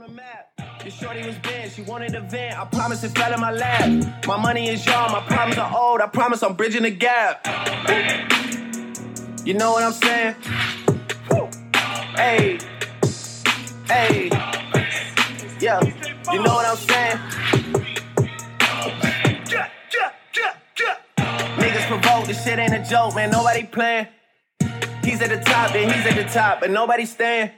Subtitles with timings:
[0.00, 0.82] on the map.
[0.82, 2.58] Your shorty was bad, she wanted a vent.
[2.58, 4.26] I promise it fell in my lap.
[4.26, 6.00] My money is young, my problems are old.
[6.00, 7.46] I promise I'm bridging the gap.
[9.44, 10.34] You know what I'm saying?
[12.14, 12.58] Hey,
[13.88, 14.28] hey,
[15.60, 15.80] yeah.
[16.32, 17.18] You know what I'm saying?
[21.58, 23.30] Niggas provoke, this shit ain't a joke, man.
[23.30, 24.06] Nobody playing.
[25.02, 27.50] He's at the top, and he's at the top, but nobody staying.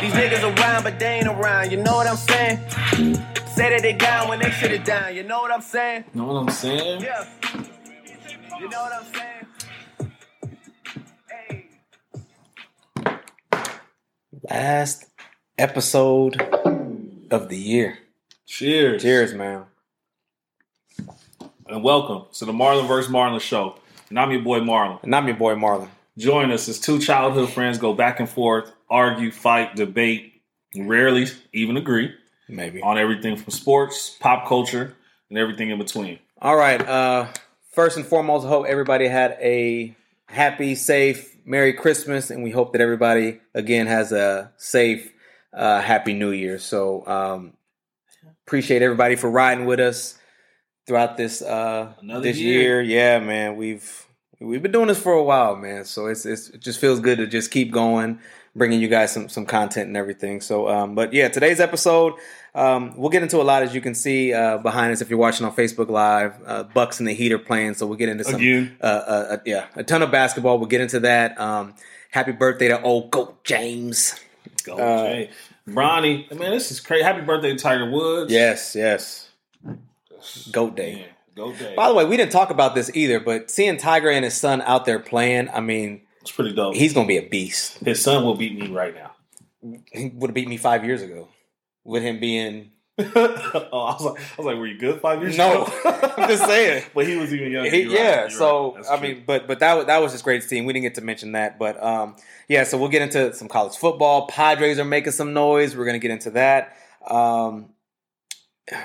[0.00, 1.72] These niggas around, but they ain't around.
[1.72, 2.58] You know what I'm saying?
[3.46, 5.16] Say that they down when they shit it down.
[5.16, 6.04] You know what I'm saying?
[6.14, 7.02] You know what I'm saying?
[7.02, 7.26] Yeah.
[8.60, 9.46] You know what I'm saying?
[14.48, 15.06] Last
[15.58, 16.40] episode
[17.32, 17.98] of the year.
[18.46, 19.02] Cheers.
[19.02, 19.64] Cheers, man.
[21.66, 23.10] And welcome to the Marlon vs.
[23.10, 23.74] Marlon show.
[24.10, 25.02] And I'm your boy Marlon.
[25.02, 25.88] And I'm your boy Marlon.
[26.16, 30.42] Join us as two childhood friends go back and forth, argue, fight, debate,
[30.76, 32.12] rarely even agree
[32.48, 32.80] Maybe.
[32.82, 34.94] on everything from sports, pop culture,
[35.28, 36.18] and everything in between.
[36.40, 36.80] All right.
[36.80, 37.28] Uh,
[37.72, 42.72] first and foremost, I hope everybody had a happy, safe, Merry Christmas, and we hope
[42.72, 45.10] that everybody again has a safe,
[45.52, 46.58] uh, Happy New Year.
[46.58, 47.54] So um,
[48.46, 50.18] appreciate everybody for riding with us
[50.86, 52.80] throughout this uh, Another this year.
[52.80, 52.82] year.
[52.82, 54.06] Yeah, man, we've
[54.40, 55.84] we've been doing this for a while, man.
[55.84, 58.20] So it's, it's it just feels good to just keep going,
[58.56, 60.40] bringing you guys some some content and everything.
[60.40, 62.14] So, um, but yeah, today's episode.
[62.54, 65.18] Um, we'll get into a lot as you can see uh, behind us if you're
[65.18, 66.34] watching on Facebook Live.
[66.44, 68.40] Uh, Bucks and the Heat are playing, so we'll get into some
[68.80, 70.58] uh, uh, uh, yeah, a ton of basketball.
[70.58, 71.38] We'll get into that.
[71.40, 71.74] Um,
[72.10, 74.18] happy birthday to old Goat James.
[74.64, 75.30] Go, Uh, Jay.
[75.68, 76.30] Bronny.
[76.36, 77.04] Man, this is crazy.
[77.04, 78.32] Happy birthday to Tiger Woods.
[78.32, 79.28] Yes, yes.
[80.50, 80.94] Goat Day.
[80.94, 81.04] Man,
[81.36, 81.74] go day.
[81.76, 84.62] By the way, we didn't talk about this either, but seeing Tiger and his son
[84.62, 86.74] out there playing, I mean, It's pretty dope.
[86.74, 87.78] he's to be a beast.
[87.78, 89.12] His son will beat me right now.
[89.92, 91.28] He would have beat me five years ago
[91.84, 92.72] with him being.
[92.98, 95.72] oh, I was like, I was like, were you good five years No, ago?
[95.84, 96.84] No, I'm just saying.
[96.94, 97.70] but he was even younger.
[97.70, 97.96] He- right.
[97.98, 98.84] yeah, so right.
[98.90, 99.08] I true.
[99.08, 100.64] mean, but but that was that was just great team.
[100.66, 102.16] We didn't get to mention that, but um,
[102.48, 102.64] yeah.
[102.64, 104.26] So we'll get into some college football.
[104.26, 105.76] Padres are making some noise.
[105.76, 106.76] We're gonna get into that.
[107.06, 107.70] Um,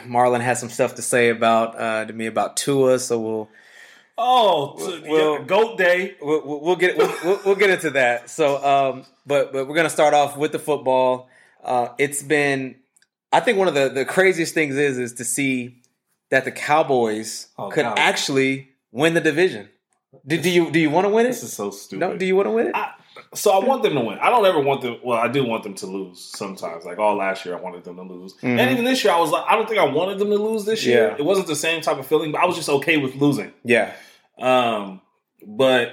[0.05, 3.49] Marlon has some stuff to say about uh, to me about Tua, so we'll
[4.17, 6.15] oh, t- Well- yeah, goat day.
[6.21, 8.29] we'll, we'll get we'll, we'll, we'll get into that.
[8.29, 11.29] So, um, but but we're gonna start off with the football.
[11.63, 12.75] Uh, it's been,
[13.31, 15.81] I think one of the the craziest things is is to see
[16.29, 17.97] that the Cowboys Oh, could God.
[17.99, 19.69] actually win the division.
[20.27, 21.29] Do, do you do you want to win it?
[21.29, 21.99] This is so stupid.
[21.99, 22.75] No, do you want to win it?
[22.75, 22.91] I,
[23.35, 24.17] so I want them to win.
[24.19, 24.97] I don't ever want them.
[25.03, 26.85] Well, I do want them to lose sometimes.
[26.85, 28.59] Like all last year, I wanted them to lose, Mhm.
[28.59, 30.65] and even this year, I was like, I don't think I wanted them to lose
[30.65, 31.09] this year.
[31.09, 31.15] Yeah.
[31.17, 33.51] It wasn't the same type of feeling, but I was just okay with losing.
[33.63, 33.91] yeah,
[34.39, 35.01] Um,
[35.45, 35.89] but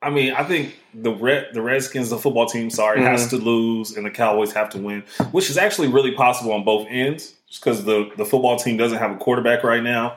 [0.00, 3.06] I mean, I think the Red, the Redskins, the football team, sorry, Mm-hmm.
[3.08, 6.62] has to lose, and the Cowboys have to win, which is actually really possible on
[6.64, 10.14] both ends, just because the the football team doesn't have a quarterback right now.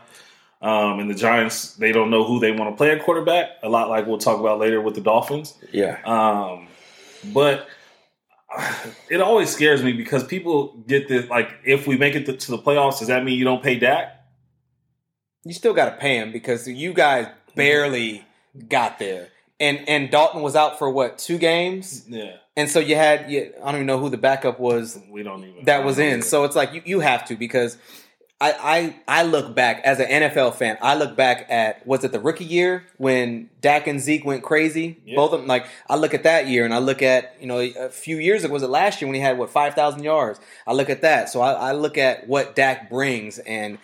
[0.61, 3.49] Um, and the Giants, they don't know who they want to play at quarterback.
[3.63, 5.57] A lot like we'll talk about later with the Dolphins.
[5.71, 6.67] yeah, Um,
[7.33, 7.67] but
[9.09, 12.57] it always scares me because people get this like, if we make it to, the
[12.57, 14.17] playoffs, does that mean you don't pay Dak?
[15.43, 18.23] you still got to pay him because you guys barely
[18.69, 19.29] got there,
[19.59, 23.51] and and Dalton was out for what two games, Yeah, and so you had you,
[23.59, 25.65] I don't even know who the backup was we don't even.
[25.65, 26.21] that was in.
[26.21, 27.77] So it's like you, you have to because
[28.41, 30.75] I, I I look back as an NFL fan.
[30.81, 34.99] I look back at was it the rookie year when Dak and Zeke went crazy?
[35.05, 35.15] Yeah.
[35.15, 35.47] Both of them.
[35.47, 38.43] Like I look at that year and I look at you know a few years
[38.43, 40.39] ago was it last year when he had what five thousand yards?
[40.65, 41.29] I look at that.
[41.29, 43.77] So I, I look at what Dak brings and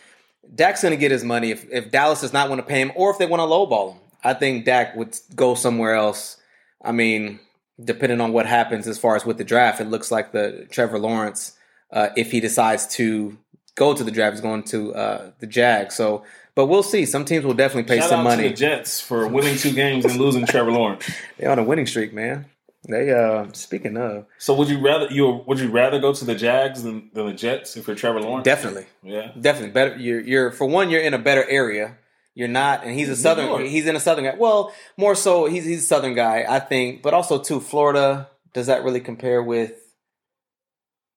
[0.55, 2.91] Dak's going to get his money if if Dallas does not want to pay him
[2.95, 3.99] or if they want to lowball him.
[4.23, 6.37] I think Dak would go somewhere else.
[6.83, 7.39] I mean,
[7.83, 10.97] depending on what happens as far as with the draft, it looks like the Trevor
[10.97, 11.53] Lawrence,
[11.91, 13.37] uh, if he decides to
[13.77, 15.91] go to the draft, is going to uh, the Jag.
[15.93, 16.23] So,
[16.55, 17.05] but we'll see.
[17.05, 18.43] Some teams will definitely pay Shout some money.
[18.43, 21.09] to the Jets for winning two games and losing Trevor Lawrence.
[21.37, 22.47] They're on a winning streak, man.
[22.89, 26.35] They uh speaking of So would you rather you would you rather go to the
[26.35, 28.45] Jags than, than the Jets if you're Trevor Lawrence?
[28.45, 29.31] definitely, Yeah.
[29.39, 29.97] definitely better.
[29.97, 31.97] You're you're for one, you're in a better area.
[32.33, 33.65] You're not, and he's a southern.
[33.65, 34.35] He's in a southern guy.
[34.37, 37.01] Well, more so, he's he's a southern guy, I think.
[37.01, 38.29] But also, too, Florida.
[38.53, 39.73] Does that really compare with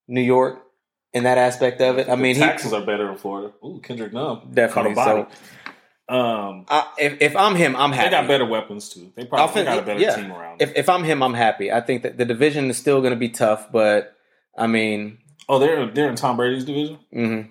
[0.07, 0.60] New York
[1.13, 2.09] in that aspect of it?
[2.09, 3.53] I mean, he taxes are better in Florida.
[3.63, 5.25] Ooh, Kendrick Nunn Definitely, body.
[6.09, 8.09] um, I, if if I'm him, I'm happy.
[8.09, 9.11] they got better weapons too.
[9.15, 10.15] They probably Offense- got a better yeah.
[10.15, 10.61] team around.
[10.61, 11.71] If if I'm him, I'm happy.
[11.71, 14.15] I think that the division is still going to be tough, but
[14.57, 15.17] I mean,
[15.47, 16.99] oh, they're they're in Tom Brady's division.
[17.13, 17.49] mhm.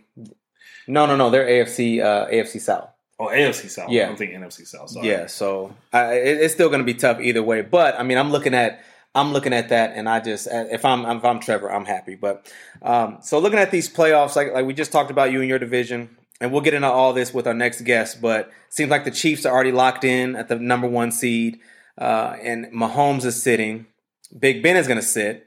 [0.86, 1.30] no, no, no.
[1.30, 2.88] They're AFC uh, AFC South.
[3.18, 3.90] Oh, AFC South.
[3.90, 4.08] Yeah.
[4.08, 4.88] I'm thinking NFC South.
[4.88, 5.06] Sorry.
[5.06, 7.60] Yeah, so I, it, it's still going to be tough either way.
[7.60, 8.82] But I mean, I'm looking at
[9.14, 12.14] I'm looking at that, and I just if I'm if I'm Trevor, I'm happy.
[12.14, 12.50] But
[12.82, 15.58] um, so looking at these playoffs, like like we just talked about you and your
[15.58, 18.20] division, and we'll get into all this with our next guest.
[18.20, 21.58] But seems like the Chiefs are already locked in at the number one seed,
[21.98, 23.86] uh, and Mahomes is sitting.
[24.38, 25.46] Big Ben is going to sit.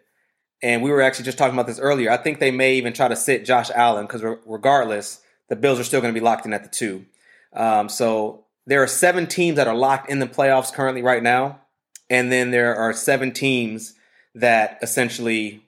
[0.61, 2.09] And we were actually just talking about this earlier.
[2.09, 5.19] I think they may even try to sit Josh Allen because regardless,
[5.49, 7.05] the Bills are still going to be locked in at the two.
[7.51, 11.59] Um, so there are seven teams that are locked in the playoffs currently right now,
[12.09, 13.95] and then there are seven teams
[14.35, 15.63] that essentially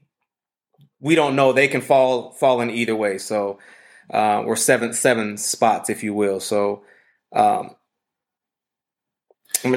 [1.00, 3.18] we don't know they can fall fall in either way.
[3.18, 3.60] So
[4.14, 6.40] uh, or seven seven spots, if you will.
[6.40, 6.84] So.
[7.34, 7.76] Um,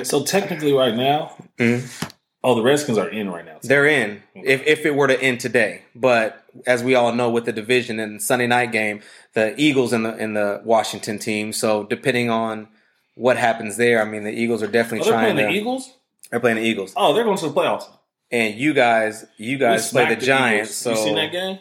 [0.02, 2.08] so technically, right now, mm-hmm.
[2.44, 3.58] Oh, the Redskins are in right now.
[3.62, 4.22] They're in.
[4.36, 4.46] Okay.
[4.46, 7.98] If if it were to end today, but as we all know, with the division
[7.98, 9.02] and Sunday night game,
[9.34, 11.52] the Eagles and the in the Washington team.
[11.52, 12.68] So depending on
[13.16, 15.34] what happens there, I mean, the Eagles are definitely oh, trying.
[15.34, 15.92] Playing to, the Eagles.
[16.30, 16.92] They're playing the Eagles.
[16.96, 17.88] Oh, they're going to the playoffs.
[18.30, 20.74] And you guys, you guys play the, the Giants.
[20.74, 21.58] So you seen that game?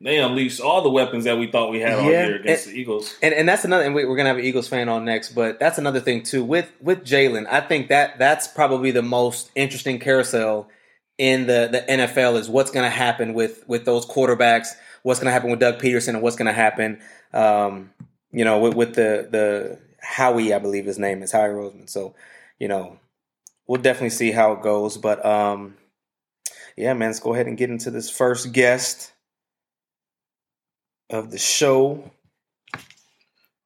[0.00, 2.80] They unleashed all the weapons that we thought we had all year against and, the
[2.80, 3.16] Eagles.
[3.22, 3.84] And, and that's another.
[3.84, 6.44] And we, are gonna have an Eagles fan on next, but that's another thing too
[6.44, 7.46] with with Jalen.
[7.46, 10.68] I think that that's probably the most interesting carousel
[11.16, 14.68] in the the NFL is what's gonna happen with with those quarterbacks.
[15.04, 17.00] What's gonna happen with Doug Pederson and what's gonna happen,
[17.32, 17.90] um,
[18.30, 21.88] you know, with, with the the Howie, I believe his name is Howie Roseman.
[21.88, 22.14] So,
[22.58, 22.98] you know,
[23.66, 24.96] we'll definitely see how it goes.
[24.96, 25.76] But um,
[26.76, 29.12] yeah, man, let's go ahead and get into this first guest
[31.10, 32.10] of the show.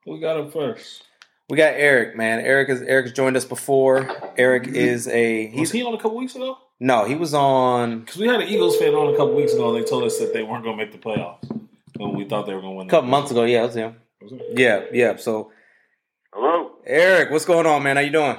[0.07, 1.05] We got him first.
[1.49, 2.41] We got Eric, man.
[2.41, 4.09] Eric is Eric's joined us before.
[4.37, 6.59] Eric is a he's was he on a couple weeks ago.
[6.81, 9.75] No, he was on because we had an Eagles fan on a couple weeks ago.
[9.75, 11.49] And They told us that they weren't going to make the playoffs
[11.97, 12.87] when we thought they were going to win.
[12.87, 13.97] A couple months ago, yeah, it was him.
[14.21, 14.43] Was it?
[14.57, 15.17] Yeah, yeah.
[15.17, 15.51] So,
[16.33, 17.31] hello, Eric.
[17.31, 17.97] What's going on, man?
[17.97, 18.37] How you doing?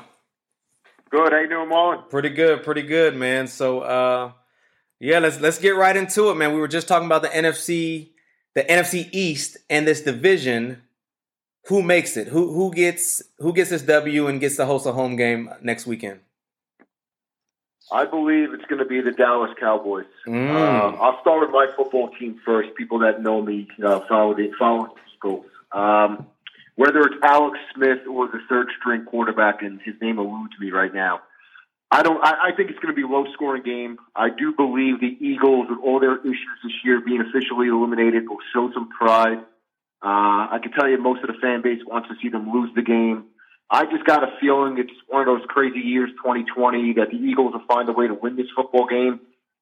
[1.09, 1.31] Good.
[1.31, 2.09] How you doing, Marlon?
[2.09, 2.63] Pretty good.
[2.63, 3.47] Pretty good, man.
[3.47, 4.31] So, uh,
[4.99, 6.53] yeah, let's let's get right into it, man.
[6.53, 8.09] We were just talking about the NFC
[8.55, 10.81] the NFC East and this division,
[11.67, 12.27] who makes it?
[12.27, 15.85] Who who gets who gets this W and gets to host a home game next
[15.85, 16.19] weekend?
[17.91, 20.05] I believe it's going to be the Dallas Cowboys.
[20.27, 20.49] Mm.
[20.51, 22.75] Um, I'll start with my football team first.
[22.75, 25.45] People that know me uh, follow the follow Eagles.
[25.71, 26.27] Um,
[26.79, 30.93] whether it's Alex Smith or the third string quarterback, and his name eludes me right
[30.93, 31.19] now.
[31.91, 32.23] I don't.
[32.23, 33.97] I, I think it's going to be a low scoring game.
[34.15, 38.39] I do believe the Eagles, with all their issues this year, being officially eliminated, will
[38.53, 39.39] show some pride.
[40.01, 42.69] Uh, I can tell you, most of the fan base wants to see them lose
[42.73, 43.25] the game.
[43.69, 47.51] I just got a feeling it's one of those crazy years, 2020, that the Eagles
[47.51, 49.19] will find a way to win this football game,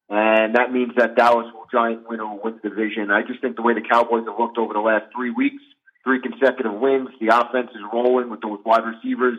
[0.08, 3.10] and that means that Dallas will giant win or win the division.
[3.10, 5.64] I just think the way the Cowboys have looked over the last three weeks,
[6.07, 9.38] three consecutive wins, the offense is rolling with those wide receivers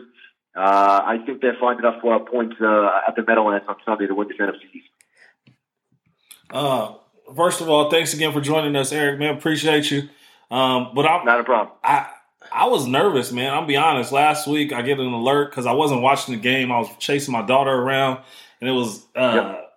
[0.55, 4.15] uh, I think they'll find enough uh, points uh, at the Meadowlands on Sunday to
[4.15, 5.55] win this NFC East.
[6.49, 6.95] Uh,
[7.35, 9.19] first of all, thanks again for joining us, Eric.
[9.19, 10.09] Man, appreciate you.
[10.49, 11.75] Um, but I'm not a problem.
[11.83, 12.07] I
[12.51, 13.53] I was nervous, man.
[13.53, 14.11] I'll be honest.
[14.11, 16.71] Last week, I get an alert because I wasn't watching the game.
[16.71, 18.21] I was chasing my daughter around,
[18.59, 19.71] and it was uh, yep.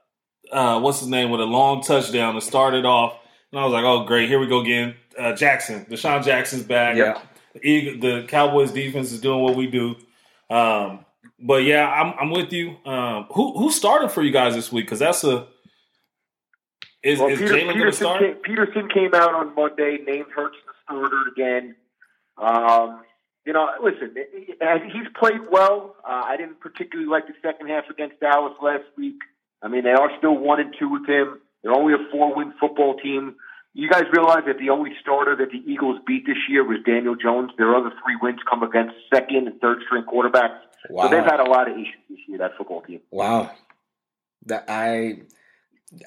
[0.51, 3.19] uh, what's his name with a long touchdown to start it off.
[3.53, 4.31] And I was like, "Oh, great!
[4.31, 6.97] Here we go again." Uh, Jackson, DeSean Jackson's back.
[6.97, 7.21] Yeah.
[7.55, 9.97] The, the Cowboys defense is doing what we do.
[10.49, 11.05] Um,
[11.39, 12.77] but yeah, I'm, I'm with you.
[12.85, 14.87] Um, who who started for you guys this week?
[14.87, 15.47] Because that's a
[17.03, 18.21] is, well, is Peter, Jalen going to start?
[18.21, 21.75] Came, Pederson came out on Monday, named Hurts the starter again.
[22.39, 23.03] Um,
[23.45, 25.97] you know, listen, he's played well.
[26.09, 29.17] Uh, I didn't particularly like the second half against Dallas last week.
[29.63, 31.41] I mean, they are still one and two with him.
[31.63, 33.35] They're only a four-win football team.
[33.75, 37.17] You guys realize that the only starter that the Eagles beat this year was Daniel
[37.17, 37.53] Jones.
[37.57, 40.59] Their other three wins come against second and third string quarterbacks.
[40.91, 41.05] Wow.
[41.05, 42.39] So they've had a lot of issues this year.
[42.39, 43.01] That football team.
[43.11, 43.51] Wow.
[44.47, 45.23] That I.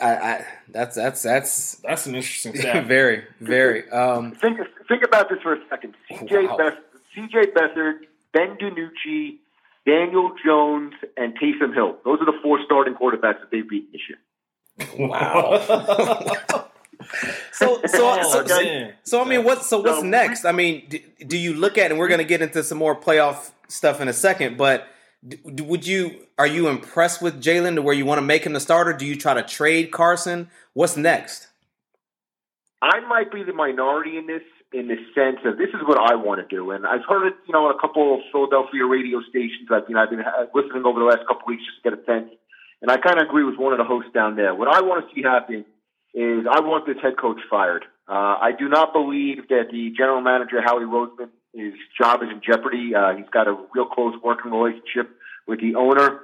[0.01, 2.85] I, I that's that's that's that's an interesting stat.
[2.85, 3.89] very, very.
[3.91, 4.57] Um, think
[4.87, 5.95] think about this for a second.
[6.09, 6.57] CJ wow.
[6.57, 6.77] Beth,
[7.15, 7.99] CJ Beathard,
[8.33, 9.37] Ben DiNucci,
[9.85, 11.97] Daniel Jones, and Taysom Hill.
[12.03, 15.07] Those are the four starting quarterbacks that they've beaten this year.
[15.07, 16.67] Wow.
[17.51, 20.45] so so oh, so, so, so, I mean, what so what's next?
[20.45, 22.95] I mean, do, do you look at and we're going to get into some more
[22.95, 24.87] playoff stuff in a second, but
[25.43, 28.59] would you are you impressed with Jalen to where you want to make him the
[28.59, 28.93] starter?
[28.93, 30.49] Do you try to trade Carson?
[30.73, 31.47] What's next?
[32.81, 34.43] I might be the minority in this
[34.73, 37.33] in the sense of this is what I want to do, and I've heard it,
[37.47, 39.69] you know, on a couple of Philadelphia radio stations.
[39.71, 41.99] I've you know I've been listening over the last couple of weeks just to get
[41.99, 42.29] a sense,
[42.81, 44.53] and I kind of agree with one of the hosts down there.
[44.53, 45.65] What I want to see happen
[46.15, 47.83] is I want this head coach fired.
[48.07, 52.41] Uh, I do not believe that the general manager Howie Roseman his job is in
[52.45, 52.93] jeopardy.
[52.93, 55.09] Uh, he's got a real close working relationship
[55.47, 56.21] with the owner.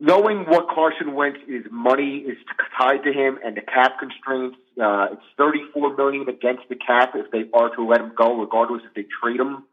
[0.00, 2.36] knowing what Carson Wentz is money is
[2.76, 7.30] tied to him and the cap constraints, uh, it's 34 million against the cap if
[7.30, 9.64] they are to let him go, regardless if they trade him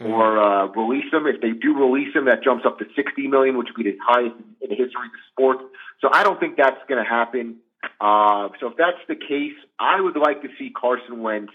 [0.00, 0.12] mm-hmm.
[0.12, 1.26] or uh, release him.
[1.26, 3.98] If they do release him, that jumps up to 60 million, which would be the
[4.04, 5.58] highest in the history of the sport.
[6.00, 7.56] So I don't think that's going to happen.
[8.00, 11.52] Uh, so if that's the case, I would like to see Carson Wentz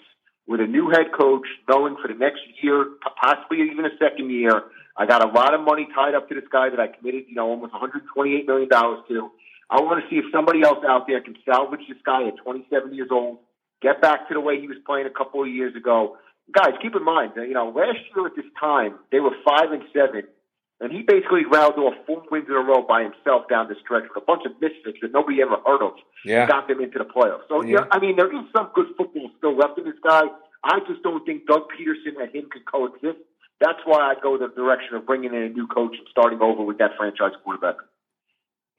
[0.47, 2.85] with a new head coach, going for the next year,
[3.21, 4.63] possibly even a second year,
[4.95, 7.35] I got a lot of money tied up to this guy that I committed, you
[7.35, 9.31] know, almost 128 million dollars to.
[9.69, 12.93] I want to see if somebody else out there can salvage this guy at 27
[12.93, 13.39] years old,
[13.81, 16.17] get back to the way he was playing a couple of years ago.
[16.51, 19.81] Guys, keep in mind, you know, last year at this time they were five and
[19.93, 20.23] seven,
[20.83, 24.03] and he basically rattled off four wins in a row by himself down the stretch
[24.03, 25.93] with a bunch of misfits that nobody ever heard of.
[26.25, 27.47] Yeah, got them into the playoffs.
[27.47, 27.79] So yeah.
[27.79, 30.23] yeah, I mean, there is some good football still left in this guy.
[30.63, 33.19] I just don't think Doug Pederson and him can coexist.
[33.59, 36.63] That's why I go the direction of bringing in a new coach and starting over
[36.63, 37.77] with that franchise quarterback.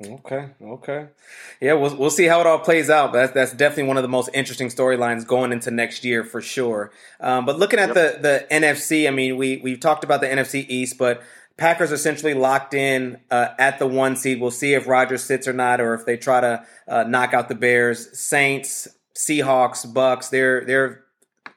[0.05, 1.07] Okay, okay,
[1.61, 3.13] yeah, we'll we'll see how it all plays out.
[3.13, 6.43] But that's that's definitely one of the most interesting storylines going into next year for
[6.43, 6.91] sure.
[7.21, 8.21] Um, but looking at yep.
[8.21, 11.23] the the NFC, I mean, we we talked about the NFC East, but
[11.57, 14.41] Packers essentially locked in uh, at the one seed.
[14.41, 17.49] We'll see if Rodgers sits or not, or if they try to uh, knock out
[17.49, 20.29] the Bears, Saints, Seahawks, Bucks.
[20.29, 21.05] They're they're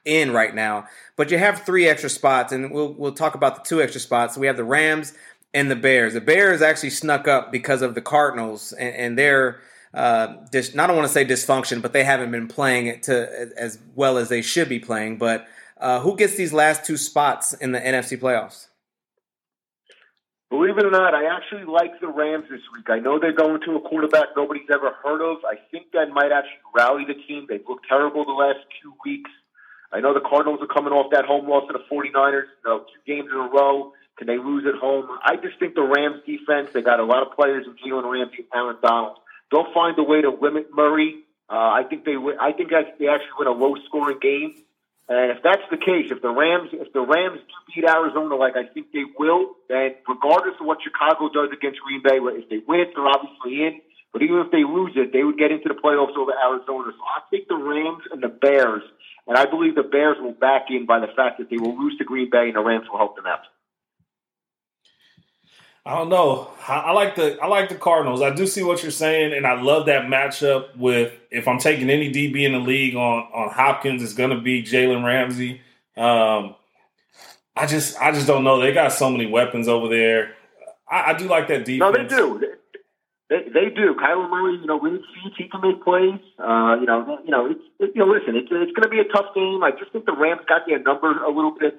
[0.04, 0.86] in right now.
[1.16, 4.34] But you have three extra spots, and we'll we'll talk about the two extra spots.
[4.34, 5.14] So we have the Rams
[5.52, 6.14] and the Bears.
[6.14, 9.60] The Bears actually snuck up because of the Cardinals and, and their
[9.94, 13.78] uh, dis- not want to say dysfunction, but they haven't been playing it to as
[13.96, 15.18] well as they should be playing.
[15.18, 18.67] But uh, who gets these last two spots in the NFC playoffs?
[20.50, 22.88] Believe it or not, I actually like the Rams this week.
[22.88, 25.44] I know they're going to a quarterback nobody's ever heard of.
[25.44, 27.46] I think that might actually rally the team.
[27.48, 29.30] They've looked terrible the last two weeks.
[29.92, 32.78] I know the Cardinals are coming off that home loss to the 49ers, you know,
[32.80, 33.92] two games in a row.
[34.16, 35.06] Can they lose at home?
[35.22, 38.38] I just think the Rams defense, they got a lot of players in Jalen Ramsey
[38.38, 39.18] and Aaron Donald.
[39.52, 41.24] They'll find a way to limit Murray.
[41.48, 44.54] Uh, I think they, I think they actually win a low scoring game.
[45.08, 48.56] And if that's the case, if the Rams, if the Rams do beat Arizona like
[48.56, 52.60] I think they will, then regardless of what Chicago does against Green Bay, if they
[52.66, 53.80] win they're obviously in.
[54.12, 56.92] But even if they lose it, they would get into the playoffs over Arizona.
[56.96, 58.82] So I think the Rams and the Bears
[59.28, 61.98] and I believe the Bears will back in by the fact that they will lose
[61.98, 63.44] to Green Bay and the Rams will help them out.
[65.86, 66.50] I don't know.
[66.66, 68.20] I, like the I like the Cardinals.
[68.20, 70.76] I do see what you're saying, and I love that matchup.
[70.76, 74.40] With if I'm taking any DB in the league on on Hopkins, it's going to
[74.40, 75.62] be Jalen Ramsey.
[75.96, 76.56] Um,
[77.56, 78.60] I just I just don't know.
[78.60, 80.34] They got so many weapons over there.
[80.90, 81.80] I, I do like that defense.
[81.80, 82.40] No, they do.
[83.30, 83.94] They, they do.
[83.94, 86.20] Kyler Murray, you know, when he he can make plays.
[86.38, 89.00] Uh, you know, you know, it's, it, you know, listen, it's it's going to be
[89.00, 89.62] a tough game.
[89.62, 91.78] I just think the Rams got their number a little bit.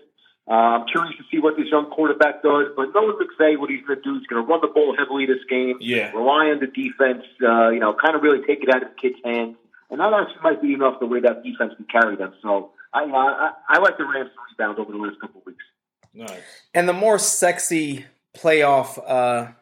[0.50, 3.86] Uh, I'm curious to see what this young quarterback does, but knowing McVay, what he's
[3.86, 5.77] going to do, he's going to run the ball heavily this game.
[5.79, 6.12] Yeah.
[6.12, 7.24] Rely on the defense.
[7.41, 9.58] Uh, you know, kind of really take it out of the kid's hands,
[9.91, 12.34] and that actually might be enough the way that defense can carry them.
[12.41, 15.63] So I I, I like the Rams to rebound over the last couple of weeks.
[16.13, 16.41] Nice.
[16.74, 18.98] And the more sexy playoff.
[19.06, 19.53] Uh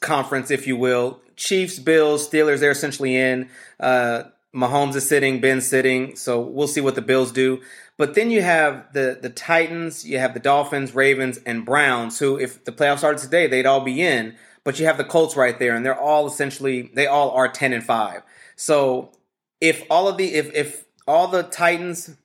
[0.00, 1.20] conference, if you will.
[1.36, 3.48] Chiefs, Bills, Steelers, they're essentially in.
[3.78, 7.60] Uh, Mahomes is sitting, Ben's sitting, so we'll see what the Bills do.
[7.96, 12.38] But then you have the the Titans, you have the Dolphins, Ravens, and Browns, who,
[12.38, 14.36] if the playoffs started today, they'd all be in.
[14.64, 17.72] But you have the Colts right there, and they're all essentially they all are ten
[17.72, 18.22] and five.
[18.56, 19.12] So
[19.60, 22.16] if all of the if if all the Titans,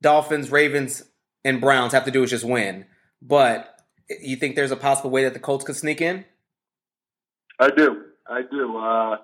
[0.00, 1.02] Dolphins, Ravens,
[1.44, 2.86] and Browns have to do is just win,
[3.20, 3.80] but
[4.20, 6.24] you think there's a possible way that the Colts could sneak in?
[7.58, 8.04] I do.
[8.28, 8.76] I do.
[8.78, 9.16] Uh,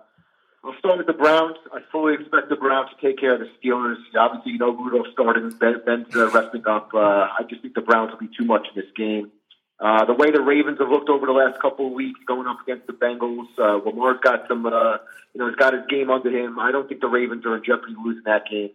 [0.64, 1.56] I'll start with the Browns.
[1.73, 3.97] I fully expect the Browns to take care of the Steelers.
[4.18, 5.59] Obviously, you know Rudolph started.
[5.59, 6.94] Ben, Ben's uh, resting up.
[6.94, 9.30] Uh, I just think the Browns will be too much in this game.
[9.78, 12.59] Uh, the way the Ravens have looked over the last couple of weeks, going up
[12.62, 14.97] against the Bengals, uh, Lamar's got some, uh,
[15.35, 16.59] you know, he's got his game under him.
[16.59, 18.71] I don't think the Ravens are in jeopardy losing that game.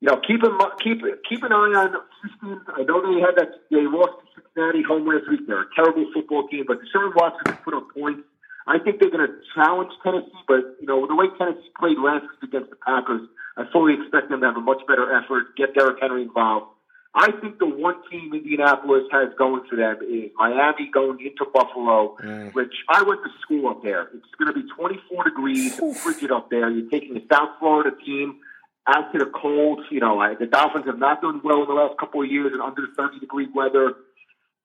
[0.00, 2.60] You know, keep him, keep keep an eye on Houston.
[2.74, 5.46] I know they had that they lost to Cincinnati home last week.
[5.46, 8.26] They're a terrible football team, but Deshaun Watson put up points.
[8.66, 12.22] I think they're going to challenge Tennessee, but you know the way Tennessee played last
[12.22, 13.22] week against the Packers,
[13.56, 16.66] I fully expect them to have a much better effort, get Derrick Henry involved.
[17.14, 22.16] I think the one team Indianapolis has going for them is Miami going into Buffalo,
[22.22, 22.54] mm.
[22.54, 24.08] which I went to school up there.
[24.14, 26.70] It's going to be 24 degrees, frigid up there.
[26.70, 28.40] You're taking a South Florida team
[28.86, 29.84] out to the cold.
[29.90, 32.52] You know, I, the Dolphins have not done well in the last couple of years
[32.54, 33.92] in under 30 degree weather.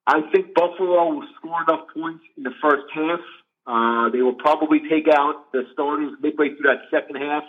[0.06, 3.20] I think Buffalo will score enough points in the first half
[3.68, 7.44] uh, they will probably take out the starters midway through that second half,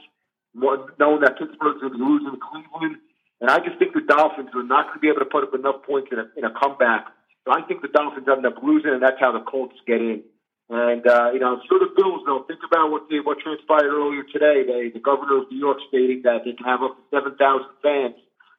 [0.53, 2.97] knowing that Pittsburgh's going to losing to Cleveland.
[3.39, 5.55] And I just think the Dolphins are not going to be able to put up
[5.55, 7.07] enough points in a, in a comeback.
[7.47, 10.21] So I think the Dolphins end up losing, and that's how the Colts get in.
[10.69, 14.21] And uh, you know, for the Bills, though, think about what they, what transpired earlier
[14.27, 14.61] today.
[14.67, 17.71] They, the governor of New York stating that they can have up to seven thousand
[17.81, 18.15] fans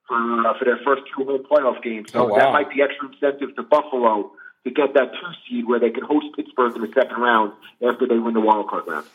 [0.08, 2.10] for uh, for their first two home playoff games.
[2.10, 2.38] So Oh, wow.
[2.38, 4.32] that might be extra incentive to Buffalo
[4.64, 7.52] to get that two seed where they can host Pittsburgh in the second round
[7.86, 9.06] after they win the wild card round.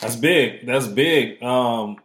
[0.00, 0.66] That's big.
[0.66, 1.42] That's big.
[1.42, 1.96] Um,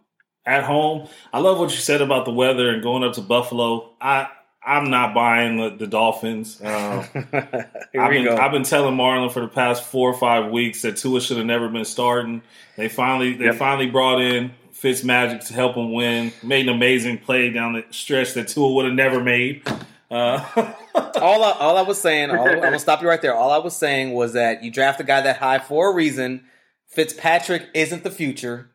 [0.45, 3.91] at home, I love what you said about the weather and going up to Buffalo.
[3.99, 4.27] I
[4.63, 6.61] I'm not buying the, the Dolphins.
[6.63, 7.49] Um, Here
[7.99, 8.37] I've we been go.
[8.37, 11.45] I've been telling Marlon for the past four or five weeks that Tua should have
[11.45, 12.41] never been starting.
[12.77, 13.55] They finally they Yep.
[13.55, 16.31] finally brought in Fitzmagic to help him win.
[16.43, 19.63] Made an amazing play down the stretch that Tua would have never made.
[20.11, 20.43] Uh,
[21.21, 23.33] all I, all I was saying, all, I'm gonna stop you right there.
[23.33, 26.43] All I was saying was that you draft a guy that high for a reason.
[26.87, 28.69] Fitzpatrick isn't the future.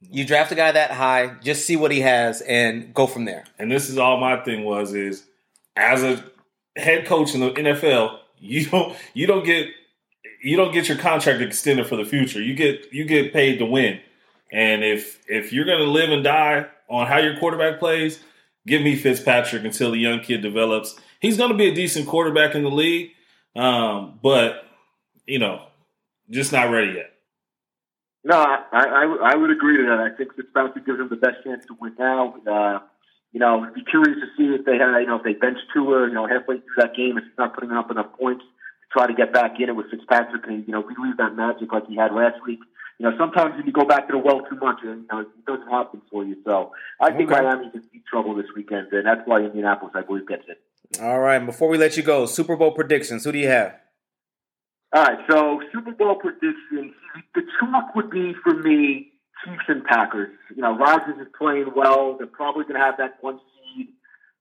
[0.00, 3.44] You draft a guy that high, just see what he has and go from there.
[3.58, 5.26] and this is all my thing was is
[5.74, 6.22] as a
[6.76, 9.68] head coach in the NFL, you don't you don't get
[10.42, 12.40] you don't get your contract extended for the future.
[12.40, 14.00] You get you get paid to win.
[14.52, 18.20] And if if you're going to live and die on how your quarterback plays,
[18.66, 20.98] give me Fitzpatrick until the young kid develops.
[21.20, 23.12] He's going to be a decent quarterback in the league,
[23.54, 24.64] um, but
[25.26, 25.66] you know,
[26.30, 27.12] just not ready yet.
[28.24, 30.00] No, I, I, I would agree to that.
[30.00, 32.34] I think Fitzpatrick gives them the best chance to win now.
[32.44, 32.80] Uh,
[33.32, 35.58] you know, I'd be curious to see if they had, you know, if they bench
[35.72, 38.86] Tua, you know, halfway through that game, if he's not putting up enough points to
[38.90, 41.86] try to get back in it with Fitzpatrick and, you know, relieve that magic like
[41.86, 42.58] he had last week.
[42.98, 45.28] You know, sometimes when you go back to the well too much, you know, it
[45.46, 46.36] doesn't happen for you.
[46.44, 47.42] So I think Okay.
[47.42, 50.58] Miami's in deep trouble this weekend, and that's why Indianapolis, I believe, gets it.
[51.02, 51.44] All right.
[51.44, 53.24] Before we let you go, Super Bowl predictions.
[53.24, 53.74] Who do you have?
[54.92, 56.94] All right, so Super Bowl predictions.
[57.34, 59.12] The chalk would be for me
[59.44, 60.30] Chiefs and Packers.
[60.54, 62.16] You know, Rodgers is playing well.
[62.16, 63.38] They're probably going to have that one
[63.74, 63.88] seed.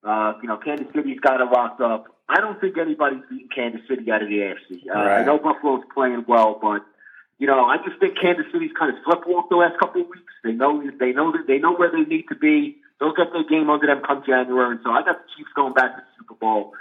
[0.04, 2.06] Uh, you know, Kansas City's got it locked up.
[2.30, 4.82] I don't think anybody's beating Kansas City out of the AFC.
[4.94, 6.86] Uh, I know Buffalo's playing well, but
[7.38, 10.34] you know, I just think Kansas City's kind of sleptwalked the last couple of weeks.
[10.44, 12.78] They know they know that they know where they need to be.
[13.00, 14.72] They'll get their game under them come January.
[14.72, 16.74] And so I got the Chiefs going back to the Super Bowl.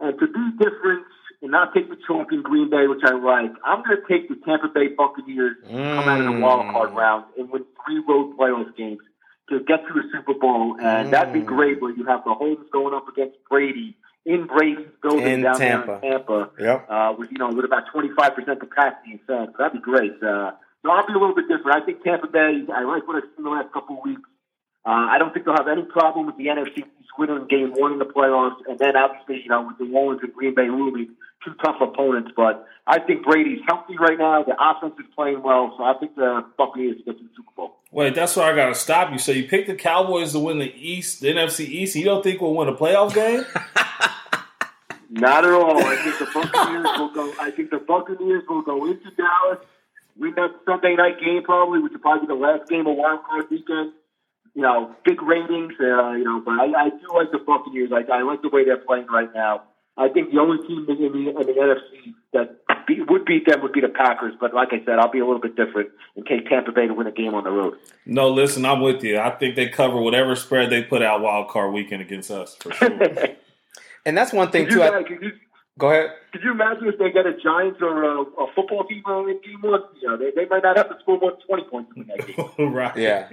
[0.00, 1.04] And to be different
[1.40, 4.28] and not take the chalk in Green Bay, which I like, I'm going to take
[4.28, 5.56] the Tampa Bay Buccaneers
[5.96, 6.96] come out of the wild card Mm.
[6.96, 9.00] round and win three road playoff games
[9.48, 10.76] to get to the Super Bowl.
[10.80, 11.46] And that'd be Mm.
[11.46, 15.58] great where you have the Holmes going up against Brady in Brady's building In down
[15.58, 15.98] Tampa.
[16.00, 16.86] there in Tampa Yep.
[16.90, 19.50] uh, with you know with about 25% capacity in fans.
[19.52, 20.12] So that'd be great.
[20.22, 21.82] Uh, so I'll be a little bit different.
[21.82, 22.62] I think Tampa Bay.
[22.74, 24.22] I like what I've seen the last couple of weeks.
[24.86, 27.92] Uh, I don't think they'll have any problem with the NFC East winner Game One
[27.92, 31.08] in the playoffs, and then obviously you know with the Orleans and Green Bay looming,
[31.44, 32.32] two tough opponents.
[32.36, 34.42] But I think Brady's healthy right now.
[34.42, 37.76] The offense is playing well, so I think the Buccaneers get to the Super Bowl.
[37.92, 39.18] Wait, that's where I got to stop you.
[39.18, 41.94] So you picked the Cowboys to win the East, the NFC East.
[41.96, 43.44] You don't think we'll win a playoff game?
[45.10, 45.84] Not at all.
[45.84, 47.32] I think the Buccaneers will go.
[47.40, 49.64] I think the Buccaneers will go into Dallas,
[50.18, 53.24] win that Sunday night game probably, which will probably be the last game of wild
[53.24, 53.92] card weekend.
[54.54, 55.74] You know, big ratings.
[55.80, 57.90] Uh, you know, but I, I do like the Buccaneers.
[57.92, 59.62] I, I like the way they're playing right now.
[59.96, 63.62] I think the only team in the, in the NFC that be, would beat them
[63.62, 64.34] would be the Packers.
[64.38, 66.94] But like I said, I'll be a little bit different and take Tampa Bay to
[66.94, 67.78] win a game on the road.
[68.04, 69.18] no, listen, I'm with you.
[69.18, 72.72] I think they cover whatever spread they put out wild card weekend against us for
[72.72, 72.98] sure.
[74.06, 74.90] And that's one thing could, you, too.
[74.90, 75.32] guys- I, could, you,
[75.78, 76.10] go ahead.
[76.32, 79.62] could you imagine if they get a Giants or a, a football team in game
[79.62, 79.80] one?
[80.00, 82.56] You know, they, they might not have to score more than 20 points in that
[82.58, 82.72] game.
[82.72, 82.96] right.
[82.96, 83.28] Yeah.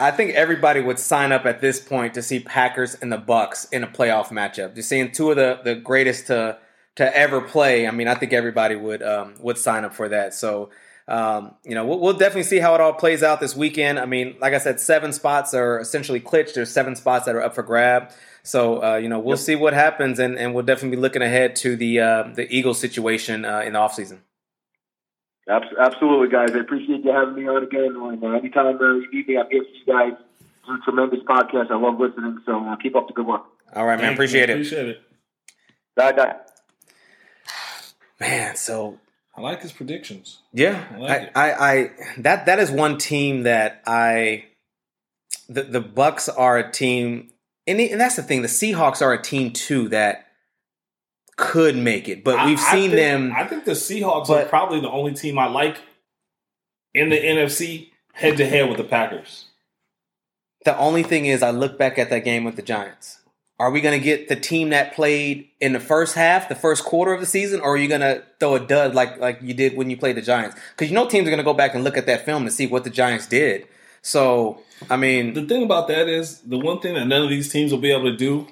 [0.00, 3.66] I think everybody would sign up at this point to see Packers and the Bucks
[3.66, 4.74] in a playoff matchup.
[4.74, 6.58] Just seeing two of the, the greatest to
[6.96, 7.86] to ever play.
[7.88, 10.34] I mean, I think everybody would um, would sign up for that.
[10.34, 10.70] So,
[11.08, 13.98] um, you know, we'll, we'll definitely see how it all plays out this weekend.
[13.98, 16.54] I mean, like I said, seven spots are essentially clinched.
[16.54, 18.10] There's seven spots that are up for grab.
[18.46, 21.56] So, uh, you know, we'll see what happens, and, and we'll definitely be looking ahead
[21.56, 24.18] to the uh, the Eagles situation uh, in the offseason.
[25.48, 26.50] Abs- Absolutely, guys.
[26.54, 27.96] I appreciate you having me on again.
[27.96, 30.18] And, uh, anytime uh, you need me, I'm here for you guys.
[30.40, 31.70] It's a tremendous podcast.
[31.70, 32.38] I love listening.
[32.44, 33.44] So uh, keep up the good work.
[33.74, 33.98] All right, man.
[33.98, 34.52] Thank you, Appreciate it.
[34.52, 35.02] Appreciate it.
[35.96, 36.36] Bye, bye.
[38.20, 38.98] Man, so
[39.36, 40.40] I like his predictions.
[40.52, 41.32] Yeah, I I, like it.
[41.34, 44.44] I, I, that that is one team that I,
[45.48, 47.30] the the Bucks are a team,
[47.66, 48.42] and, the- and that's the thing.
[48.42, 50.26] The Seahawks are a team too that
[51.36, 53.32] could make it, but we've I- I seen think- them.
[53.36, 55.78] I think the Seahawks are probably the only team I like
[56.94, 59.46] in the NFC head to head with the Packers.
[60.64, 63.18] the only thing is, I look back at that game with the Giants.
[63.58, 66.84] Are we going to get the team that played in the first half, the first
[66.84, 69.52] quarter of the season, or are you going to throw a dud like like you
[69.54, 70.56] did when you played the Giants?
[70.70, 72.50] Because you know teams are going to go back and look at that film to
[72.50, 73.66] see what the Giants did.
[74.04, 77.50] So, I mean, The thing about that is the one thing that none of these
[77.50, 78.46] teams will be able to do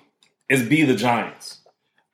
[0.48, 1.58] is be the Giants.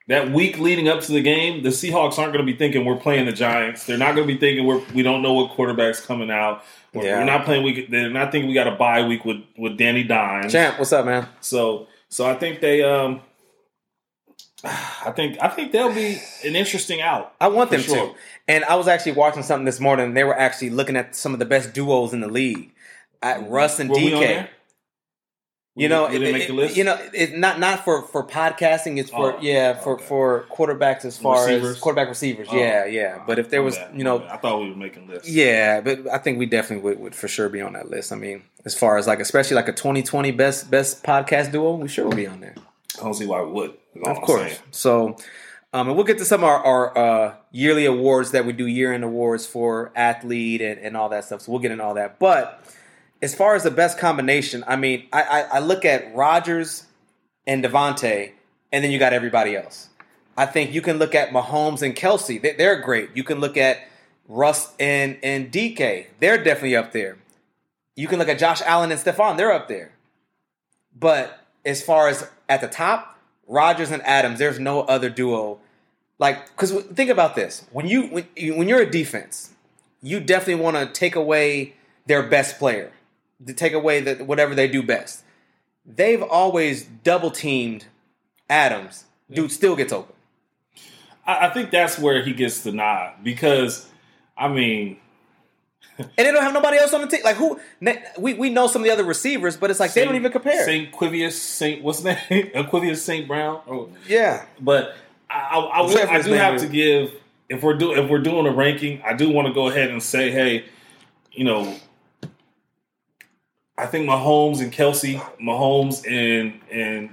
[0.09, 2.97] that week leading up to the game, the Seahawks aren't going to be thinking we're
[2.97, 3.85] playing the Giants.
[3.85, 6.63] They're not going to be thinking we're we don't know what quarterback's coming out.
[6.93, 7.19] We're, Yeah.
[7.19, 7.89] we're not playing week.
[7.89, 10.51] They're not thinking we got a bye week with with Danny Dimes.
[10.51, 11.27] Champ, what's up, man?
[11.41, 13.21] So so I think they um.
[14.63, 17.33] I think I think they'll be an interesting out.
[17.39, 17.95] I want them sure.
[18.07, 18.15] to.
[18.49, 20.13] And I was actually watching something this morning.
[20.15, 22.71] They were actually looking at some of the best duos in the league.
[23.21, 24.47] At Russ and Were DK.
[25.75, 26.77] You know, it- make the it- list.
[26.77, 28.97] You know, it's not not for for podcasting.
[28.99, 30.03] It's for Oh, yeah for okay.
[30.03, 31.75] for quarterbacks as far Receivers?
[31.75, 32.47] as quarterback receivers.
[32.51, 33.19] Oh, yeah, yeah.
[33.25, 34.21] But if there was, bad, you know.
[34.27, 35.29] I thought we were making lists.
[35.29, 35.79] yeah.
[35.79, 38.11] But I think we definitely would, would for sure be on that list.
[38.11, 41.87] I mean, as far as like especially like a 2020 best best podcast duo, we
[41.87, 42.55] sure will be on there.
[42.99, 43.73] I don't see why we would.
[44.05, 44.59] Of course.
[44.71, 45.15] So,
[45.71, 48.65] um, and we'll get to some of our, our uh, yearly awards that we do
[48.67, 51.41] year end awards for athlete and, and all that stuff.
[51.43, 52.19] So we'll get into all that.
[52.19, 52.61] But
[53.21, 56.85] as far as the best combination, I mean, I, I, I look at Rodgers
[57.45, 58.31] and Davante,
[58.71, 59.89] and then you got everybody else.
[60.37, 62.41] I think you can look at Mahomes and Kelce.
[62.41, 63.09] They, they're great.
[63.13, 63.79] You can look at
[64.27, 66.07] Russ and, and DK.
[66.19, 67.17] They're definitely up there.
[67.95, 69.35] You can look at Josh Allen and Stefon.
[69.35, 69.91] They're up there.
[70.97, 75.59] But as far as at the top, Rodgers and Adams, there's no other duo.
[76.19, 78.27] Like, because think about this: when you when,
[78.57, 79.53] when you're a defense,
[80.01, 81.73] you definitely want to take away
[82.05, 82.91] their best player,
[83.45, 85.23] to take away the, whatever they do best.
[85.85, 87.85] They've always double teamed
[88.49, 89.05] Adams.
[89.31, 90.15] Dude still gets open.
[91.25, 93.87] I, I think that's where he gets the nod because,
[94.37, 94.97] I mean,
[95.99, 97.21] And they don't have nobody else on the team.
[97.25, 97.59] Like who?
[98.17, 100.63] We, we know some of the other receivers, but it's like they don't even compare.
[100.65, 102.17] Saint Quivius, Saint what's his name?
[102.55, 103.61] Aquivius Saint Brown.
[103.67, 104.45] Oh, Yeah.
[104.61, 104.95] but
[105.29, 106.61] I, I, I, would- I do have is.
[106.63, 107.13] to give
[107.49, 110.01] if we're do if we're doing a ranking, I do want to go ahead and
[110.01, 110.65] say, hey,
[111.33, 111.75] you know,
[113.79, 117.09] I think Mahomes and Kelce, Mahomes and and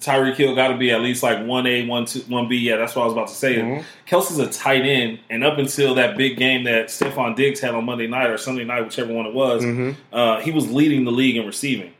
[0.00, 2.56] Tyreek Hill got to be at least like one A, one two, one B.
[2.56, 3.56] Yeah, that's what I was about to say.
[3.56, 3.84] Mhm.
[4.08, 7.84] Kelce's a tight end, and up until that big game that Stefon Diggs had on
[7.84, 9.96] Monday night or Sunday night, whichever one it was, Mhm.
[10.12, 11.90] uh, he was leading the league in receiving.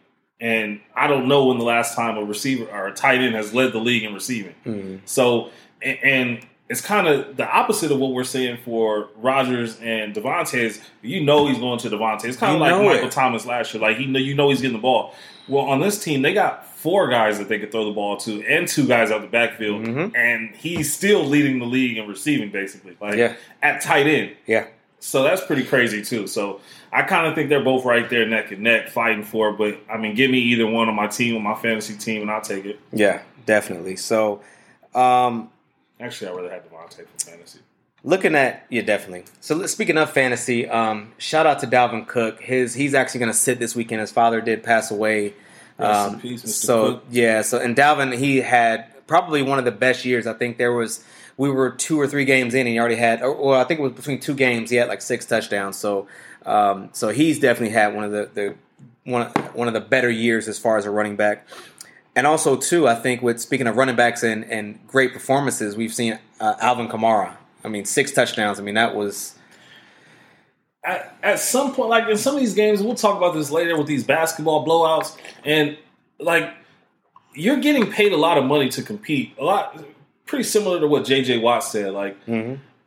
[0.41, 3.53] And I don't know when the last time a receiver or a tight end has
[3.53, 4.55] led the league in receiving.
[4.65, 5.01] Mhm.
[5.05, 5.51] So,
[5.83, 10.81] and, and it's kind of the opposite of what we're saying for Rodgers and Davante.
[11.03, 12.25] You know he's going to Davante.
[12.27, 13.13] It's kind of like Michael it.
[13.13, 13.83] Thomas last year.
[13.83, 15.15] Like he know you know he's getting the ball.
[15.49, 18.45] Well, on this team, they got four guys that they could throw the ball to,
[18.47, 20.13] and two guys out the backfield, Mhm.
[20.15, 22.97] and he's still leading the league in receiving, basically.
[23.01, 23.33] Like Yeah.
[23.63, 24.33] at tight end.
[24.47, 24.67] Yeah.
[25.01, 26.27] So that's pretty crazy too.
[26.27, 26.61] So
[26.93, 29.57] I kind of think they're both right there, neck and neck, fighting for it.
[29.59, 32.31] But I mean, give me either one on my team, on my fantasy team, and
[32.31, 32.79] I'll take it.
[32.93, 33.21] Yeah.
[33.47, 33.97] Definitely.
[33.97, 34.41] So,
[34.95, 35.49] um,
[36.01, 37.61] Actually, I'd rather have Davante for fantasy.
[38.05, 39.25] Looking at yeah, definitely.
[39.41, 42.41] So speaking of fantasy, um, shout out to Dalvin Cook.
[42.41, 44.01] His he's actually going to sit this weekend.
[44.01, 45.35] His father did pass away.
[45.81, 47.05] Um, in peace, so Cook.
[47.11, 50.27] yeah, so and Dalvin he had probably one of the best years.
[50.29, 51.05] I think there was
[51.37, 53.21] we were two or three games in, and he already had.
[53.23, 54.71] Or, well, I think it was between two games.
[54.71, 55.77] He had like six touchdowns.
[55.77, 56.07] So
[56.47, 58.55] um, so he's definitely had one of the, the
[59.05, 61.47] one one of the better years as far as a running back.
[62.19, 65.95] And also, too, I think with speaking of running backs and, and great performances, we've
[65.95, 67.37] seen uh, Alvin Kamara.
[67.63, 68.59] I mean, six touchdowns.
[68.59, 69.37] I mean, that was
[70.83, 73.79] at, at some point, like in some of these games, we'll talk about this later
[73.79, 75.79] with these basketball blowouts, and
[76.19, 76.53] like
[77.35, 79.37] you're getting paid a lot of money to compete.
[79.39, 79.81] A lot,
[80.27, 81.93] pretty similar to what JJ Watt said.
[81.93, 82.17] Like,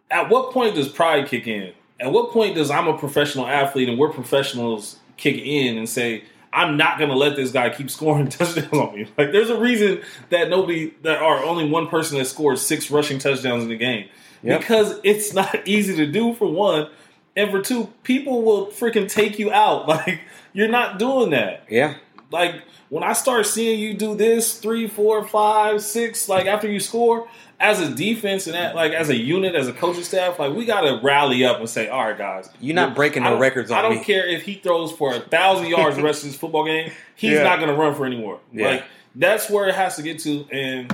[0.09, 1.71] at what point does pride kick in?
[2.01, 6.25] At what point does I'm a professional athlete and we're professionals kick in and say,
[6.53, 9.07] I'm not going to let this guy keep scoring touchdowns on me.
[9.17, 13.19] Like, there's a reason that nobody, that are only one person that scores six rushing
[13.19, 14.09] touchdowns in the game.
[14.43, 14.59] Yep.
[14.59, 16.89] Because it's not easy to do, for one.
[17.35, 19.87] And for two, people will freaking take you out.
[19.87, 20.21] Like,
[20.53, 21.63] you're not doing that.
[21.69, 21.95] yeah,
[22.31, 26.79] Like, when I start seeing you do this three, four, five, six, like after you
[26.79, 27.27] score,
[27.59, 30.65] as a defense and that, like as a unit, as a coaching staff, like we
[30.65, 33.69] got to rally up and say, all right, guys, You're not breaking I no records
[33.69, 36.29] on I don't me." care if he throws for a thousand yards the rest of
[36.31, 36.91] this football game.
[37.15, 37.43] He's Yeah.
[37.43, 38.39] not going to run for anymore.
[38.51, 38.67] Yeah.
[38.67, 38.83] Like
[39.15, 40.91] that's where it has to get to, and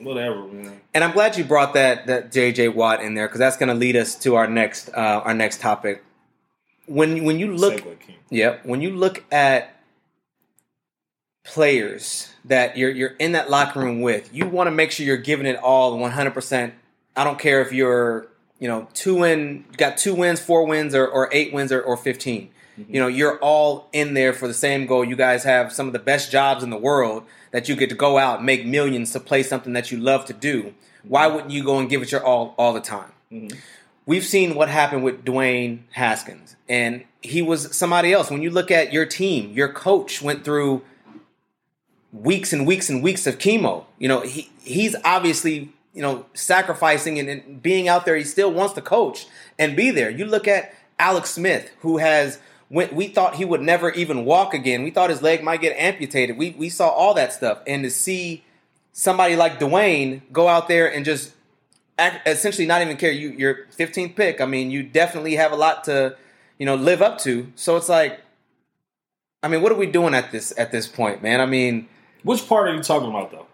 [0.00, 0.80] whatever, man.
[0.94, 3.74] and I'm glad you brought that that JJ Watt in there because that's going to
[3.74, 6.02] lead us to our next uh, our next topic.
[6.86, 8.16] When when you look, Segue King.
[8.30, 8.64] Yep.
[8.66, 9.77] When you look at
[11.48, 15.16] players that you're you're in that locker room with, you want to make sure you're
[15.16, 16.72] giving it all 100%.
[17.16, 21.06] I don't care if you're, you know, two win, got two wins, four wins, or,
[21.06, 22.50] or eight wins, or, or 15.
[22.78, 22.94] Mm-hmm.
[22.94, 25.04] You know, you're all in there for the same goal.
[25.04, 27.96] You guys have some of the best jobs in the world that you get to
[27.96, 30.74] go out, make millions to play something that you love to do.
[31.02, 31.34] Why mm-hmm.
[31.34, 33.12] wouldn't you go and give it your all all the time?
[33.32, 33.58] Mm-hmm.
[34.06, 38.30] we've seen what happened with Dwayne Haskins, and he was somebody else.
[38.30, 40.82] When you look at your team, your coach went through
[42.12, 43.84] weeks and weeks and weeks of chemo.
[43.98, 48.16] You know, he he's obviously you know sacrificing and, and being out there.
[48.16, 49.26] He still wants to coach
[49.58, 50.10] and be there.
[50.10, 52.38] You look at Alex Smith, who has
[52.70, 54.82] went, we thought he would never even walk again.
[54.82, 56.36] We thought his leg might get amputated.
[56.36, 58.44] We we saw all that stuff, and to see
[58.92, 61.32] somebody like Dwayne go out there and just
[61.98, 63.12] act, essentially not even care.
[63.12, 64.40] You you're 15th pick.
[64.40, 66.16] I mean, you definitely have a lot to
[66.58, 67.52] you know live up to.
[67.54, 68.20] So it's like,
[69.42, 71.40] I mean, what are we doing at this at this point, man?
[71.40, 71.88] I mean,
[72.22, 73.46] which part are you talking about though?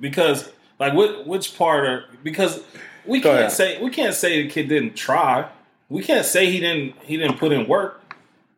[0.00, 2.62] Because like, what which part are because
[3.06, 3.52] we can't ahead.
[3.52, 5.48] say we can't say the kid didn't try.
[5.88, 8.02] We can't say he didn't he didn't put in work.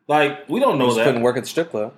[0.07, 1.05] Like we don't know that.
[1.05, 1.93] Couldn't work at the strip club.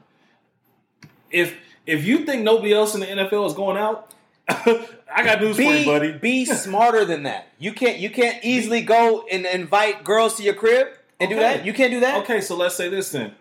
[1.30, 4.14] If if you think nobody else in the NFL is going out,
[4.48, 6.12] I got news be, for you, buddy.
[6.12, 7.48] Be smarter than that.
[7.58, 10.88] You can't you can't easily go and invite girls to your crib
[11.20, 11.36] and okay.
[11.36, 11.66] do that.
[11.66, 12.24] You can't do that.
[12.24, 13.34] Okay, so let's say this then.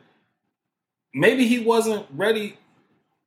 [1.13, 2.57] Maybe he wasn't ready,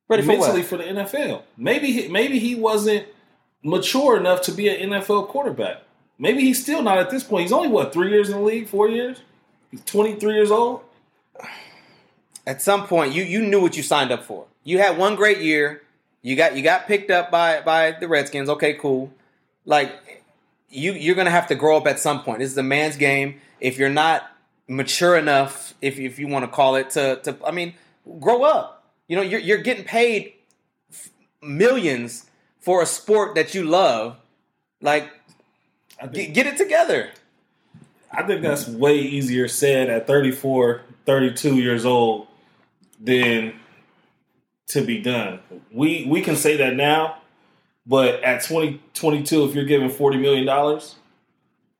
[0.08, 0.68] ready for mentally what?
[0.68, 1.42] for the NFL.
[1.56, 3.06] Maybe he, maybe he wasn't
[3.62, 5.82] mature enough to be an NFL quarterback.
[6.18, 7.42] Maybe he's still not at this point.
[7.42, 9.22] He's only what three years in the league, four years.
[9.70, 10.82] He's twenty three years old
[12.46, 14.46] at some point you you knew what you signed up for.
[14.62, 15.82] You had one great year.
[16.22, 18.48] You got you got picked up by by the Redskins.
[18.48, 19.12] Okay, cool.
[19.64, 20.24] Like
[20.70, 22.38] you you're gonna have to grow up at some point.
[22.38, 23.40] This is a man's game.
[23.60, 24.30] If you're not
[24.68, 27.74] mature enough, if if you want to call it, to to I mean,
[28.20, 28.73] grow up.
[29.08, 30.34] You know, you're you're getting paid
[31.42, 32.26] millions
[32.60, 34.16] for a sport that you love.
[34.80, 35.10] Like,
[36.12, 37.10] think, get it together.
[38.10, 42.28] I think that's way easier said at 34, 32 years old
[43.00, 43.54] than
[44.68, 45.40] to be done.
[45.70, 47.18] We we can say that now,
[47.86, 50.96] but at 2022, if you're giving 40 million dollars,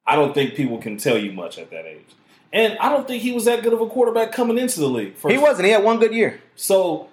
[0.06, 2.04] I don't think people can tell you much at that age.
[2.52, 5.16] And I don't think he was that good of a quarterback coming into the league.
[5.16, 5.32] First.
[5.32, 5.66] He wasn't.
[5.66, 6.40] He had one good year.
[6.54, 7.08] So,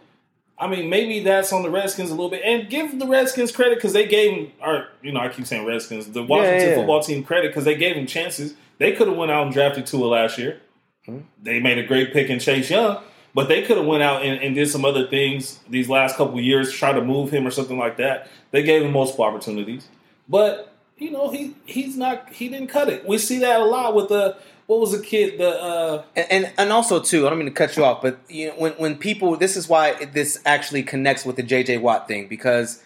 [0.61, 2.43] I mean, maybe that's on the Redskins a little bit.
[2.45, 5.65] And give the Redskins credit because they gave him, or you know, I keep saying
[5.65, 6.75] Redskins, the Washington yeah, yeah.
[6.75, 8.53] football team credit because they gave him chances.
[8.77, 10.61] They could have went out and drafted Tua last year.
[11.05, 11.21] Hmm.
[11.41, 13.01] They made a great pick in Chase Young.
[13.33, 16.39] But they could have went out and, and, did some other things these last couple
[16.41, 18.27] years, try to move him or something like that.
[18.51, 19.87] They gave him multiple opportunities,
[20.27, 23.07] but you know he he's not he didn't cut it.
[23.07, 24.35] We see that a lot with the
[24.71, 27.27] what was the kid the uh, and, and, and also too.
[27.27, 29.67] I don't mean to cut you off, but you know when when people this is
[29.67, 32.81] why this actually connects with the JJ Watt thing because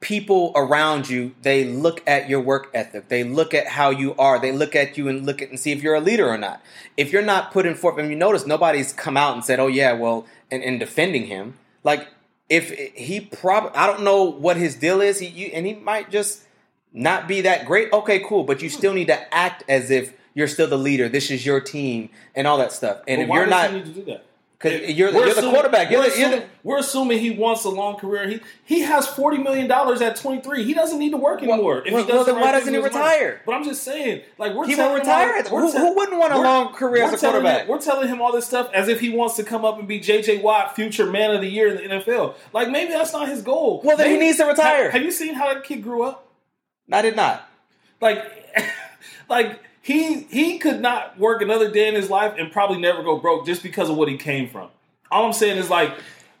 [0.00, 3.08] people around you they look at your work ethic.
[3.08, 4.38] They look at how you are.
[4.38, 6.60] They look at you and look at and see if you're a leader or not.
[6.98, 9.94] If you're not putting forth and you notice nobody's come out and said oh yeah
[9.94, 11.54] well and, and defending him.
[11.84, 12.06] Like
[12.50, 15.20] if he probably i don't know what his deal is.
[15.20, 16.42] He you, and he might just
[16.92, 17.90] not be that great.
[17.94, 18.44] Okay cool.
[18.44, 21.60] But you still need to act as if you're still the leader this is your
[21.60, 23.72] team and all that stuff and if you're not
[24.64, 25.90] because you're, you're assuming, the quarterback.
[25.90, 28.28] You're, we're, the, assuming, the, we're, assuming, he wants a long career.
[28.28, 30.64] He he has forty million dollars at twenty three.
[30.64, 31.82] He doesn't need to work anymore.
[31.86, 33.28] Well, if he well, then why doesn't he retire?
[33.28, 33.40] Money.
[33.44, 35.42] But I'm just saying, like we're he will retire.
[35.50, 37.62] All, who, who, wouldn't want a long career as a quarterback?
[37.62, 39.86] Him, we're telling him all this stuff as if he wants to come up and
[39.86, 40.38] be J.J.
[40.38, 42.34] Watt, future man of the year in the NFL.
[42.52, 43.82] Like maybe that's not his goal.
[43.84, 44.84] Well, then maybe, he needs to retire.
[44.84, 46.26] Have, have you seen how that kid grew up?
[46.90, 47.48] I did not.
[48.00, 48.24] Like,
[49.28, 53.18] like he he could not work another day in his life and probably never go
[53.18, 54.68] broke just because of what he came from
[55.14, 55.94] all I'm saying is like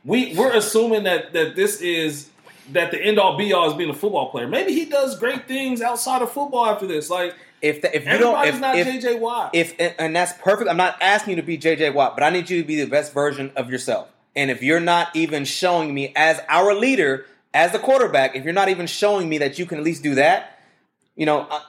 [0.04, 2.28] we we're assuming that that this is
[2.72, 4.48] that the end all be all is being a football player.
[4.48, 7.08] Maybe he does great things outside of football after this.
[7.08, 9.54] Like if the, if you don't if, not if, JJ Watt.
[9.54, 10.68] If and that's perfect.
[10.68, 12.90] I'm not asking you to be JJ Watt, but I need you to be the
[12.90, 14.08] best version of yourself.
[14.36, 18.52] And if you're not even showing me as our leader, as the quarterback, if you're
[18.52, 20.53] not even showing me that you can at least do that,
[21.16, 21.60] you know, uh,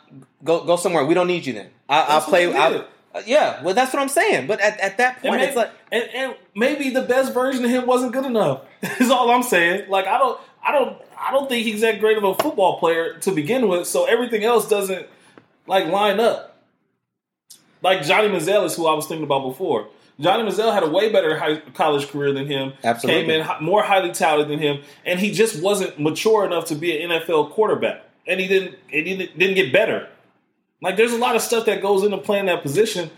[0.43, 1.05] go go somewhere.
[1.05, 1.69] We don't need you then.
[1.87, 2.53] I, will play.
[2.53, 4.47] I'll, uh, yeah, well, that's what I'm saying.
[4.47, 7.71] But at, at that point, and it's like, and, and, maybe the best version of
[7.71, 8.63] him wasn't good enough.
[8.99, 9.89] is all I'm saying.
[9.89, 13.17] Like, I don't, I don't, I don't think he's that great of a football player
[13.19, 13.87] to begin with.
[13.87, 15.07] So everything else doesn't
[15.65, 16.57] like line up.
[17.81, 19.87] Like Johnny Manziel is who I was thinking about before.
[20.19, 22.73] Johnny Manziel had a way better high, college career than him.
[22.83, 26.75] Absolutely, came in more highly touted than him, and he just wasn't mature enough to
[26.75, 28.04] be an NFL quarterback.
[28.27, 30.09] And he didn't, he didn't, didn't get better.
[30.81, 33.09] Like there's a lot of stuff that goes into playing that position,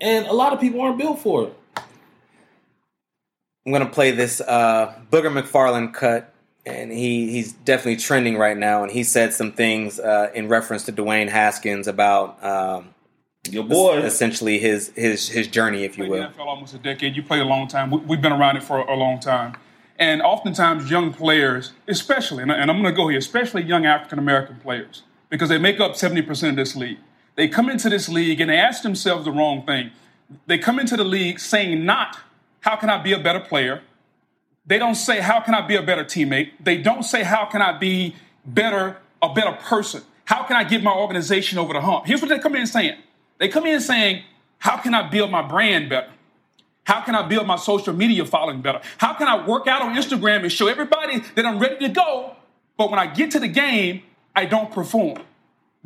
[0.00, 1.56] and a lot of people aren't built for it.
[3.66, 6.34] I'm gonna play this uh, Booger McFarland cut,
[6.66, 8.82] and he he's definitely trending right now.
[8.82, 12.94] And he said some things uh, in reference to Dwayne Haskins about um,
[13.48, 16.28] your boy, essentially his his his journey, if you will.
[16.28, 17.16] NFL almost a decade.
[17.16, 17.90] You played a long time.
[18.06, 19.56] We've been around it for a long time.
[19.98, 24.56] And oftentimes, young players, especially, and I'm going to go here, especially young African American
[24.56, 26.98] players, because they make up 70% of this league.
[27.36, 29.90] They come into this league and they ask themselves the wrong thing.
[30.46, 32.18] They come into the league saying not,
[32.60, 33.82] how can I be a better player?
[34.66, 36.52] They don't say, how can I be a better teammate?
[36.58, 40.02] They don't say, how can I be better, a better person?
[40.24, 42.06] how can I get my organization over the hump?
[42.06, 42.98] Here's what they come in saying.
[43.38, 44.24] They come in saying,
[44.58, 46.10] how can I build my brand better?
[46.84, 48.80] How can I build my social media following better?
[48.98, 52.36] How can I work out on Instagram and show everybody that I'm ready to go?
[52.76, 54.02] But when I get to the game,
[54.36, 55.18] I don't perform.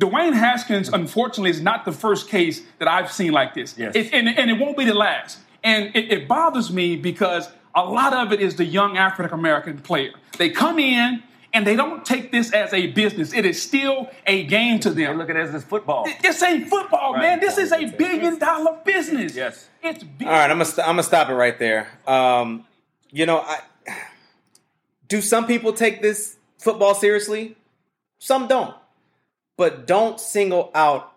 [0.01, 3.77] Dwayne Haskins, unfortunately, is not the first case that I've seen like this.
[3.77, 3.95] Yes.
[3.95, 5.39] It- and, and it won't be the last.
[5.63, 9.77] And it, it bothers me because a lot of it is the young African American
[9.79, 10.11] player.
[10.37, 11.21] They come in
[11.53, 13.33] and they don't take this as a business.
[13.33, 14.97] It is still a game to them.
[14.97, 16.07] They look at it as football.
[16.21, 17.21] This ain't football, Right.
[17.21, 17.39] man.
[17.39, 19.35] This is a billion dollar business.
[19.35, 19.68] Yes.
[19.81, 20.27] It's big.
[20.27, 21.87] All right, I'm gonna st- I'm gonna stop it right there.
[22.07, 22.65] Um,
[23.11, 23.61] you know, I
[25.07, 27.55] do some people take this football seriously?
[28.19, 28.75] Some don't,
[29.57, 31.13] but don't single out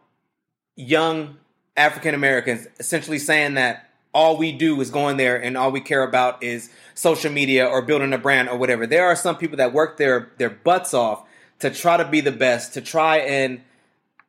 [0.77, 1.37] young
[1.77, 6.03] African Americans, essentially saying that all we do is going there and all we care
[6.03, 8.87] about is social media or building a brand or whatever.
[8.87, 11.25] There are some people that work their their butts off
[11.61, 13.63] to try to be the best, to try and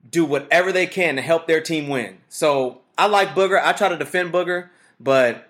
[0.10, 2.18] do whatever they can to help their team win.
[2.30, 3.62] So I like Booger.
[3.62, 5.50] I try to defend Booger, but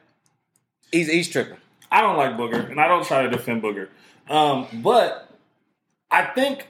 [0.92, 1.58] he's he's tripping.
[1.92, 3.90] I don't like Booger, and I don't try to defend Booger.
[4.30, 5.30] Um, but
[6.10, 6.68] I think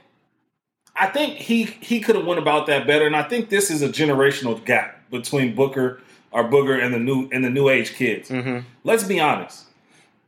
[0.95, 3.81] I think he he could have went about that better, and I think this is
[3.81, 8.31] a generational gap between Booker or Booger and the new and the new age kids.
[8.83, 9.65] Let's be honest.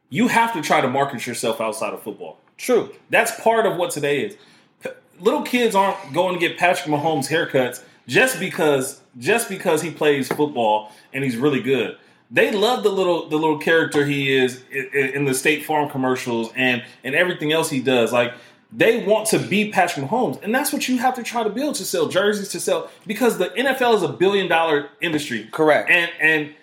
[0.09, 2.37] You have to try to market yourself outside of football.
[2.57, 2.93] True.
[3.09, 4.37] That's part of what today is.
[4.81, 9.91] P- Little kids aren't going to get Patrick Mahomes haircuts just because just because he
[9.91, 11.97] plays football and he's really good.
[12.31, 16.51] They love the little the little character he is in, in the State Farm commercials
[16.55, 18.11] and and everything else he does.
[18.11, 18.33] Like
[18.71, 21.75] they want to be Patrick Mahomes, and that's what you have to try to build
[21.75, 25.47] to sell jerseys to sell because the NFL is a billion dollar industry.
[25.51, 25.89] Correct.
[25.89, 26.55] And and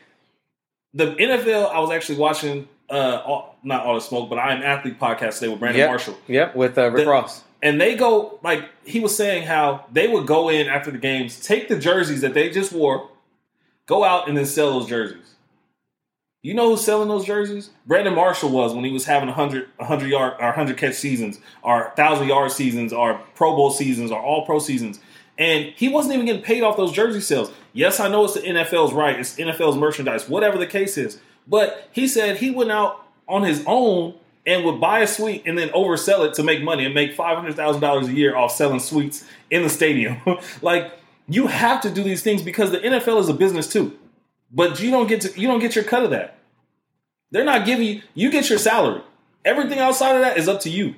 [0.95, 4.63] the NFL, I was actually watching uh all, not all the smoke, but I am
[4.63, 5.89] athlete podcast today with Brandon Yep.
[5.91, 6.19] Marshall.
[6.27, 6.57] Yep.
[6.57, 7.45] With uh, Rick The- Ross.
[7.62, 11.40] And they go like he was saying how they would go in after the games,
[11.40, 13.09] take the jerseys that they just wore,
[13.87, 15.37] go out and then sell those jerseys.
[16.42, 17.70] You know who's selling those jerseys?
[17.87, 21.85] Brandon Marshall was when he was having 100, 100 yard or 100 catch seasons or
[21.94, 24.98] 1,000 yard seasons or Pro Bowl seasons or all pro seasons.
[25.38, 27.53] And he wasn't even getting paid off those jersey sales.
[27.72, 29.18] Yes, I know it's the NFL's right.
[29.18, 31.20] It's NFL's merchandise, whatever the case is.
[31.46, 34.14] But he said he went out on his own
[34.47, 38.09] and would buy a suite and then oversell it to make money and make $500,000
[38.09, 40.19] a year off selling suites in the stadium.
[40.63, 40.93] like,
[41.29, 43.97] you have to do these things because the NFL is a business too
[44.53, 46.39] but you don't get to you don't get your cut of that.
[47.31, 49.03] They're not giving you you get your salary.
[49.45, 50.95] Everything outside of that is up to you.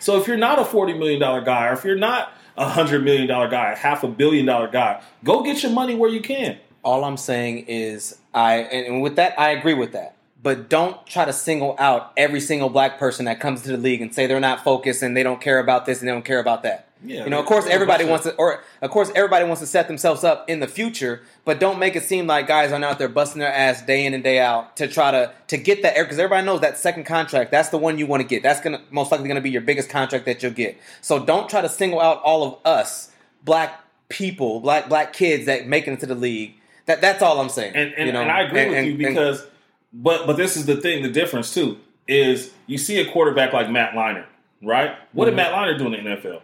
[0.00, 3.04] So if you're not a forty million dollar guy, or if you're not a hundred
[3.04, 6.58] million dollar guy, half a billion dollar guy, go get your money where you can.
[6.82, 10.16] All I'm saying is I and with that I agree with that.
[10.44, 14.02] But don't try to single out every single black person that comes to the league
[14.02, 16.38] and say they're not focused and they don't care about this and they don't care
[16.38, 16.86] about that.
[17.02, 19.88] Yeah, you know, of course, everybody wants to, or of course, everybody wants to set
[19.88, 21.22] themselves up in the future.
[21.46, 24.12] But don't make it seem like guys are out there busting their ass day in
[24.12, 27.50] and day out to try to to get that because everybody knows that second contract.
[27.50, 28.42] That's the one you want to get.
[28.42, 30.78] That's gonna most likely going to be your biggest contract that you'll get.
[31.00, 33.10] So don't try to single out all of us,
[33.44, 33.80] black
[34.10, 36.54] people, black black kids that make it into the league.
[36.84, 37.74] That that's all I'm saying.
[37.76, 38.20] And and, you know?
[38.20, 39.46] and I agree And- with you because
[39.94, 41.78] but but this is the thing, the difference too,
[42.08, 44.26] is you see a quarterback like Matt Leinart,
[44.62, 44.96] right?
[45.12, 45.36] What Mm-hmm.
[45.36, 46.40] did Matt Leinart do in the NFL?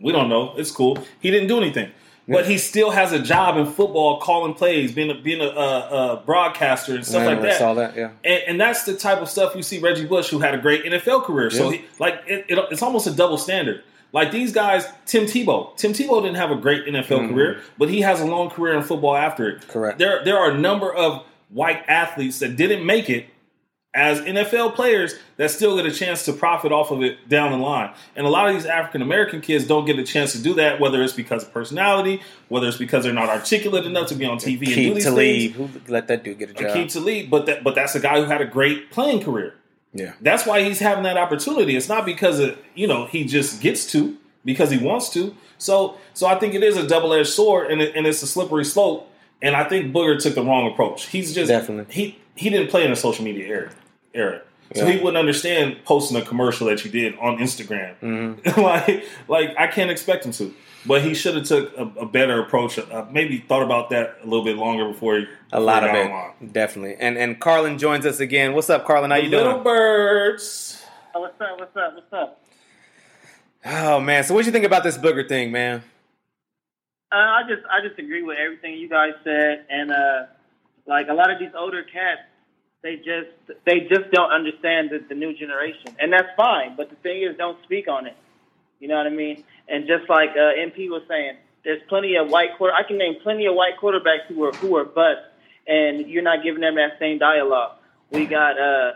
[0.00, 0.54] We don't know.
[0.56, 0.98] It's cool.
[1.20, 1.90] He didn't do anything.
[2.28, 6.12] But he still has a job in football, calling plays, being a, being a, a,
[6.12, 7.58] a broadcaster and stuff I like that.
[7.58, 7.96] saw that.
[7.96, 8.12] Yeah.
[8.22, 10.84] And, and that's the type of stuff you see Reggie Bush, who had a great
[10.84, 11.50] NFL career.
[11.50, 13.82] So he like it, it, it's almost a double standard.
[14.12, 15.76] Like these guys, Tim Tebow.
[15.76, 18.82] Tim Tebow didn't have a great NFL career, but he has a long career in
[18.84, 19.58] football after it.
[19.62, 19.70] Mm-hmm.
[19.72, 19.98] Correct.
[19.98, 23.26] There there are a number of white athletes that didn't make it
[23.92, 27.58] as NFL players that still get a chance to profit off of it down the
[27.58, 27.92] line.
[28.14, 30.78] And a lot of these African American kids don't get a chance to do that,
[30.78, 34.38] whether it's because of personality, whether it's because they're not articulate enough to be on
[34.38, 35.54] TV and do these to things.
[35.56, 36.72] Who let that dude get a job?
[36.72, 39.54] Keep to lead, but that but that's a guy who had a great playing career.
[39.92, 40.12] yeah.
[40.20, 41.74] That's why he's having that opportunity.
[41.74, 45.34] It's not because of, you know he just gets to because he wants to.
[45.58, 48.28] So so I think it is a double edged sword and it, and it's a
[48.28, 49.09] slippery slope.
[49.42, 51.06] And I think Booger took the wrong approach.
[51.06, 51.92] He's just Definitely.
[51.94, 53.70] he he didn't play in the social media era.
[54.14, 54.42] Era.
[54.74, 54.92] So Yeah.
[54.92, 57.94] he wouldn't understand posting a commercial that you did on Instagram.
[58.02, 58.60] Mm-hmm.
[58.62, 60.54] like, like I can't expect him to.
[60.86, 62.78] But he should have took a, a better approach.
[62.78, 66.00] Uh, maybe thought about that a little bit longer before he A lot of before
[66.04, 66.52] it, online.
[66.52, 66.96] definitely.
[66.98, 68.54] And and Karlin joins us again.
[68.54, 69.10] What's up, Karlin?
[69.10, 69.56] How you Little doing?
[69.58, 70.82] Little birds.
[71.14, 71.58] Oh, what's up?
[71.58, 71.94] What's up?
[71.96, 72.40] What's up?
[73.64, 75.82] Oh man, so what do you think about this booger thing, man?
[77.12, 80.26] Uh, I just I just agree with everything you guys said, and uh,
[80.86, 82.20] like a lot of these older cats,
[82.82, 83.30] they just
[83.64, 86.76] they just don't understand the, the new generation, and that's fine.
[86.76, 88.16] But the thing is, don't speak on it.
[88.78, 89.42] You know what I mean?
[89.68, 92.74] And just like uh, MP was saying, there's plenty of white quarter.
[92.74, 95.24] I can name plenty of white quarterbacks who are who are busts,
[95.66, 97.72] and you're not giving them that same dialogue.
[98.12, 98.92] We got uh,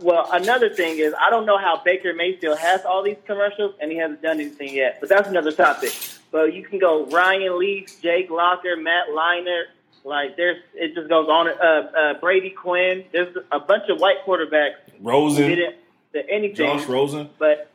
[0.00, 3.90] well, another thing is I don't know how Baker Mayfield has all these commercials and
[3.92, 5.92] he hasn't done anything yet, but that's another topic.
[6.30, 9.64] But you can go Ryan Leaf, Jake Locker, Matt Leinart.
[10.04, 11.48] Like there's, it just goes on.
[11.48, 13.04] Uh, uh, Brady Quinn.
[13.12, 14.74] There's a bunch of white quarterbacks.
[15.00, 15.48] Rosen.
[15.48, 15.76] Didn't
[16.28, 16.56] anything.
[16.56, 17.30] Josh Rosen.
[17.38, 17.70] But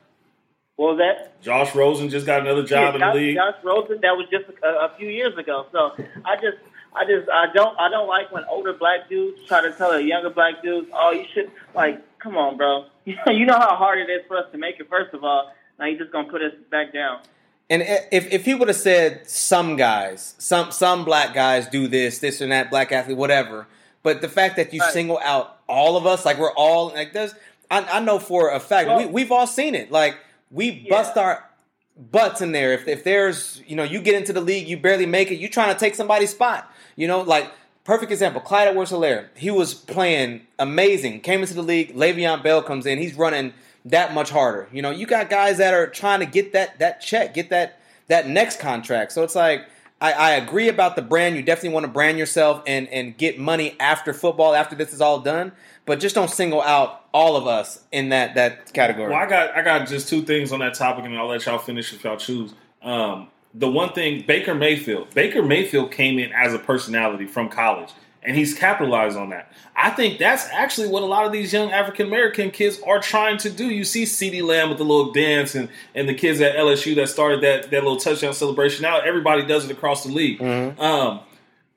[0.76, 1.42] what was that?
[1.42, 3.36] Josh Rosen just got another job yeah, in Josh, the league.
[3.36, 4.00] Josh Rosen.
[4.02, 5.68] That was just a, a few years ago.
[5.72, 5.96] So
[6.26, 6.58] I just
[6.96, 10.02] I just I don't I don't like when older black dudes try to tell a
[10.02, 12.86] younger black dudes, oh you should like come on, bro.
[13.06, 14.90] you know how hard it is for us to make it.
[14.90, 17.22] First of all, now you're just gonna put us back down.
[17.70, 22.20] And if if he would have said some guys, some some black guys do this,
[22.20, 23.68] this and that, black athlete, whatever.
[24.04, 24.92] But the fact that you right.
[24.92, 27.34] single out all of us, like we're all like there's,
[27.72, 29.92] I, I know for a fact well, we we've all seen it.
[29.92, 30.18] Like
[30.52, 30.90] we yeah.
[30.90, 31.50] bust our
[31.98, 32.74] butts in there.
[32.74, 35.36] If if there's you know you get into the league, you barely make it.
[35.36, 36.70] You trying to take somebody's spot.
[36.96, 37.50] You know, like
[37.86, 39.28] perfect example, Clyde Edwards Helaire.
[39.36, 41.22] He was playing amazing.
[41.22, 41.96] Came into the league.
[41.96, 43.00] Le'Veon Bell comes in.
[43.00, 43.54] He's running
[43.86, 44.68] that much harder.
[44.72, 47.80] You know, you got guys that are trying to get that that check, get that
[48.08, 49.12] that next contract.
[49.12, 49.68] So it's like
[50.02, 51.36] I, I agree about the brand.
[51.36, 55.02] You definitely want to brand yourself and and get money after football, after this is
[55.02, 55.54] all done.
[55.86, 59.10] But just don't single out all of us in that that category.
[59.10, 61.58] Well, I got I got just two things on that topic, and I'll let y'all
[61.58, 62.54] finish if y'all choose.
[62.82, 67.92] Um, the one thing Baker Mayfield, Baker Mayfield came in as a personality from college,
[68.26, 69.52] and he's capitalized on that.
[69.76, 73.38] I think that's actually what a lot of these young African American kids are trying
[73.40, 73.66] to do.
[73.66, 77.10] You see CeeDee Lamb with the little dance, and and the kids at LSU that
[77.10, 78.84] started that that little touchdown celebration.
[78.84, 80.40] Now everybody does it across the league.
[80.40, 80.80] Mm-hmm.
[80.82, 81.22] Um,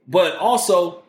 [0.08, 1.02] but also,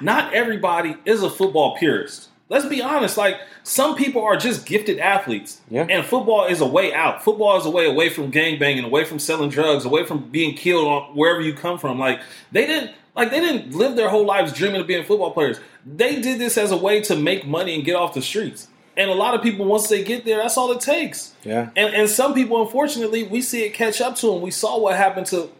[0.00, 2.28] not everybody is a football purist.
[2.50, 3.16] Let's be honest.
[3.16, 5.86] Like some people are just gifted athletes, yeah.
[5.88, 7.24] and football is a way out.
[7.24, 10.54] Football is a way away from gang banging, away from selling drugs, away from being
[10.54, 11.98] killed on wherever you come from.
[11.98, 12.20] Like
[12.52, 15.60] they didn't, like they didn't live their whole lives dreaming of being football players.
[15.86, 18.68] They did this as a way to make money and get off the streets.
[18.96, 21.34] And a lot of people, once they get there, that's all it takes.
[21.44, 21.70] Yeah.
[21.76, 24.40] And and some people, unfortunately, we see it catch up to them.
[24.40, 25.50] We saw what happened to,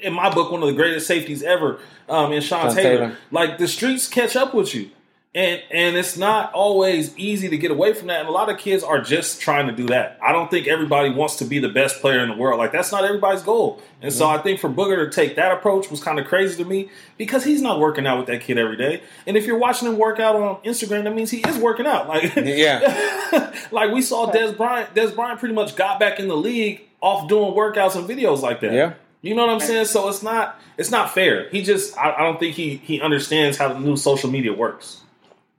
[0.00, 2.98] in my book, one of the greatest safeties ever, um, in Sean, Sean Taylor.
[2.98, 3.16] Taylor.
[3.30, 4.90] Like the streets catch up with you
[5.34, 8.20] and and it's not always easy to get away from that.
[8.20, 10.18] And a lot of kids are just trying to do that.
[10.22, 12.58] I don't think everybody wants to be the best player in the world.
[12.58, 13.80] Like that's not everybody's goal.
[14.02, 16.68] And so i think for booger to take that approach was kind of crazy to
[16.68, 19.02] me because he's not working out with that kid every day.
[19.26, 22.08] And if you're watching him work out on instagram that means he is working out.
[22.08, 23.54] Like yeah.
[23.70, 27.26] like we saw Dez bryant Dez bryant pretty much got back in the league off
[27.28, 28.72] doing workouts and videos like that.
[28.72, 28.94] Yeah.
[29.22, 29.86] You know what I'm saying?
[29.86, 31.48] So it's not it's not fair.
[31.48, 35.02] He just I, I don't think he he understands how the new social media works.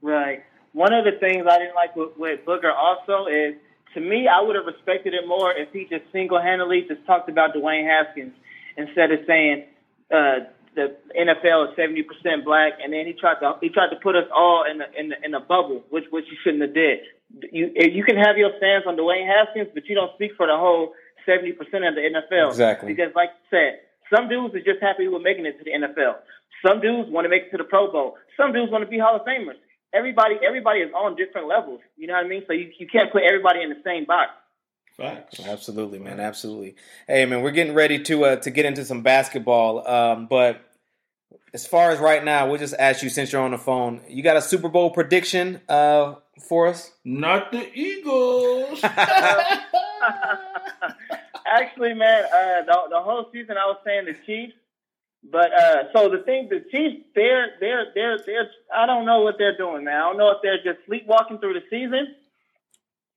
[0.04, 0.44] Right.
[0.74, 3.56] One of the things I didn't like with, with Booger also is,
[3.94, 7.30] to me, I would have respected it more if he just single handedly just talked
[7.30, 8.34] about Dwayne Haskins
[8.76, 9.64] instead of saying
[10.12, 13.98] uh, the NFL is seventy percent black, and then he tried to he tried to
[14.02, 16.74] put us all in the, in the, in a bubble, which which you shouldn't have
[16.74, 16.98] did.
[17.54, 20.58] You you can have your stance on Dwayne Haskins, but you don't speak for the
[20.58, 20.92] whole
[21.24, 22.50] seventy percent of the NFL.
[22.50, 22.92] Exactly.
[22.92, 23.80] Because, like you said,
[24.10, 26.18] some dudes are just happy with making it to the NFL.
[26.66, 28.18] Some dudes want to make it to the Pro Bowl.
[28.36, 29.62] Some dudes want to be Hall of Famers
[29.94, 31.80] everybody everybody is on different levels.
[31.96, 32.42] You know what I mean?
[32.46, 34.30] So you, you can't put everybody in the same box.
[34.96, 35.40] Facts.
[35.40, 36.20] Absolutely, man.
[36.20, 36.76] Absolutely.
[37.08, 39.86] Hey, man, we're getting ready to uh, to get into some basketball.
[39.88, 40.60] Um, but
[41.52, 44.02] as far as right now, we'll just ask you since you're on the phone.
[44.08, 46.14] You got a Super Bowl prediction uh,
[46.48, 46.92] for us?
[47.04, 48.80] Not the Eagles.
[51.46, 54.54] Actually, man, uh, the, the whole season I was saying the Chiefs.
[55.30, 59.36] But uh, so the thing, the Chiefs, they're they're they're they're I don't know what
[59.38, 59.96] they're doing, man.
[59.96, 62.14] I don't know if they're just sleepwalking through the season.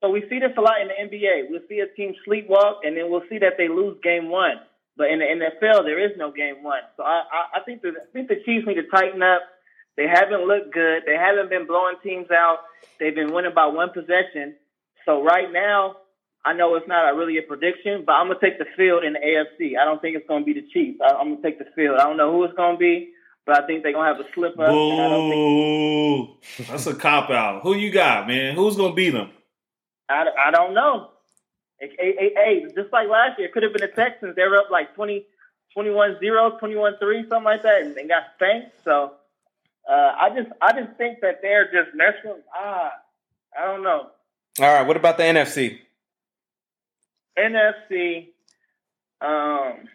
[0.01, 1.49] So we see this a lot in the NBA.
[1.49, 4.61] We'll see a team sleepwalk, and then we'll see that they lose game one.
[4.95, 6.81] But in the NFL, there is no game one.
[6.95, 9.41] So I I, I think the I think the Chiefs need to tighten up.
[9.97, 11.03] They haven't looked good.
[11.05, 12.59] They haven't been blowing teams out.
[12.99, 14.55] They've been winning by one possession.
[15.05, 15.97] So right now,
[16.47, 19.13] I know it's not a, really a prediction, but I'm gonna take the field in
[19.13, 19.77] the AFC.
[19.77, 20.97] I don't think it's gonna be the Chiefs.
[21.03, 21.97] I, am gonna take the field.
[21.99, 23.09] I don't know who it's gonna be,
[23.45, 24.69] but I think they're gonna have a slip up.
[24.69, 26.37] Boo!
[26.39, 26.69] Think...
[26.69, 27.63] That's a cop out.
[27.63, 28.55] Who you got, man?
[28.55, 29.31] Who's gonna beat them?
[30.07, 31.09] I, I don't know.
[31.81, 34.37] Hey, hey, hey, just like last year, it could have been the Texans.
[34.37, 35.25] They were up like 20,
[35.77, 38.71] 21-0, 21-3, something like that, and they got spanked.
[38.85, 39.15] So
[39.87, 42.41] uh, I just, I just think that they're just messing.
[42.55, 42.93] Ah,
[43.59, 44.07] I don't know.
[44.61, 45.79] All right, what about the NFC?
[47.37, 48.27] NFC,
[49.21, 49.87] um,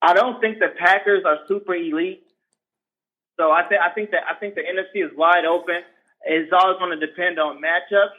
[0.00, 2.24] I don't think the Packers are super elite.
[3.38, 5.82] So I think I think that I think the NFC is wide open.
[6.24, 8.18] It's always going to depend on matchups.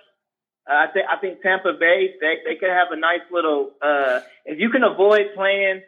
[0.66, 4.60] I think I think Tampa Bay they they could have a nice little uh, if
[4.60, 5.82] you can avoid playing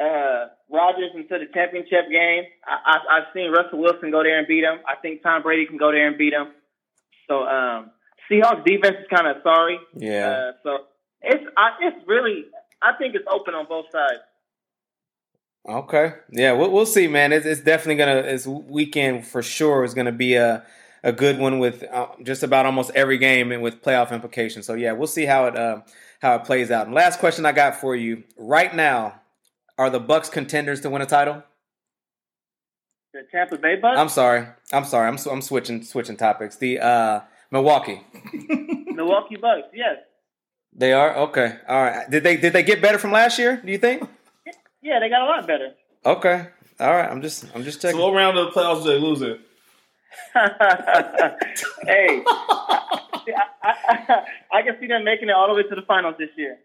[0.00, 2.44] uh, Rodgers into the championship game.
[2.66, 4.78] I, I, I've seen Russell Wilson go there and beat him.
[4.86, 6.48] I think Tom Brady can go there and beat him.
[7.28, 7.90] So um,
[8.30, 9.78] Seahawks defense is kind of sorry.
[9.94, 10.28] Yeah.
[10.28, 10.78] Uh, so
[11.22, 12.46] it's I, it's really
[12.82, 14.20] I think it's open on both sides.
[15.68, 16.14] Okay.
[16.30, 17.32] Yeah, we'll, we'll see, man.
[17.32, 18.22] It's, it's definitely gonna.
[18.22, 20.64] This weekend for sure is gonna be a
[21.02, 24.66] a good one with uh, just about almost every game and with playoff implications.
[24.66, 25.82] So yeah, we'll see how it uh,
[26.20, 26.86] how it plays out.
[26.86, 29.20] And last question I got for you right now:
[29.76, 31.42] Are the Bucks contenders to win a title?
[33.12, 33.98] The Tampa Bay Bucks.
[33.98, 34.46] I'm sorry.
[34.72, 35.08] I'm sorry.
[35.08, 36.56] I'm I'm switching switching topics.
[36.56, 38.00] The uh, Milwaukee.
[38.86, 39.68] Milwaukee Bucks.
[39.74, 39.96] Yes.
[40.78, 41.56] They are okay.
[41.68, 42.08] All right.
[42.08, 43.60] Did they did they get better from last year?
[43.64, 44.08] Do you think?
[44.80, 45.74] Yeah, they got a lot better.
[46.06, 46.46] Okay.
[46.80, 47.10] All right.
[47.10, 47.98] I'm just I'm just checking.
[47.98, 49.38] So what round of the playoffs did they lose in?
[50.34, 52.80] hey, I,
[53.62, 53.74] I,
[54.08, 54.22] I,
[54.58, 56.58] I can see them making it all the way to the finals this year.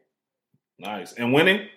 [0.79, 1.13] Nice.
[1.13, 1.67] And winning?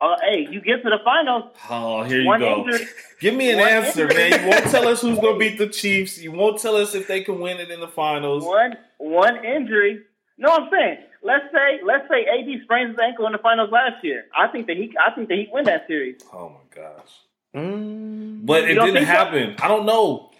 [0.00, 1.44] Uh, hey, you get to the finals.
[1.70, 2.64] Oh, here you One go.
[2.66, 2.86] injury-
[3.20, 4.30] Give me an one answer, injury.
[4.30, 4.42] man.
[4.44, 6.18] You won't tell us who's gonna beat the Chiefs.
[6.20, 8.44] You won't tell us if they can win it in the finals.
[8.44, 10.02] One one injury.
[10.38, 14.04] No, I'm saying let's say let's say AD sprains his ankle in the finals last
[14.04, 14.24] year.
[14.36, 16.20] I think that he I think that he win that series.
[16.32, 17.12] Oh my gosh.
[17.54, 19.24] Mm, But it You don't didn't think so?
[19.24, 19.56] happen.
[19.62, 20.30] I don't know.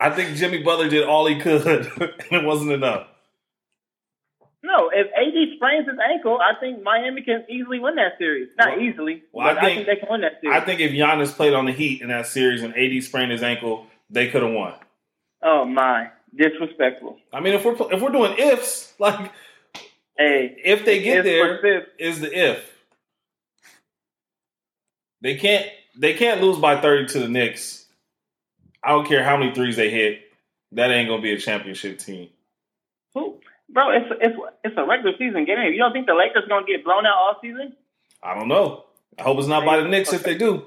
[0.00, 1.62] I think Jimmy Butler did all he could,
[1.96, 3.06] and it wasn't enough.
[4.64, 8.48] No, if AD sprains his ankle, I think Miami can easily win that series.
[8.58, 10.56] Not Well- easily, well, I but I think- think, they can win that series.
[10.56, 13.42] I think if Giannis played on the Heat in that series and AD sprained his
[13.42, 14.74] ankle, they could have won.
[15.42, 17.18] oh my, disrespectful.
[17.32, 19.32] I mean, if we're if we're doing ifs, like
[20.16, 22.70] Hey, if they get If there, is the if.
[25.20, 25.66] They can't
[25.96, 27.86] they can't lose by thirty to the Knicks.
[28.82, 30.20] I don't care how many threes they hit.
[30.72, 32.28] That ain't gonna be a championship team.
[33.14, 33.90] who, bro?
[33.90, 35.72] It's it's it's a regular season game.
[35.72, 37.74] You don't think the Lakers gonna get blown out all season?
[38.22, 38.84] I don't know.
[39.18, 40.64] I hope it's not by the Knicks if they do.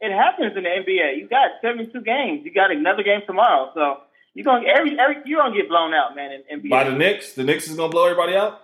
[0.00, 1.18] It happens in the NBA.
[1.18, 2.44] You got 72 games.
[2.44, 3.98] You got another game tomorrow, so
[4.34, 6.42] you're gonna every every you're gonna get blown out, man.
[6.50, 6.68] In.
[6.68, 8.60] By the Knicks, the Knicks is gonna blow everybody out.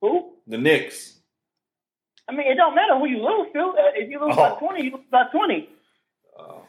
[0.00, 0.32] who?
[0.46, 1.12] The Knicks.
[2.28, 3.60] I mean, it don't matter who you lose to.
[3.60, 4.56] Uh, If you lose by Oh.
[4.58, 5.68] 20, you lose by 20.
[6.38, 6.62] Oh.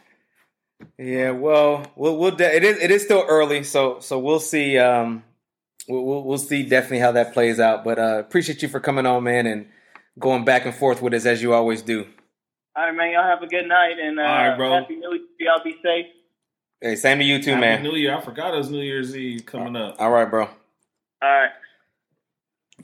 [0.98, 4.78] Yeah, well, we'll, we'll de- it is it is still early, so so we'll see.
[4.78, 5.24] Um,
[5.88, 7.84] we'll, we'll we'll see definitely how that plays out.
[7.84, 9.68] But uh, appreciate you for coming on, man, and
[10.20, 12.06] going back and forth with us as you always do.
[12.76, 13.12] All right, man.
[13.14, 14.72] Y'all have a good night and uh, All right, bro.
[14.74, 15.22] happy New Year.
[15.40, 16.06] Y'all be safe.
[16.82, 17.84] Hey, same to you too, Happy man.
[17.84, 18.16] New Year.
[18.16, 19.96] I forgot it was New Year's Eve coming up.
[20.00, 20.44] All right, bro.
[20.44, 20.50] All
[21.22, 21.52] right.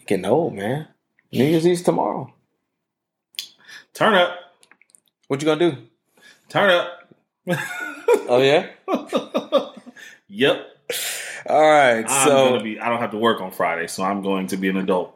[0.06, 0.88] Getting old, man.
[1.32, 2.34] New Year's Eve's tomorrow.
[3.94, 4.38] Turn up.
[5.28, 5.78] What you gonna do?
[6.50, 7.14] Turn up.
[8.28, 8.68] Oh yeah.
[10.28, 10.68] yep.
[11.48, 12.06] All right.
[12.08, 14.58] I'm so gonna be I don't have to work on Friday, so I'm going to
[14.58, 15.16] be an adult.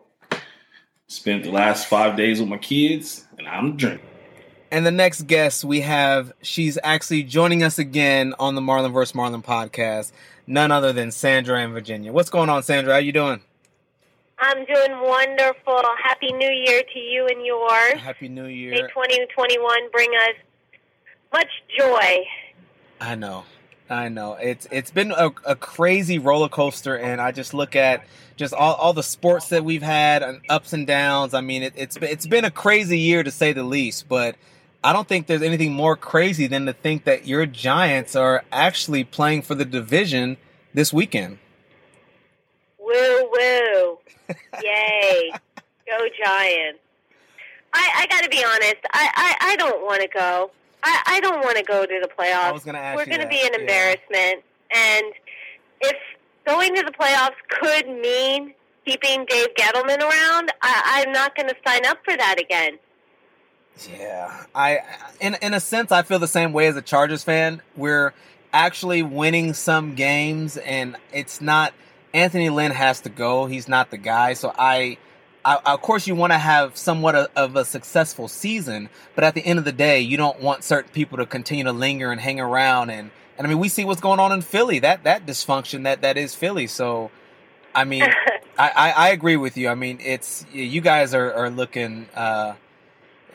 [1.07, 4.07] Spent the last five days with my kids and I'm drinking.
[4.75, 9.15] And the next guest we have, she's actually joining us again on the Marlon vs.
[9.15, 10.11] Marlon podcast.
[10.47, 12.11] None other than Sandra and Virginia.
[12.11, 12.91] What's going on, Sandra?
[12.91, 13.39] How you doing?
[14.37, 15.81] I'm doing wonderful.
[16.03, 18.01] Happy New Year to you and yours.
[18.01, 18.71] Happy New Year.
[18.71, 20.35] May 2021 bring us
[21.31, 21.47] much
[21.79, 22.25] joy.
[22.99, 23.45] I know.
[23.89, 24.33] I know.
[24.33, 28.05] It's it's been a, a crazy roller coaster and I just look at
[28.35, 31.33] just all, all the sports that we've had and ups and downs.
[31.33, 34.35] I mean, it, it's it's been a crazy year to say the least, but
[34.85, 39.03] I don't think there's anything more crazy than to think that your Giants are actually
[39.03, 40.37] playing for the division
[40.75, 41.39] this weekend.
[42.77, 43.97] Woo woo.
[44.61, 45.31] Yay.
[45.87, 46.79] Go Giants.
[47.73, 48.75] I, I got to be honest.
[48.93, 50.51] I, I, I don't want to go.
[50.83, 52.43] I, I don't want to go to the playoffs.
[52.43, 53.61] I was gonna ask We're going to be an yeah.
[53.61, 54.43] embarrassment.
[54.71, 55.13] And
[55.81, 55.97] if
[56.45, 58.53] going to the playoffs could mean
[58.85, 62.77] keeping Dave Gettleman around, I, I'm not going to sign up for that again.
[63.89, 64.79] Yeah, I
[65.19, 67.61] in in a sense I feel the same way as a Chargers fan.
[67.75, 68.13] We're
[68.53, 71.73] actually winning some games, and it's not
[72.13, 73.45] Anthony Lynn has to go.
[73.45, 74.33] He's not the guy.
[74.33, 74.97] So I,
[75.43, 79.35] I of course, you want to have somewhat of, of a successful season, but at
[79.35, 82.21] the end of the day, you don't want certain people to continue to linger and
[82.21, 82.89] hang around.
[82.89, 84.79] And and I mean, we see what's going on in Philly.
[84.79, 86.67] That that dysfunction that that is Philly.
[86.67, 87.11] So.
[87.77, 88.03] I mean,
[88.57, 89.67] I, I, I agree with you.
[89.67, 92.07] I mean, it's you guys are, are looking.
[92.15, 92.53] Uh,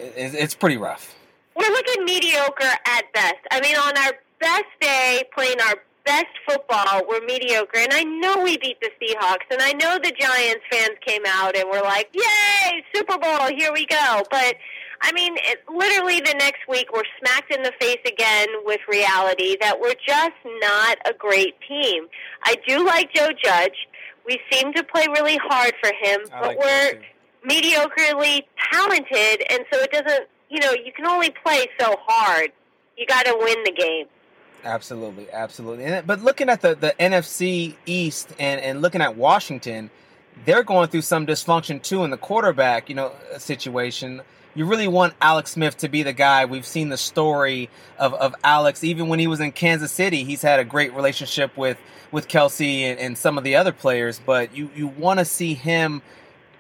[0.01, 1.15] it, it's pretty rough.
[1.57, 3.41] We're looking mediocre at best.
[3.51, 7.79] I mean, on our best day, playing our best football, we're mediocre.
[7.79, 11.57] And I know we beat the Seahawks, and I know the Giants fans came out
[11.57, 13.49] and were like, "Yay, Super Bowl!
[13.57, 14.57] Here we go!" But
[15.03, 19.57] I mean, it, literally the next week we're smacked in the face again with reality
[19.61, 22.07] that we're just not a great team.
[22.45, 23.89] I do like Joe Judge.
[24.27, 27.01] We seem to play really hard for him, I but like we're
[27.49, 30.29] mediocrely talented, and so it doesn't.
[30.49, 32.51] You know, you can only play so hard.
[32.97, 34.07] You got to win the game.
[34.65, 36.03] Absolutely, absolutely.
[36.05, 39.91] But looking at the, the NFC East and, and looking at Washington,
[40.45, 44.23] they're going through some dysfunction too in the quarterback, you know, situation.
[44.55, 46.45] You really want Alex Smith to be the guy.
[46.45, 50.43] We've seen the story of, of Alex, even when he was in Kansas City, he's
[50.43, 51.79] had a great relationship with,
[52.11, 55.55] with Kelce and, and some of the other players, but you, you want to see
[55.55, 56.03] him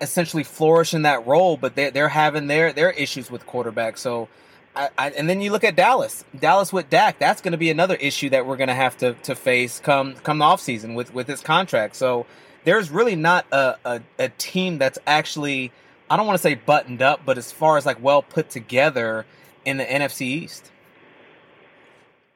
[0.00, 3.98] essentially flourish in that role, but they're, they're having their, their issues with quarterback.
[3.98, 4.28] So,
[4.74, 7.18] I, I, and then you look at Dallas, Dallas with Dak.
[7.18, 10.14] That's going to be another issue that we're going to have to to face come
[10.14, 11.96] come the off season with with his contract.
[11.96, 12.24] So
[12.64, 15.72] there's really not a, a, a team that's actually
[16.08, 19.26] I don't want to say buttoned up, but as far as like well put together
[19.64, 20.70] in the NFC East.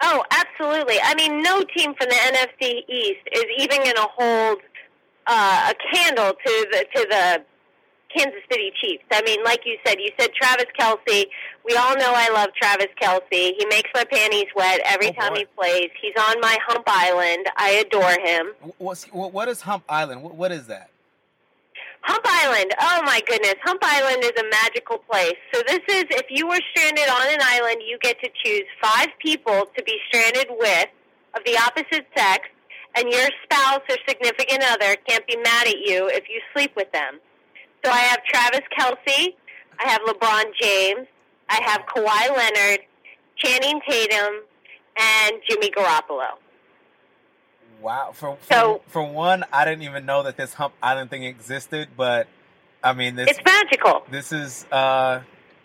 [0.00, 0.96] Oh, absolutely.
[1.02, 4.58] I mean, no team from the NFC East is even going to hold
[5.26, 7.44] uh, a candle to the to the
[8.16, 9.04] Kansas City Chiefs.
[9.12, 11.26] I mean, like you said, you said Travis Kelce.
[11.66, 13.22] We all know I love Travis Kelce.
[13.30, 15.38] He makes my panties wet every Oh, time boy.
[15.40, 15.90] he plays.
[16.00, 17.46] He's on my hump island.
[17.56, 18.72] I adore him.
[18.78, 20.22] What's, what is Hump Island?
[20.22, 20.90] What, what is that?
[22.02, 22.70] Hump Island.
[22.80, 23.54] Oh my goodness.
[23.64, 25.36] Hump Island is a magical place.
[25.54, 29.08] So this is if you were stranded on an island, you get to choose five
[29.20, 30.86] people to be stranded with
[31.34, 32.46] of the opposite sex,
[32.96, 36.92] and your spouse or significant other can't be mad at you if you sleep with
[36.92, 37.18] them.
[37.84, 39.34] So I have Travis Kelce,
[39.78, 41.06] I have LeBron James,
[41.50, 42.80] I have Kawhi Leonard,
[43.36, 44.40] Channing Tatum,
[44.98, 46.28] and Jimmy Garoppolo.
[47.82, 48.12] Wow.
[48.14, 51.88] For, for, So- for one, I didn't even know that this Hump Island thing existed,
[51.96, 52.26] but
[52.82, 54.04] I mean, this It's magical.
[54.10, 55.20] this is uh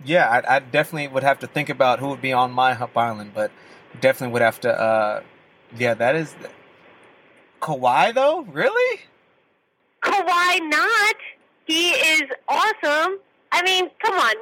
[0.06, 2.98] yeah I, I definitely would have to think about who would be on my Hump
[2.98, 3.52] Island, but
[4.02, 5.22] definitely would have to uh
[5.78, 6.34] yeah that is
[7.62, 9.02] Kawhi though really
[10.02, 11.16] Kawhi not.
[11.70, 13.20] He is awesome.
[13.52, 14.34] I mean, come on.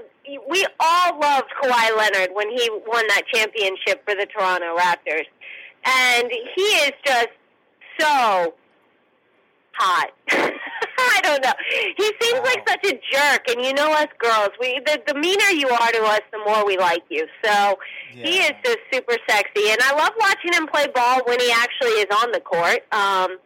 [0.49, 5.25] We all loved Kawhi Leonard when he won that championship for the Toronto Raptors.
[5.83, 7.27] And he is just
[7.99, 8.53] so
[9.73, 10.11] hot.
[10.29, 11.53] I don't know.
[11.97, 14.49] He seems like such a jerk, and you know us girls.
[14.59, 17.27] We the, the meaner you are to us, the more we like you.
[17.43, 17.77] So
[18.09, 21.99] he is just super sexy, and I love watching him play ball when he actually
[22.01, 22.79] is on the court.
[22.91, 23.37] Um,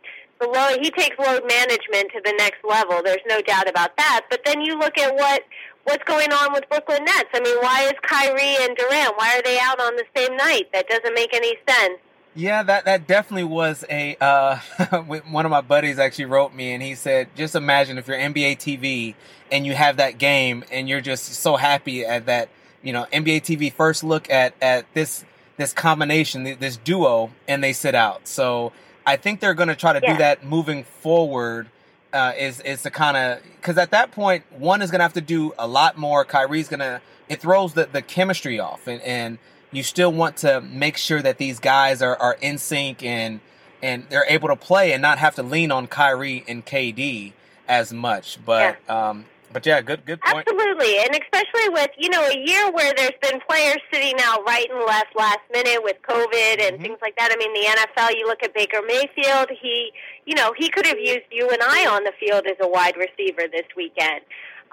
[0.82, 3.02] he takes load management to the next level.
[3.04, 4.22] There's no doubt about that.
[4.30, 5.44] But then you look at what
[5.84, 7.30] what's going on with Brooklyn Nets.
[7.34, 9.18] I mean, why is Kyrie and Durant?
[9.18, 10.68] Why are they out on the same night?
[10.74, 12.00] That doesn't make any sense.
[12.34, 14.16] Yeah, that that definitely was a.
[14.22, 14.58] Uh,
[15.30, 18.58] one of my buddies actually wrote me, and he said, "Just imagine if you're NBA
[18.58, 19.16] TV
[19.52, 22.48] and you have that game, and you're just so happy at that,
[22.82, 25.26] you know, NBA TV first look at at this
[25.58, 28.72] this combination, this duo, and they sit out." So
[29.06, 30.14] I think they're going to try to Yeah.
[30.14, 31.68] do that moving forward.
[32.14, 35.14] Uh, is is to kind of because at that point one is going to have
[35.14, 36.26] to do a lot more.
[36.26, 36.99] Kyrie's going to
[37.30, 39.38] it throws the, the chemistry off, and, and
[39.72, 43.39] you still want to make sure that these guys are, are in sync and
[43.82, 47.32] and they're able to play and not have to lean on Kyrie and KD
[47.70, 48.38] as much.
[48.45, 49.24] But um,
[49.54, 50.47] but yeah, good good point.
[50.47, 54.70] Absolutely, and especially with you know a year where there's been players sitting out right
[54.70, 56.82] and left last minute with COVID and Mhm.
[56.82, 57.32] things like that.
[57.32, 58.12] I mean, the NFL.
[58.18, 59.49] You look at Baker Mayfield.
[59.62, 59.91] He,
[60.26, 62.95] you know, he could have used you and I on the field as a wide
[62.97, 64.22] receiver this weekend.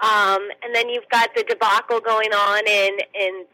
[0.01, 3.45] Um, and then you've got the debacle going on in in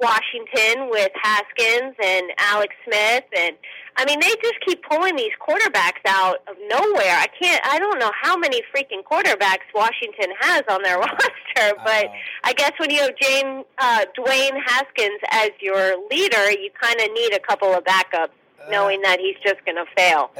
[0.00, 3.56] Washington with Haskins and Alex Smith and
[3.96, 7.16] I mean they just keep pulling these quarterbacks out of nowhere.
[7.16, 12.06] I can't I don't know how many freaking quarterbacks Washington has on their roster, but
[12.06, 12.12] Uh,
[12.44, 17.12] I guess when you have Jane uh Dwayne Haskins as your leader, you kind of
[17.12, 18.30] need a couple of backups
[18.70, 20.30] knowing that he's just going to fail.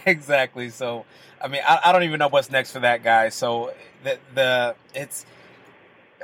[0.06, 0.70] exactly.
[0.70, 1.04] So
[1.40, 3.28] I mean, I, I don't even know what's next for that guy.
[3.28, 3.72] So
[4.04, 5.24] the the it's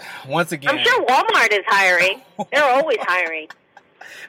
[0.29, 0.79] once again.
[0.79, 2.23] I'm sure Walmart is hiring.
[2.53, 3.49] They're always hiring.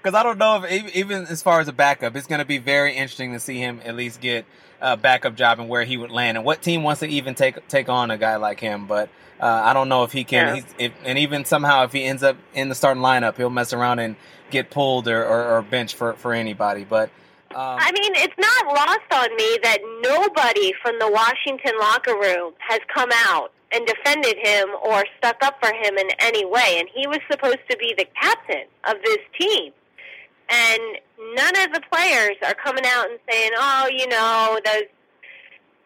[0.01, 2.57] because I don't know if even as far as a backup, it's going to be
[2.57, 4.45] very interesting to see him at least get
[4.81, 7.67] a backup job and where he would land and what team wants to even take
[7.67, 8.87] take on a guy like him.
[8.87, 9.09] But
[9.39, 10.47] uh, I don't know if he can.
[10.47, 10.55] Yeah.
[10.55, 13.73] He's, if, and even somehow, if he ends up in the starting lineup, he'll mess
[13.73, 14.15] around and
[14.51, 16.85] get pulled or, or, or bench for for anybody.
[16.85, 17.09] But
[17.51, 22.53] um, I mean, it's not lost on me that nobody from the Washington locker room
[22.59, 26.77] has come out and defended him or stuck up for him in any way.
[26.79, 29.71] And he was supposed to be the captain of this team.
[30.49, 30.81] And
[31.35, 34.83] none of the players are coming out and saying, oh, you know, those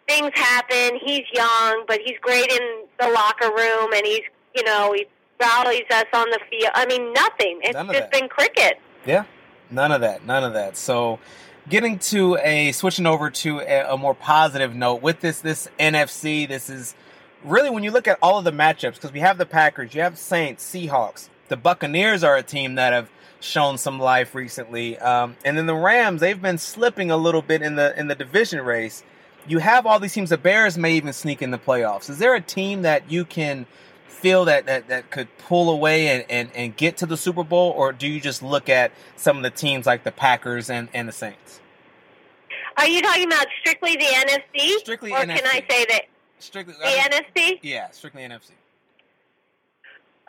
[0.07, 0.99] things happen.
[1.03, 4.23] He's young, but he's great in the locker room and he's,
[4.55, 5.05] you know, he
[5.41, 6.71] rallies us on the field.
[6.73, 7.59] I mean, nothing.
[7.63, 8.79] It's None just been cricket.
[9.05, 9.25] Yeah,
[9.69, 10.77] none of that, none of that.
[10.77, 11.19] So,
[11.67, 16.47] getting to a switching over to a, a more positive note with this this NFC,
[16.47, 16.95] this is
[17.43, 20.01] really when you look at all of the matchups because we have the Packers, you
[20.01, 25.35] have Saints, Seahawks, the Buccaneers are a team that have shown some life recently, um,
[25.43, 28.61] and then the Rams they've been slipping a little bit in the in the division
[28.61, 29.03] race.
[29.45, 30.29] You have all these teams.
[30.29, 32.09] The Bears may even sneak in the playoffs.
[32.09, 33.65] Is there a team that you can
[34.07, 37.71] feel that that, that could pull away and, and, and get to the Super Bowl,
[37.71, 41.09] or do you just look at some of the teams like the Packers and, and
[41.09, 41.59] the Saints?
[42.77, 44.77] Are you talking about strictly the NFC?
[44.79, 46.03] Strictly or can I say that
[46.43, 47.59] Strictly, the NFC?
[47.61, 48.51] yeah, strictly NFC.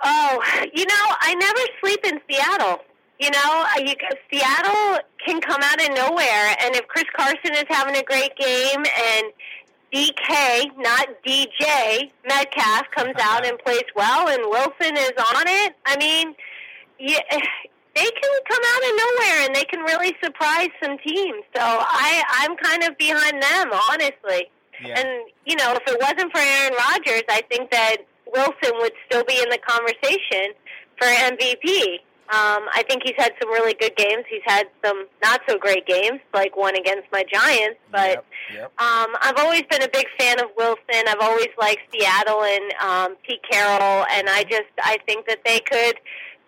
[0.02, 0.42] Oh,
[0.72, 2.78] you know, I never sleep in Seattle.
[3.18, 3.94] You know, you,
[4.30, 8.76] Seattle can come out of nowhere, and if Chris Carson is having a great game
[8.76, 9.32] and
[9.92, 15.96] DK, not DJ, Metcalf comes out and plays well, and Wilson is on it, I
[15.96, 16.34] mean,
[16.98, 17.20] yeah,
[17.94, 21.42] they can come out of nowhere and they can really surprise some teams.
[21.56, 24.48] So I, I'm kind of behind them, honestly.
[24.82, 24.98] Yeah.
[24.98, 27.98] And you know, if it wasn't for Aaron Rodgers, I think that
[28.32, 30.54] Wilson would still be in the conversation
[30.98, 32.00] for MVP.
[32.32, 34.24] Um, I think he's had some really good games.
[34.30, 37.78] He's had some not so great games, like one against my Giants.
[37.92, 38.80] But Yep, yep.
[38.80, 41.04] um, I've always been a big fan of Wilson.
[41.06, 45.60] I've always liked Seattle and um, Pete Carroll, and I just I think that they
[45.60, 45.96] could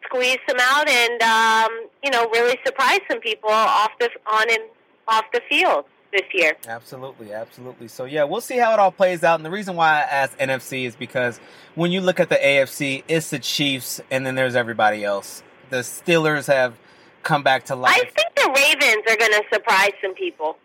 [0.05, 4.63] squeeze some out and um, you know really surprise some people off the on and
[5.09, 6.57] off the field this year.
[6.67, 7.89] Absolutely, absolutely.
[7.89, 9.37] So yeah, we'll see how it all plays out.
[9.37, 11.39] And the reason why I asked NFC is because
[11.75, 15.43] when you look at the AFC, it's the Chiefs, and then there's everybody else.
[15.71, 16.75] The Steelers have
[17.23, 17.95] come back to life.
[17.95, 20.59] I think the Ravens are going to surprise some people.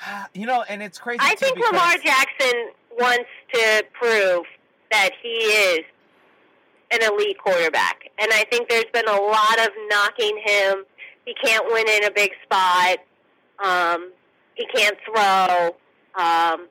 [0.34, 1.20] you know, and it's crazy.
[1.22, 4.44] I think Lamar Jackson wants to prove
[4.90, 5.80] that he is
[6.90, 8.10] an elite quarterback.
[8.18, 10.84] And I think there's been a lot of knocking him.
[11.24, 12.98] He can't win in a big spot.
[13.58, 14.12] Um,
[14.56, 15.76] he can't throw.
[16.20, 16.66] Um,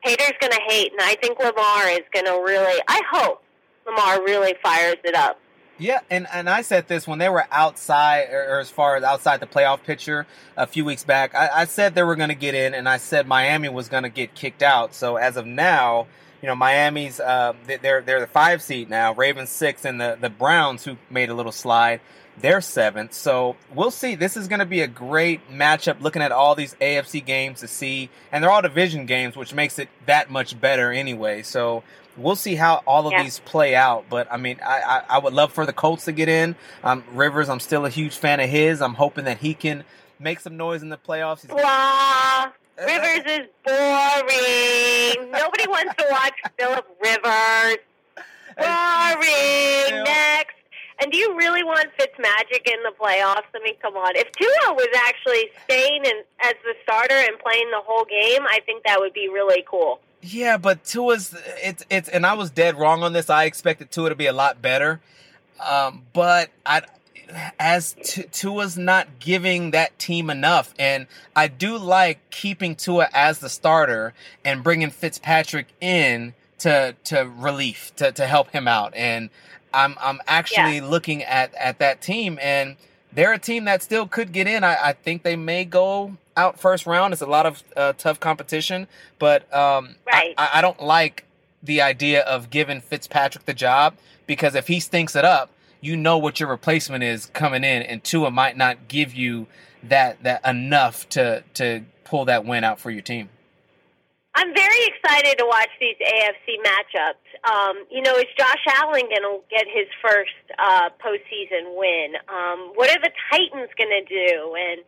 [0.00, 0.92] haters going to hate.
[0.92, 3.42] And I think Lamar is going to really, I hope
[3.86, 5.38] Lamar really fires it up.
[5.80, 9.04] Yeah, and, and I said this when they were outside, or, or as far as
[9.04, 10.26] outside the playoff picture
[10.56, 11.36] a few weeks back.
[11.36, 14.02] I, I said they were going to get in, and I said Miami was going
[14.02, 14.92] to get kicked out.
[14.92, 16.08] So as of now,
[16.42, 19.14] you know, Miami's uh, they- they're they're the five seed now.
[19.14, 22.00] Ravens six, and the the Browns who made a little slide,
[22.40, 23.12] they're seventh.
[23.14, 24.14] So we'll see.
[24.14, 26.00] This is going to be a great matchup.
[26.00, 29.78] Looking at all these AFC games to see, and they're all division games, which makes
[29.78, 31.42] it that much better anyway.
[31.42, 31.82] So
[32.16, 33.22] we'll see how all of Yeah.
[33.22, 34.04] these play out.
[34.10, 36.56] But I mean, I, I I would love for the Colts to get in.
[36.84, 38.80] Um, Rivers, I'm still a huge fan of his.
[38.82, 39.84] I'm hoping that he can
[40.18, 41.42] make some noise in the playoffs.
[41.42, 42.52] He's- Blah.
[42.80, 45.30] Rivers is boring.
[45.32, 47.78] Nobody wants to watch Philip Rivers.
[48.56, 50.04] Boring.
[50.04, 50.54] Next.
[51.00, 53.46] And do you really want Fitzmagic in the playoffs?
[53.54, 54.16] I mean, come on.
[54.16, 58.60] If Tua was actually staying in, as the starter and playing the whole game, I
[58.66, 60.00] think that would be really cool.
[60.20, 63.30] Yeah, but Tua's it's it's and I was dead wrong on this.
[63.30, 65.00] I expected Tua to be a lot better,
[65.64, 66.82] um, but I
[67.60, 73.38] as T- Tua's not giving that team enough, and I do like keeping Tua as
[73.38, 74.12] the starter
[74.44, 78.94] and bringing Fitzpatrick in to to relief to to help him out.
[78.96, 79.30] And
[79.72, 82.76] I'm I'm actually looking at at that team and.
[83.10, 84.62] They're a team that still could get in.
[84.62, 87.14] I, I think they may go out first round.
[87.14, 88.86] It's a lot of uh, tough competition,
[89.18, 90.34] but um, Right.
[90.36, 91.24] I, I don't like
[91.62, 93.94] the idea of giving Fitzpatrick the job
[94.26, 95.50] because if he stinks it up,
[95.80, 99.46] you know what your replacement is coming in, and Tua might not give you
[99.82, 103.30] that that enough to to pull that win out for your team.
[104.38, 107.50] I'm very excited to watch these AFC matchups.
[107.50, 112.12] Um, you know, is Josh Allen going to get his first uh, postseason win?
[112.28, 114.54] Um, what are the Titans going to do?
[114.56, 114.80] And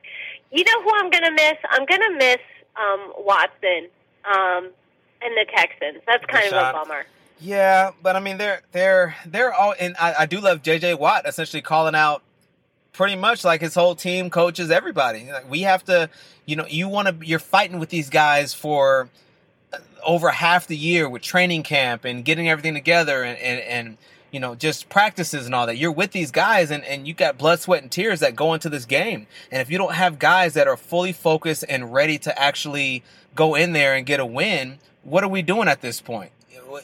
[0.53, 1.57] you know who I'm going to miss?
[1.69, 2.39] I'm going to miss
[2.77, 3.89] um, Watson
[4.25, 4.71] um,
[5.21, 6.01] and the Texans.
[6.07, 7.07] That's kind of a bummer.
[7.41, 11.27] Yeah, but I mean they're they're they're all and I, I do love JJ Watt
[11.27, 12.23] essentially calling out
[12.93, 15.33] pretty much like his whole team, coaches, everybody.
[15.33, 16.11] Like, we have to,
[16.45, 19.09] you know, you want to you're fighting with these guys for
[20.05, 23.97] over half the year with training camp and getting everything together and and, and
[24.31, 25.77] you know just practices and all that.
[25.77, 28.69] You're with these guys and, and you got blood sweat and tears that go into
[28.69, 29.27] this game.
[29.51, 33.03] And if you don't have guys that are fully focused and ready to actually
[33.35, 36.31] go in there and get a win what are we doing at this point?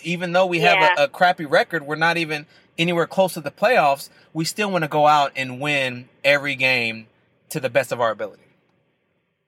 [0.03, 0.95] Even though we have Yeah.
[0.99, 2.47] a, a crappy record we're not even
[2.79, 7.07] anywhere close to the playoffs we still want to go out and win every game
[7.51, 8.43] to the best of our ability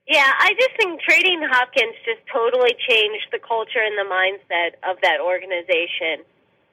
[0.09, 4.97] Yeah, I just think trading Hopkins just totally changed the culture and the mindset of
[5.05, 6.25] that organization.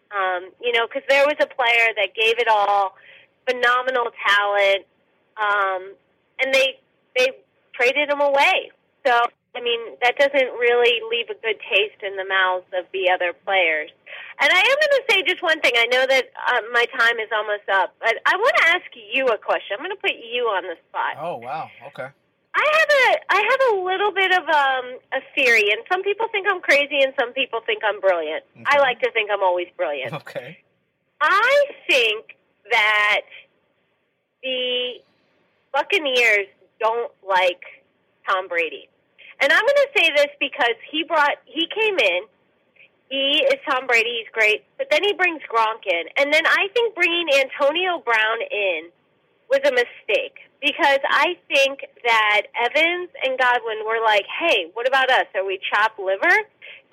[0.08, 2.96] Um, you know, because there was a player that gave it all,
[3.44, 4.88] phenomenal talent,
[5.36, 5.92] um,
[6.40, 6.80] and they
[7.12, 7.28] they
[7.74, 8.72] traded him away.
[9.04, 9.12] So
[9.54, 13.36] I mean, that doesn't really leave a good taste in the mouths of the other
[13.44, 13.90] players.
[14.40, 15.72] And I am going to say just one thing.
[15.76, 19.28] I know that uh, my time is almost up, but I want to ask you
[19.28, 19.76] a question.
[19.76, 21.20] I'm going to put you on the spot.
[21.20, 22.08] Oh wow, okay.
[22.56, 26.26] I have a I have a little bit of um, a theory, and some people
[26.32, 28.44] think I'm crazy, and some people think I'm brilliant.
[28.64, 30.14] I like to think I'm always brilliant.
[30.14, 30.58] Okay.
[31.20, 32.36] I think
[32.70, 33.28] that
[34.42, 35.00] the
[35.72, 36.46] Buccaneers
[36.80, 37.62] don't like
[38.28, 38.88] Tom Brady.
[39.40, 42.20] And I'm going to say this because he brought he came in.
[43.10, 44.24] He is Tom Brady.
[44.24, 48.38] He's great, but then he brings Gronk in, and then I think bringing Antonio Brown
[48.50, 48.88] in
[49.48, 55.08] was a mistake because I think that Evans and Godwin were like, "Hey, what about
[55.10, 55.26] us?
[55.36, 56.36] Are we chopped liver?"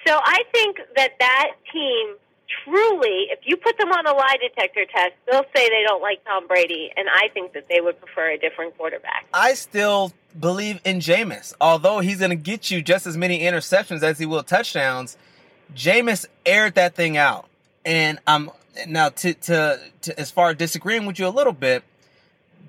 [0.05, 2.15] So I think that that team
[2.63, 6.23] truly, if you put them on a lie detector test, they'll say they don't like
[6.23, 9.25] Tom Brady, and I think that they would prefer a different quarterback.
[9.33, 14.03] I still believe in Jameis, although he's going to get you just as many interceptions
[14.03, 15.17] as he will touchdowns.
[15.75, 17.47] Jameis aired that thing out,
[17.85, 18.51] and I'm
[18.87, 21.83] now to, to to as far as disagreeing with you a little bit.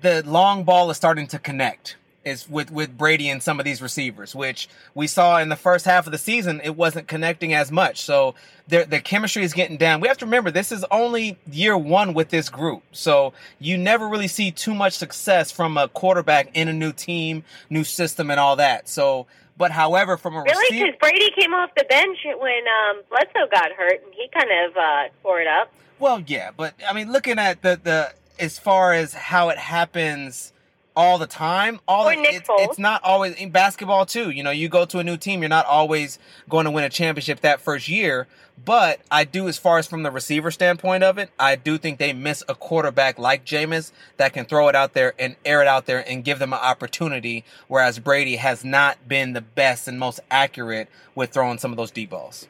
[0.01, 3.81] The long ball is starting to connect is with with Brady and some of these
[3.83, 6.59] receivers, which we saw in the first half of the season.
[6.63, 8.33] It wasn't connecting as much, so
[8.67, 10.01] their the chemistry is getting down.
[10.01, 14.09] We have to remember this is only year one with this group, so you never
[14.09, 18.39] really see too much success from a quarterback in a new team, new system, and
[18.39, 18.89] all that.
[18.89, 20.65] So, but however, from a Really?
[20.71, 24.49] receiver, Because Brady came off the bench when um, Bledsoe got hurt, and he kind
[24.65, 25.71] of uh, tore it up.
[25.99, 30.51] Well, yeah, but I mean, looking at the the as far as how it happens
[30.95, 32.69] all the time, all it- Nick it's, Foles.
[32.69, 34.29] it's not always in basketball too.
[34.29, 36.19] You know, you go to a new team, you're not always
[36.49, 38.27] going to win a championship that first year.
[38.63, 41.99] But I do, as far as from the receiver standpoint of it, I do think
[41.99, 45.67] they miss a quarterback like Jameis that can throw it out there and air it
[45.67, 47.43] out there and give them an opportunity.
[47.67, 51.91] Whereas Brady has not been the best and most accurate with throwing some of those
[51.91, 52.47] deep balls.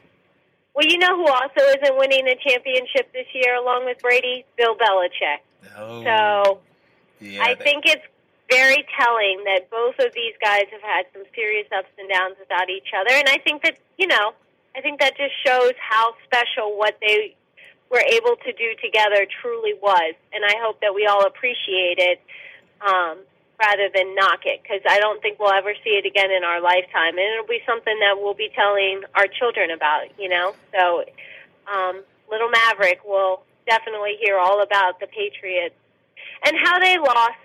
[0.76, 4.44] Well, you know who also isn't winning a championship this year along with Brady?
[4.56, 5.38] Bill Belichick.
[5.76, 6.60] Oh, So
[7.20, 8.04] yeah, I they- think it's
[8.50, 12.70] very telling that both of these guys have had some serious ups and downs without
[12.70, 13.10] each other.
[13.12, 14.34] And I think that, you know,
[14.76, 17.34] I think that just shows how special what they
[17.90, 20.14] were able to do together truly was.
[20.32, 22.20] And I hope that we all appreciate it
[22.82, 23.18] um,
[23.58, 26.60] rather than knock it because I don't think we'll ever see it again in our
[26.60, 27.18] lifetime.
[27.18, 30.54] And it'll be something that we'll be telling our children about, you know?
[30.72, 31.04] So
[31.72, 35.74] um, Little Maverick will definitely hear all about the Patriots
[36.44, 37.36] and how they lost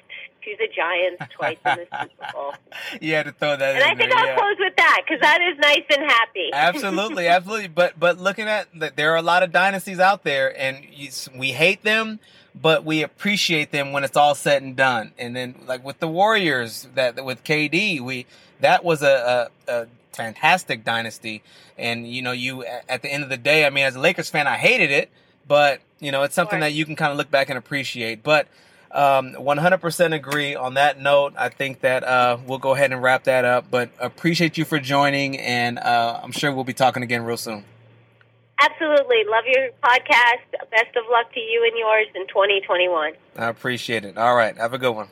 [0.44, 2.54] to the Giants twice in the Super Bowl.
[3.00, 4.36] you had to throw that And I think there, I'll yeah.
[4.36, 6.50] close with that because that is nice and happy.
[6.54, 7.68] absolutely, absolutely.
[7.68, 11.10] But but looking at that, there are a lot of dynasties out there, and you,
[11.38, 12.20] we hate them,
[12.60, 15.12] but we appreciate them when it's all said and done.
[15.18, 18.26] And then like with the Warriors, that with KD, we
[18.62, 21.44] that was a, a, a fantastic dynasty.
[21.78, 24.30] And you know, you at the end of the day, I mean, as a Lakers
[24.30, 25.10] fan, I hated it,
[25.52, 26.72] but you know, it's something course.
[26.72, 28.24] that you can kind of look back and appreciate.
[28.24, 28.48] But
[28.90, 31.34] um, 100% agree on that note.
[31.38, 33.66] I think that uh, we'll go ahead and wrap that up.
[33.70, 37.66] But appreciate you for joining, and uh, I'm sure we'll be talking again real soon.
[38.62, 39.26] Absolutely.
[39.28, 40.70] Love your podcast.
[40.72, 43.12] Best of luck to you and yours in 2021.
[43.36, 44.18] I appreciate it.
[44.18, 45.10] All right, have a good one.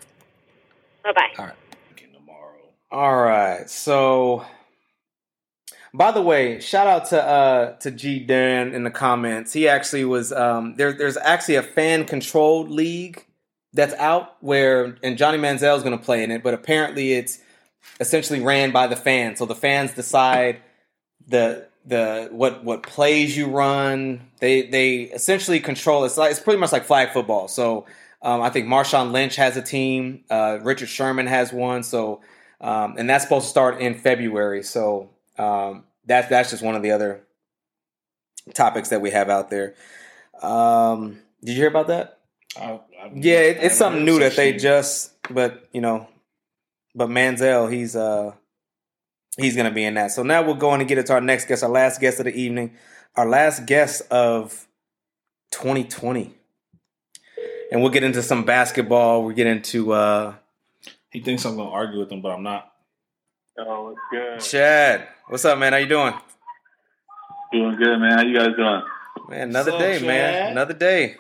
[1.04, 1.30] Bye bye.
[1.38, 1.56] All right.
[1.92, 2.56] Again tomorrow.
[2.94, 3.70] All right.
[3.70, 4.46] So,
[5.94, 9.54] by the way, shout out to uh to G Dan in the comments.
[9.54, 10.94] He actually was um there.
[10.94, 13.26] There's actually a fan controlled league
[13.74, 17.40] that's out where and Johnny Manziel is going to play in it, but apparently it's
[18.00, 19.40] essentially ran by the fans.
[19.40, 20.62] So the fans decide
[21.28, 24.30] the the what what plays you run.
[24.40, 26.06] They they essentially control.
[26.06, 27.48] It's like it's pretty much like flag football.
[27.48, 27.86] So.
[28.22, 30.26] Um, I think Marshawn Lynch has a team.
[30.30, 31.84] Uh, Richard Sherman has one.
[31.84, 32.20] So,
[32.60, 34.62] um, and that's supposed to start in February.
[34.62, 35.10] So
[35.40, 37.24] um, that's that's just one of the other
[38.54, 39.76] topics that we have out there.
[40.42, 42.20] Um, did you hear about that?
[42.60, 42.80] I,
[43.16, 45.12] Yeah, it, it's something new that they just.
[45.30, 46.08] But you know,
[46.96, 48.34] but Manziel, he's uh
[49.38, 50.12] he's gonna be in that.
[50.12, 52.34] So now we're going to get into our next guest, our last guest of the
[52.34, 52.76] evening,
[53.16, 54.68] our last guest of
[55.52, 56.34] 2020.
[57.72, 59.24] And we'll get into some basketball.
[59.24, 60.34] We'll get into uh
[61.12, 62.69] He thinks I'm gonna argue with him, but I'm not.
[63.62, 64.40] Oh, it's good.
[64.40, 65.08] Chad.
[65.28, 65.74] What's up, man?
[65.74, 66.14] How you doing?
[67.52, 68.12] Doing good, man.
[68.14, 68.82] How you guys doing?
[69.30, 70.52] Man, another What's up, day, man.
[70.52, 71.16] Another day.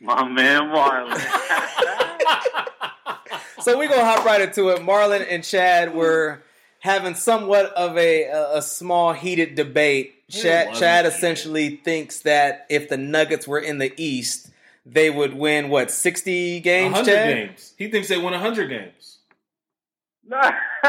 [0.00, 1.20] My man Marlon.
[3.60, 4.80] So we're gonna hop right into it.
[4.80, 6.42] Marlon and Chad were
[6.80, 10.28] having somewhat of a a, a small heated debate.
[10.28, 14.50] Chad, Chad essentially thinks that if the Nuggets were in the East,
[14.84, 16.92] they would win what sixty games.
[16.92, 17.34] 100 Chad?
[17.34, 17.72] games.
[17.78, 19.13] He thinks they win 100 games.
[20.26, 20.50] Nah,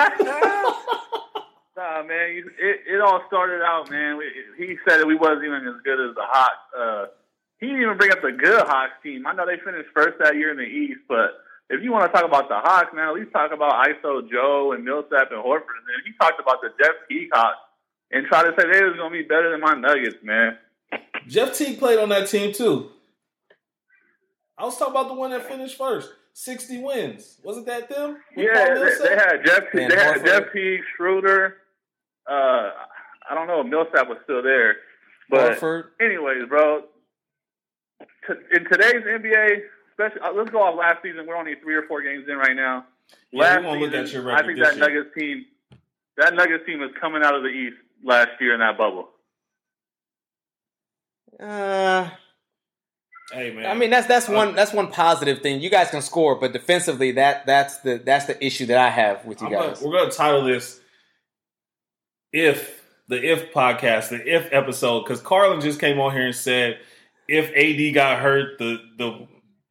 [1.75, 2.43] nah, man.
[2.57, 4.17] It, it all started out, man.
[4.17, 4.25] We,
[4.57, 6.73] he said that we wasn't even as good as the Hawks.
[6.77, 7.05] Uh,
[7.59, 9.27] he didn't even bring up the good Hawks team.
[9.27, 12.11] I know they finished first that year in the East, but if you want to
[12.17, 15.75] talk about the Hawks, man, at least talk about ISO Joe and Millsap and Horford.
[15.79, 17.29] And then he talked about the Jeff Teague
[18.11, 20.57] and tried to say they was going to be better than my Nuggets, man.
[21.27, 22.91] Jeff Teague played on that team too.
[24.57, 26.09] I was talking about the one that finished first.
[26.36, 27.38] 60 wins.
[27.43, 28.17] Wasn't that them?
[28.36, 29.63] With Yeah, they, they had Jeff.
[29.73, 31.55] And they had Jeff Teague, Schroeder.
[32.29, 32.71] Uh,
[33.29, 34.75] I don't know if Millsap was still there,
[35.29, 35.86] but Horford.
[36.01, 36.81] anyways, bro.
[38.27, 39.61] T- in today's NBA,
[39.91, 41.25] especially uh, let's go off last season.
[41.25, 42.86] We're only three or four games in right now.
[43.31, 44.89] Yeah, last we look at season, your I think this that year.
[44.89, 45.45] Nuggets team,
[46.17, 49.07] that Nuggets team was coming out of the East last year in that bubble.
[51.39, 52.09] Uh,
[53.32, 53.65] Hey man.
[53.65, 55.59] I mean that's that's one that's one positive thing.
[55.61, 59.26] You guys can score, but defensively, that that's the that's the issue that I have
[59.26, 59.82] with you I'm gonna- guys.
[59.82, 60.80] we're going to title this
[62.32, 66.80] "If the If podcast," the If episode, because Karlin just came on here and said
[67.28, 69.28] if AD got hurt, the the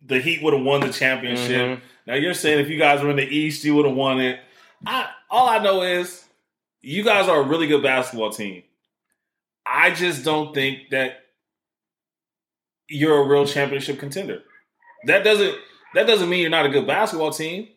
[0.06, 1.78] the Heat would have won the championship.
[1.78, 1.80] Mhm.
[2.06, 4.40] Now you're saying if you guys were in the East, you would have won it.
[4.86, 6.24] I all I know is
[6.82, 8.62] you guys are a really good basketball team.
[9.66, 11.23] I just don't think that
[12.88, 14.42] you're a real championship contender.
[15.06, 15.54] That doesn't
[15.94, 17.68] that doesn't mean you're not a good basketball team.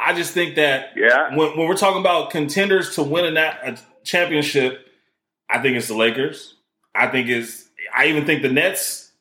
[0.00, 3.78] I just think that Yeah, when, when we're talking about contenders to win a, a
[4.04, 4.86] championship,
[5.48, 6.56] I think it's the Lakers.
[6.94, 7.68] I think it's.
[7.94, 9.12] I even think the Nets'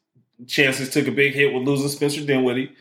[0.47, 2.71] chances took a big hit with losing Spencer Dinwiddie,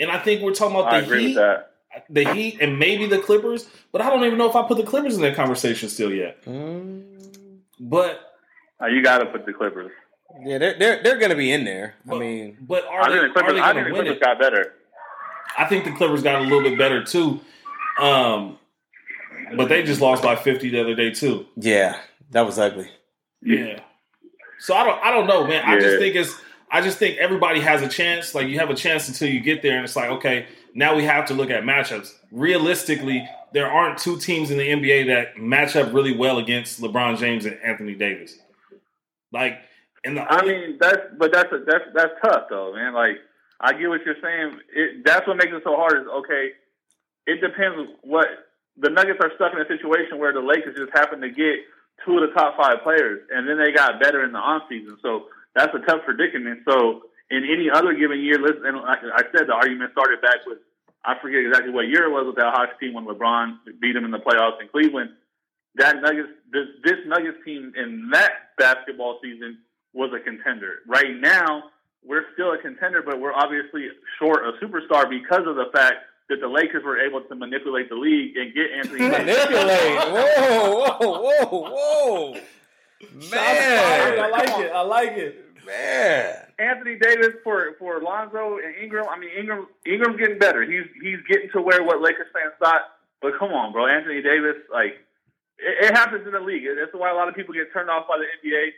[0.00, 1.70] and I think we're talking about I the agree Heat, with that.
[2.10, 3.68] the Heat, and maybe the Clippers.
[3.92, 6.44] But I don't even know if I put the Clippers in that conversation still yet.
[6.44, 8.20] Mm, But
[8.82, 9.92] Uh, you got to put the Clippers.
[10.44, 11.94] Yeah, they're they're they're going to be in there.
[12.10, 13.54] I mean, but are I they, think the are Clippers.
[13.54, 14.20] they I going think to the win Clippers it?
[14.20, 14.72] got better.
[15.58, 17.40] I think the Clippers got a little bit better too.
[18.00, 18.58] Um,
[19.56, 21.46] but they just lost by fifty the other day too.
[21.56, 22.88] yeah, that was ugly.
[23.42, 23.80] Yeah.
[24.58, 25.62] So I don't I don't know, man.
[25.64, 26.34] I just think it's
[26.70, 28.34] I just think everybody has a chance.
[28.34, 31.04] Like you have a chance until you get there, and it's like, okay, now we
[31.04, 32.12] have to look at matchups.
[32.32, 37.18] Realistically, there aren't two teams in the NBA that match up really well against LeBron
[37.18, 38.36] James and Anthony Davis.
[39.32, 39.60] Like
[40.14, 42.94] the I mean, that's but that's a, that's that's tough though, man.
[42.94, 43.16] Like
[43.60, 44.60] I get what you're saying.
[44.74, 46.02] It, that's what makes it so hard.
[46.02, 46.50] Is okay.
[47.26, 48.26] It depends what
[48.76, 51.66] the Nuggets are stuck in a situation where the Lakers just happen to get
[52.04, 54.96] two of the top five players, and then they got better in the off season.
[55.02, 56.60] So that's a tough predicament.
[56.68, 60.46] So in any other given year, listen, and like I said, the argument started back
[60.46, 60.58] with
[61.06, 64.04] I forget exactly what year it was with that Hawks team when LeBron beat them
[64.04, 65.10] in the playoffs in Cleveland.
[65.76, 69.58] That Nuggets, this, this Nuggets team in that basketball season
[69.96, 70.80] was a contender.
[70.86, 71.64] Right now,
[72.04, 73.88] we're still a contender, but we're obviously
[74.18, 75.96] short a superstar because of the fact
[76.28, 78.98] that the Lakers were able to manipulate the league and get Anthony.
[79.10, 79.18] Davis.
[79.18, 79.96] Manipulate.
[80.12, 82.32] Whoa, whoa, whoa, whoa.
[83.30, 84.72] Man, I Man, like it.
[84.72, 85.44] I like it.
[85.66, 86.34] man.
[86.58, 89.06] Anthony Davis for for Lonzo and Ingram.
[89.10, 90.62] I mean, Ingram Ingram's getting better.
[90.62, 92.82] He's he's getting to where what Lakers fans thought.
[93.20, 94.96] But come on, bro, Anthony Davis, like
[95.58, 96.64] it, it happens in the league.
[96.64, 98.68] That's why a lot of people get turned off by the NBA.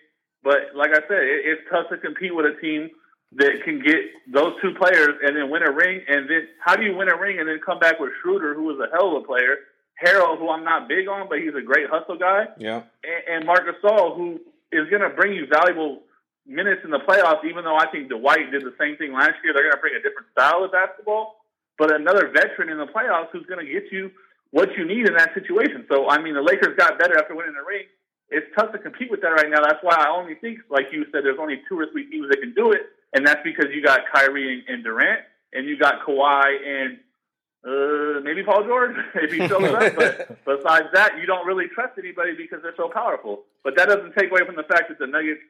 [0.43, 2.91] But like I said, it, it's tough to compete with a team
[3.37, 4.01] that can get
[4.33, 6.01] those two players and then win a ring.
[6.09, 8.71] And then how do you win a ring and then come back with Schroeder, who
[8.71, 9.57] is a hell of a player,
[10.03, 12.83] Harrell, who I'm not big on, but he's a great hustle guy, Yeah.
[13.03, 14.41] and, and Marcus Gasol, who
[14.73, 16.03] is going to bring you valuable
[16.47, 17.45] minutes in the playoffs.
[17.45, 19.95] Even though I think Dwight did the same thing last year, they're going to bring
[19.95, 21.37] a different style of basketball.
[21.77, 24.11] But another veteran in the playoffs who's going to get you
[24.51, 25.85] what you need in that situation.
[25.91, 27.85] So I mean, the Lakers got better after winning the ring.
[28.31, 29.63] It's tough to compete with that right now.
[29.63, 32.41] That's why I only think, like you said, there's only two or three teams that
[32.41, 32.83] can do it,
[33.15, 35.23] and that's because you got Kyrie and, and Durant,
[35.53, 36.99] and you got Kawhi and
[37.65, 39.97] uh, maybe Paul George if he shows up.
[39.97, 43.45] But besides that, you don't really trust anybody because they're so powerful.
[43.65, 45.41] But that doesn't take away from the fact that the Nuggets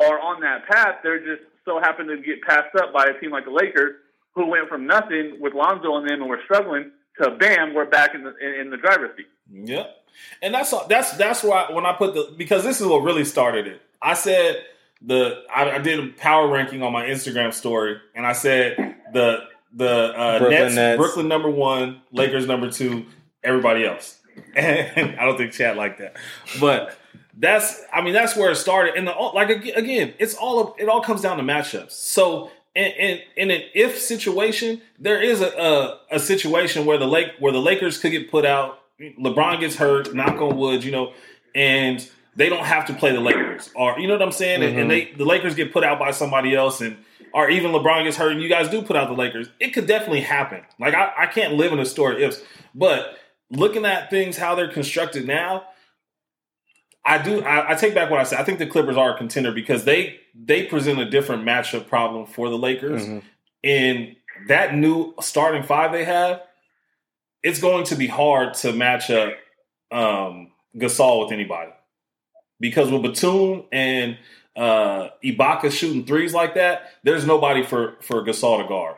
[0.00, 0.96] are on that path.
[1.02, 3.96] They're just so happen to get passed up by a team like the Lakers,
[4.34, 6.90] who went from nothing with Lonzo and them and were struggling
[7.22, 9.26] to bam, we're back in the in, in the driver's seat.
[9.52, 9.94] Yep.
[10.42, 13.66] And that's that's that's why when I put the because this is what really started
[13.66, 13.82] it.
[14.00, 14.62] I said
[15.02, 19.44] the I, I did a power ranking on my Instagram story, and I said the
[19.72, 20.98] the uh, Brooklyn Nets, Nets.
[20.98, 23.06] Brooklyn number one, Lakers number two,
[23.42, 24.16] everybody else.
[24.54, 26.16] And I don't think Chad liked that,
[26.60, 26.96] but
[27.36, 28.94] that's I mean that's where it started.
[28.94, 31.90] And the like again, it's all it all comes down to matchups.
[31.90, 37.06] So in, in, in an if situation, there is a, a a situation where the
[37.06, 40.90] lake where the Lakers could get put out LeBron gets hurt, knock on wood, you
[40.90, 41.12] know,
[41.54, 44.78] and they don't have to play the Lakers, or you know what I'm saying, mm-hmm.
[44.78, 46.96] and they the Lakers get put out by somebody else, and
[47.32, 49.48] or even LeBron gets hurt, and you guys do put out the Lakers.
[49.60, 50.62] It could definitely happen.
[50.80, 52.40] Like I, I can't live in a story ifs,
[52.74, 53.18] but
[53.50, 55.64] looking at things how they're constructed now,
[57.08, 57.42] I do.
[57.42, 58.38] I, I, take back what I said.
[58.38, 62.26] I think the Clippers are a contender because they they present a different matchup problem
[62.26, 63.26] for the Lakers, mm-hmm.
[63.64, 64.16] and
[64.48, 66.42] that new starting five they have,
[67.42, 69.32] it's going to be hard to match up
[69.90, 71.72] um, Gasol with anybody
[72.60, 74.18] because with Batum and
[74.54, 78.96] uh, Ibaka shooting threes like that, there's nobody for for Gasol to guard,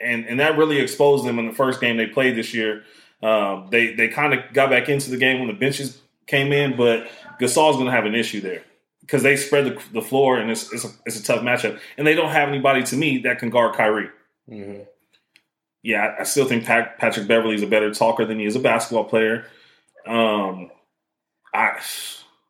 [0.00, 2.84] and and that really exposed them in the first game they played this year.
[3.22, 6.76] Um, they they kind of got back into the game when the benches came in,
[6.76, 7.08] but
[7.40, 8.62] Gasol's going to have an issue there
[9.00, 12.06] because they spread the, the floor and it's it's a, it's a, tough matchup, and
[12.06, 14.10] they don't have anybody to me that can guard Kyrie.
[14.50, 14.82] Mm-hmm.
[15.82, 18.56] Yeah, I, I, still think Pat, Patrick Beverley is a better talker than he is
[18.56, 19.46] a basketball player.
[20.06, 20.70] Um,
[21.54, 21.80] I,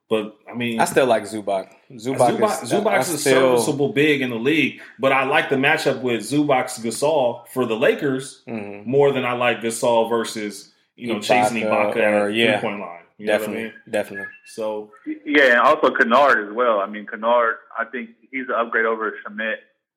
[0.09, 1.73] but I mean, I still like Zubac.
[1.93, 5.57] Zubac, Zubac is, Zubac is still, serviceable big in the league, but I like the
[5.57, 8.89] matchup with Zubac Gasol for the Lakers mm-hmm.
[8.89, 12.61] more than I like Gasol versus you know Ibaka, chasing Ibaka or, at yeah.
[12.61, 13.03] three point line.
[13.19, 13.73] You definitely, I mean?
[13.89, 14.29] definitely.
[14.45, 14.91] So
[15.25, 16.81] yeah, and also Kennard as well.
[16.81, 19.57] I mean, Kennard, I think he's an upgrade over Shamet.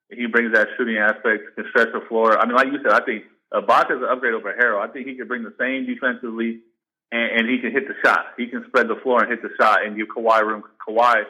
[0.09, 2.39] He brings that shooting aspect, can stretch the floor.
[2.39, 4.81] I mean, like you said, I think Ibaka is an upgrade over Harrell.
[4.81, 6.61] I think he can bring the same defensively,
[7.11, 8.27] and, and he can hit the shot.
[8.37, 10.63] He can spread the floor and hit the shot, and give Kawhi room.
[10.87, 11.23] Kawhi,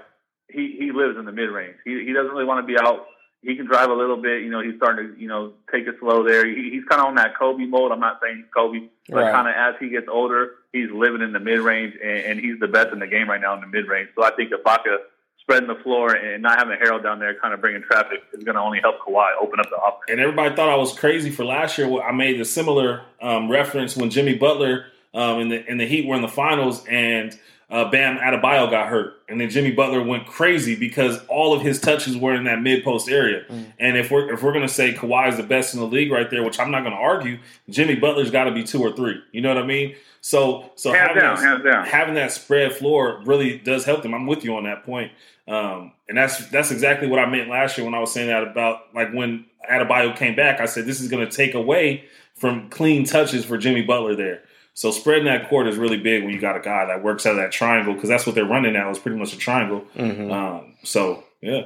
[0.48, 1.76] he he lives in the mid range.
[1.84, 3.08] He he doesn't really want to be out
[3.42, 4.42] he can drive a little bit.
[4.42, 6.46] You know, he's starting to, you know, take it slow there.
[6.46, 7.92] He, he's kind of on that Kobe mode.
[7.92, 9.32] I'm not saying he's Kobe, but right.
[9.32, 12.60] kind of as he gets older, he's living in the mid range, and, and he's
[12.60, 14.10] the best in the game right now in the mid range.
[14.16, 14.98] So I think Ibaka
[15.40, 18.56] spreading the floor and not having Harrell down there kind of bringing traffic is going
[18.56, 20.04] to only help Kawhi open up the offense.
[20.10, 22.02] And everybody thought I was crazy for last year.
[22.02, 26.06] I made a similar um, reference when Jimmy Butler um, in the in the Heat
[26.06, 27.38] were in the finals and–
[27.72, 31.80] uh, Bam Adebayo got hurt, and then Jimmy Butler went crazy because all of his
[31.80, 33.44] touches were in that mid post area.
[33.48, 33.74] Mm.
[33.80, 36.30] And if we're if we're gonna say Kawhi is the best in the league right
[36.30, 37.38] there, which I'm not gonna argue,
[37.70, 39.22] Jimmy Butler's got to be two or three.
[39.32, 39.96] You know what I mean?
[40.22, 44.14] So so hands having, down, that, having that spread floor really does help them.
[44.14, 45.12] I'm with you on that point.
[45.48, 48.44] Um, and that's that's exactly what I meant last year when I was saying that
[48.44, 50.60] about like when Adebayo came back.
[50.60, 52.06] I said this is going to take away
[52.36, 54.42] from clean touches for Jimmy Butler there.
[54.80, 57.32] So spreading that court is really big when you got a guy that works out
[57.32, 59.84] of that triangle because that's what they're running now is pretty much a triangle.
[59.94, 60.32] Mm-hmm.
[60.32, 61.64] Um, so yeah,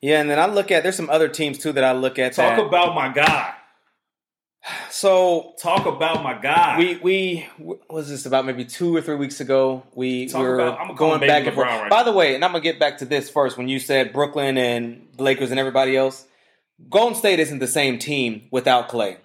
[0.00, 0.20] yeah.
[0.20, 2.34] And then I look at there's some other teams too that I look at.
[2.34, 3.54] Talk that, about my guy.
[4.90, 6.78] So talk about my guy.
[6.78, 7.46] We we
[7.90, 9.82] was this about maybe two or three weeks ago.
[9.92, 11.66] We talk were about, going back and forth.
[11.66, 13.58] Right By the way, and I'm gonna get back to this first.
[13.58, 16.28] When you said Brooklyn and the Lakers and everybody else,
[16.88, 19.16] Golden State isn't the same team without Clay.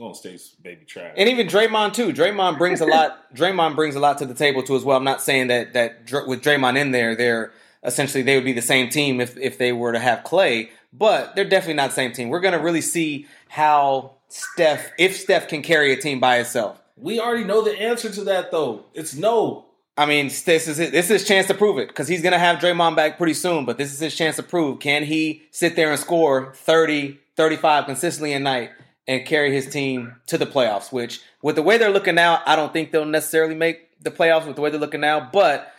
[0.00, 1.12] Golden State's baby trash.
[1.14, 2.12] And even Draymond too.
[2.12, 3.32] Draymond brings a lot.
[3.34, 4.96] Draymond brings a lot to the table too as well.
[4.96, 7.52] I'm not saying that that with Draymond in there, they're
[7.84, 11.36] essentially they would be the same team if if they were to have Clay, but
[11.36, 12.30] they're definitely not the same team.
[12.30, 16.80] We're gonna really see how Steph, if Steph can carry a team by itself.
[16.96, 18.86] We already know the answer to that though.
[18.94, 19.66] It's no.
[19.98, 22.58] I mean, this is this is his chance to prove it because he's gonna have
[22.58, 23.66] Draymond back pretty soon.
[23.66, 27.84] But this is his chance to prove can he sit there and score 30, 35
[27.84, 28.70] consistently a night
[29.10, 30.92] and carry his team to the playoffs.
[30.92, 34.46] Which, with the way they're looking now, I don't think they'll necessarily make the playoffs
[34.46, 35.28] with the way they're looking now.
[35.32, 35.72] But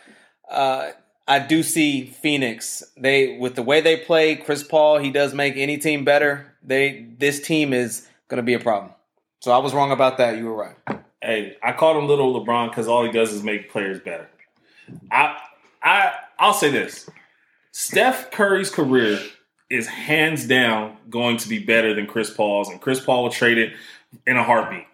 [0.50, 0.90] uh,
[1.26, 2.82] I do see Phoenix.
[2.94, 6.54] They with the way they play, Chris Paul, he does make any team better.
[6.62, 8.92] They this team is going to be a problem.
[9.40, 10.36] So I was wrong about that.
[10.36, 11.00] You were right.
[11.22, 14.28] Hey, I called him little LeBron because all he does is make players better.
[15.10, 15.38] I
[15.82, 17.08] I I'll say this:
[17.70, 19.18] Steph Curry's career
[19.72, 23.58] is hands down going to be better than Chris Paul's, and Chris Paul will trade
[23.58, 23.72] it
[24.26, 24.86] in a heartbeat.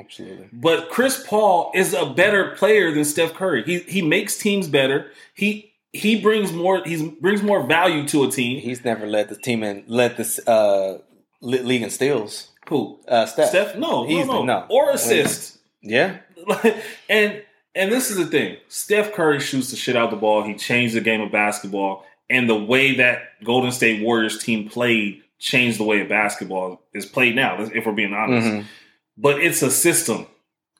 [0.00, 0.48] Absolutely.
[0.52, 3.62] But Chris Paul is a better player than Steph Curry.
[3.64, 5.10] He he makes teams better.
[5.34, 8.60] He he brings more he brings more value to a team.
[8.60, 10.98] He's never led the team and led this uh,
[11.42, 12.48] league in steals.
[12.68, 13.00] Who?
[13.06, 13.50] Uh, Steph.
[13.50, 13.76] Steph?
[13.76, 14.60] No, he's no, no.
[14.60, 14.66] no.
[14.70, 15.58] Or assist.
[15.82, 16.18] Yeah.
[17.08, 17.42] and
[17.74, 18.56] and this is the thing.
[18.68, 20.42] Steph Curry shoots the shit out the ball.
[20.42, 25.22] He changed the game of basketball and the way that Golden State Warriors team played
[25.38, 28.46] changed the way of basketball is played now, if we're being honest.
[28.46, 28.66] Mm-hmm.
[29.18, 30.26] But it's a system.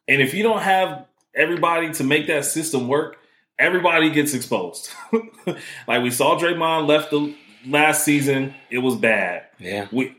[0.08, 1.04] And if you don't have
[1.34, 3.18] everybody to make that system work,
[3.58, 4.90] everybody gets exposed.
[5.86, 7.34] like we saw Draymond left the
[7.66, 9.44] last season, it was bad.
[9.58, 9.88] Yeah.
[9.92, 10.16] We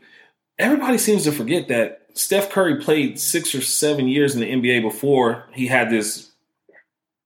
[0.56, 4.82] everybody seems to forget that Steph Curry played six or seven years in the NBA
[4.82, 6.30] before he had this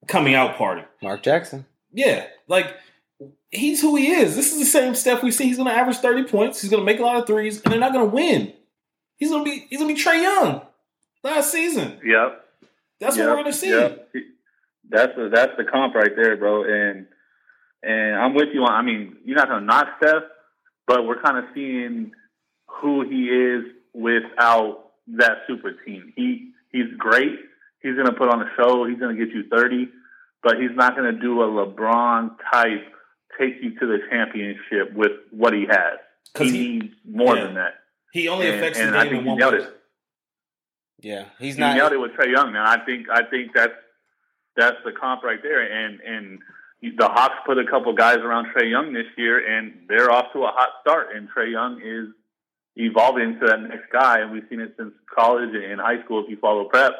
[0.07, 0.81] coming out party.
[1.03, 1.67] Mark Jackson.
[1.93, 2.25] Yeah.
[2.47, 2.75] Like
[3.51, 4.35] he's who he is.
[4.35, 5.45] This is the same Steph we see.
[5.45, 6.61] He's going to average thirty points.
[6.61, 8.53] He's going to make a lot of threes, and they're not going to win.
[9.17, 10.61] He's going to be he's going to be Trae Young
[11.23, 11.99] last season.
[12.03, 12.45] Yep.
[12.99, 13.69] That's Yep, what we're gonna see.
[13.69, 14.09] yep.
[14.89, 16.63] That's the that's the comp right there, bro.
[16.63, 17.05] And
[17.81, 18.71] and I'm with you on.
[18.73, 20.23] I mean, you're not gonna knock Steph,
[20.85, 22.11] but we're kind of seeing
[22.67, 23.63] who he is
[23.93, 26.11] without that super team.
[26.17, 27.39] He he's great.
[27.81, 28.83] He's gonna put on a show.
[28.85, 29.87] He's gonna get you 30,
[30.43, 32.93] but he's not gonna do a LeBron type
[33.39, 35.99] take you to the championship with what he has.
[36.37, 37.43] He, he- needs more yeah.
[37.45, 37.73] than that.
[38.13, 39.59] He only And- affects and the I game think in he one nailed way.
[39.59, 39.75] it.
[41.01, 41.75] Yeah, he's He not.
[41.77, 42.65] nailed it with Trae Young, man.
[42.65, 43.73] I think I think that's
[44.57, 45.61] that's the comp right there.
[45.61, 46.39] And and
[46.97, 50.39] the Hawks put a couple guys around Trae Young this year, and they're off to
[50.43, 51.15] a hot start.
[51.15, 52.09] And Trae Young is
[52.75, 56.23] evolving into that next guy, and we've seen it since college and high school.
[56.23, 56.93] If you follow prep,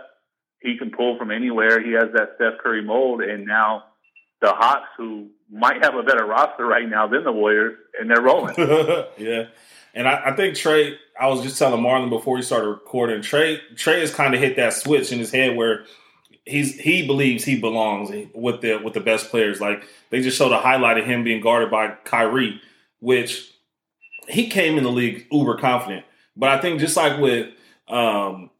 [0.62, 1.82] he can pull from anywhere.
[1.84, 3.84] He has that Steph Curry mold, and now
[4.42, 8.22] the Hawks, who might have a better roster right now than the Warriors, and they're
[8.22, 8.56] rolling.
[9.18, 9.46] yeah.
[9.94, 13.60] And I, I think Trae, I was just telling Marlon before we started recording, Trae
[13.74, 15.86] Trae has kind of hit that switch in his head where
[16.46, 19.60] he's he believes he belongs with the with the best players.
[19.60, 22.62] Like they just showed a highlight of him being guarded by Kyrie,
[23.00, 23.52] which
[24.28, 26.06] he came in the league uber confident.
[26.36, 27.52] But I think just like with
[27.88, 28.52] um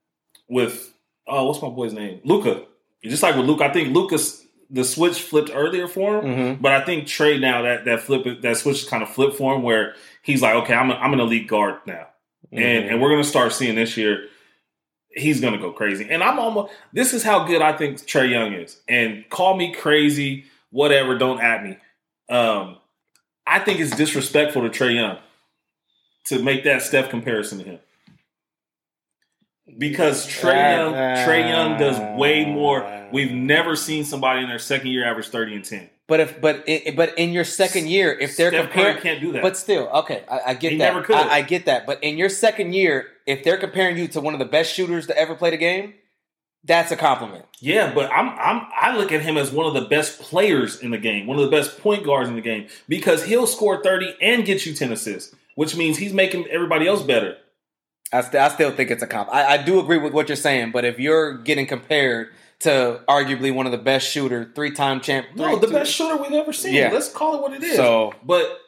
[0.48, 0.94] with
[1.28, 2.22] oh what's my boy's name?
[2.24, 2.66] Luka.
[3.04, 6.26] Just like with Luka, I think Luka's the switch flipped earlier for him.
[6.26, 6.62] Mhm.
[6.62, 9.56] But I think Trae now that that flip that switch is kind of flipped for
[9.56, 12.08] him where he's like, okay, I'm a, I'm an elite guard now,
[12.52, 12.92] and Mhm.
[12.92, 14.28] and we're gonna start seeing this year.
[15.12, 16.72] He's gonna go crazy, and I'm almost.
[16.94, 21.18] This is how good I think Trae Young is, and call me crazy, whatever.
[21.18, 21.78] Don't at me.
[22.30, 22.78] Um,
[23.48, 25.18] I think it's disrespectful to Trae Young
[26.26, 27.80] to make that Steph comparison to him.
[29.78, 32.84] Because Trae Young, Trae Young does way more.
[32.84, 33.08] Ah.
[33.12, 35.90] We've never seen somebody in their second year average thirty and ten.
[36.08, 39.22] But if but i but in your second year, if they're Steph Curry comparing, can't
[39.22, 39.44] do that.
[39.44, 40.94] But still, okay, I, I get He that.
[40.94, 41.16] never could.
[41.16, 41.86] I, I get that.
[41.86, 45.06] But in your second year, if they're comparing you to one of the best shooters
[45.08, 45.94] to ever play the game,
[46.64, 47.46] that's a compliment.
[47.60, 50.90] Yeah, but I'm I'm I look at him as one of the best players in
[50.92, 54.16] the game, one of the best point guards in the game because he'll score 30
[54.22, 57.38] and get you 10 assists, which means he's making everybody else better.
[58.12, 59.30] I, st- I still think it's a comp.
[59.32, 62.30] I, I do agree with what you're saying, but if you're getting compared
[62.62, 66.32] to arguably one of the best shooter, three time champ, No, the best shooter we've
[66.34, 66.74] ever seen.
[66.74, 66.90] Yeah.
[66.92, 67.76] Let's call it what it is.
[67.76, 68.60] So- but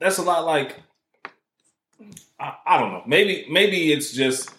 [0.00, 0.76] that's a lot like
[2.38, 3.02] I, I don't know.
[3.06, 4.50] Maybe maybe it's just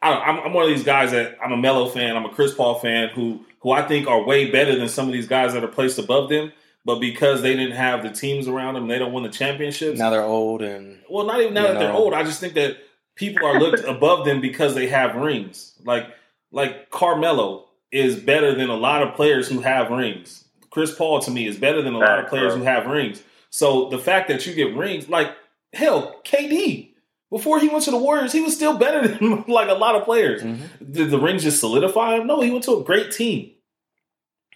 [0.00, 2.16] I don't, I'm, I'm one of these guys that I'm a Mello fan.
[2.16, 5.12] I'm a Chris Paul fan who who I think are way better than some of
[5.12, 6.52] these guys that are placed above them.
[6.84, 9.98] But because they didn't have the teams around them, they don't win the championships.
[9.98, 12.12] now they're old and Well, not even now You that they're old.
[12.12, 12.76] I just think that
[13.14, 15.74] people are looked above them because they have rings.
[15.84, 16.06] Like
[16.50, 20.44] like Carmelo is better than a lot of players who have rings.
[20.70, 22.58] Chris Paul to me is better than a lot of players bro.
[22.60, 23.22] who have rings.
[23.50, 25.30] So the fact that you get rings, like
[25.72, 26.92] hell, KD
[27.32, 30.04] before he went to the Warriors, he was still better than like a lot of
[30.04, 30.42] players.
[30.42, 30.92] Mm-hmm.
[30.92, 32.26] Did the rings just solidify him?
[32.26, 33.52] No, he went to a great team,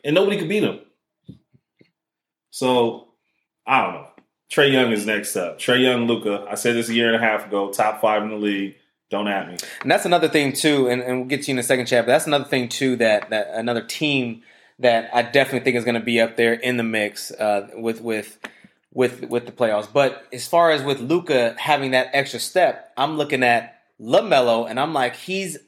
[0.05, 0.81] and nobody could beat him.
[2.57, 3.09] So
[3.67, 4.07] I don't know.
[4.51, 5.59] Trae Young is next up.
[5.59, 6.47] Trae Young, Luka.
[6.49, 7.71] I said this a year and a half ago.
[7.71, 8.77] Top five in the league.
[9.11, 9.59] Don't at me.
[9.83, 11.87] And that's another thing too, and, and we'll get to you in a second.
[11.91, 14.41] But that's another thing too that that another team
[14.79, 18.01] that I definitely think is going to be up there in the mix uh, with
[18.01, 18.39] with
[18.91, 19.93] with with the playoffs.
[19.93, 24.81] But as far as with Luka having that extra step, I'm looking at LaMelo, and
[24.81, 25.59] I'm like he's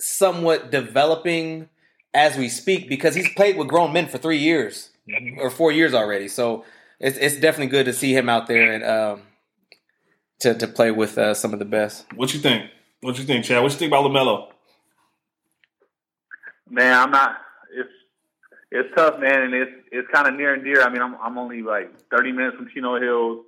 [0.00, 1.68] somewhat developing
[2.14, 4.87] as we speak because he's played with grown men for three years
[5.38, 6.28] or four years already.
[6.28, 6.64] So
[7.00, 9.22] it's it's definitely good to see him out there and um,
[10.40, 12.06] to to play with uh, some of the best.
[12.14, 12.70] What you think?
[13.00, 13.62] What you think, Chad?
[13.62, 14.48] What you think about LaMelo?
[16.70, 17.36] Man, I'm not.
[17.74, 17.88] It's
[18.70, 20.82] it's tough, man, and it's it's kind of near and dear.
[20.82, 23.44] I mean, I'm I'm only like 30 minutes from Chino Hills.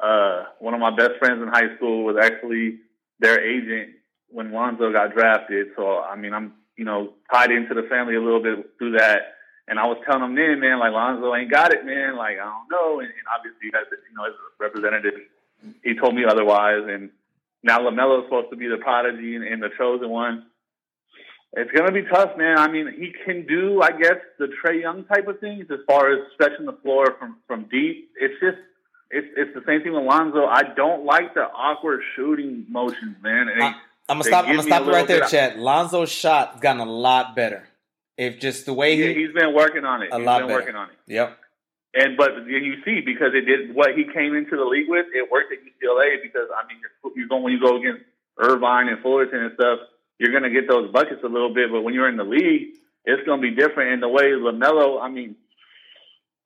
[0.00, 2.78] Uh, one of my best friends in high school was actually
[3.20, 3.94] their agent
[4.28, 5.68] when Lonzo got drafted.
[5.76, 9.36] So I mean, I'm you know tied into the family a little bit through that.
[9.72, 12.14] And I was telling him then, man, like Lonzo ain't got it, man.
[12.14, 13.00] Like I don't know.
[13.00, 15.14] And, and obviously, that's you know, as a representative,
[15.82, 16.82] he told me otherwise.
[16.86, 17.08] And
[17.62, 20.44] now LaMelo is supposed to be the prodigy and, and the chosen one.
[21.54, 22.58] It's gonna be tough, man.
[22.58, 26.12] I mean, he can do, I guess, the Trae Young type of things as far
[26.12, 28.10] as stretching the floor from from deep.
[28.20, 28.58] It's just,
[29.10, 30.44] it's it's the same thing with Lonzo.
[30.44, 33.48] I don't like the awkward shooting motions, man.
[33.48, 33.74] And I-
[34.10, 34.44] I'm gonna stop.
[34.44, 35.58] I'm gonna stop it right there, Chad.
[35.58, 37.66] Lonzo's shot gotten a lot better.
[38.18, 40.10] If just the way he, he's been working on it.
[40.12, 40.60] a He's lot been better.
[40.60, 40.96] working on it.
[41.06, 41.38] yep,
[41.94, 45.30] And but you see because it did what he came into the league with, it
[45.30, 48.02] worked at UCLA because I mean you're, you're going when you go against
[48.38, 49.78] Irvine and Fullerton and stuff,
[50.18, 51.70] you're going to get those buckets a little bit.
[51.70, 52.74] But when you're in the league,
[53.04, 53.92] it's going to be different.
[53.92, 55.36] And the way LaMelo, I mean,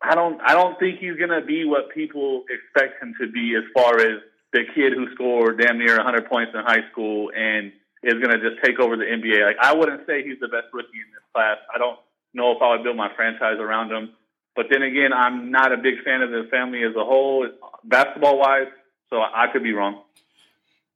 [0.02, 3.54] I don't I don't think he's going to be what people expect him to be
[3.56, 4.20] as far as
[4.52, 7.72] the kid who scored damn near 100 points in high school and
[8.06, 9.44] is going to just take over the NBA.
[9.44, 11.58] Like I wouldn't say he's the best rookie in this class.
[11.74, 11.98] I don't
[12.34, 14.10] know if I would build my franchise around him.
[14.54, 17.46] But then again, I'm not a big fan of the family as a whole,
[17.84, 18.68] basketball wise.
[19.10, 20.02] So I could be wrong.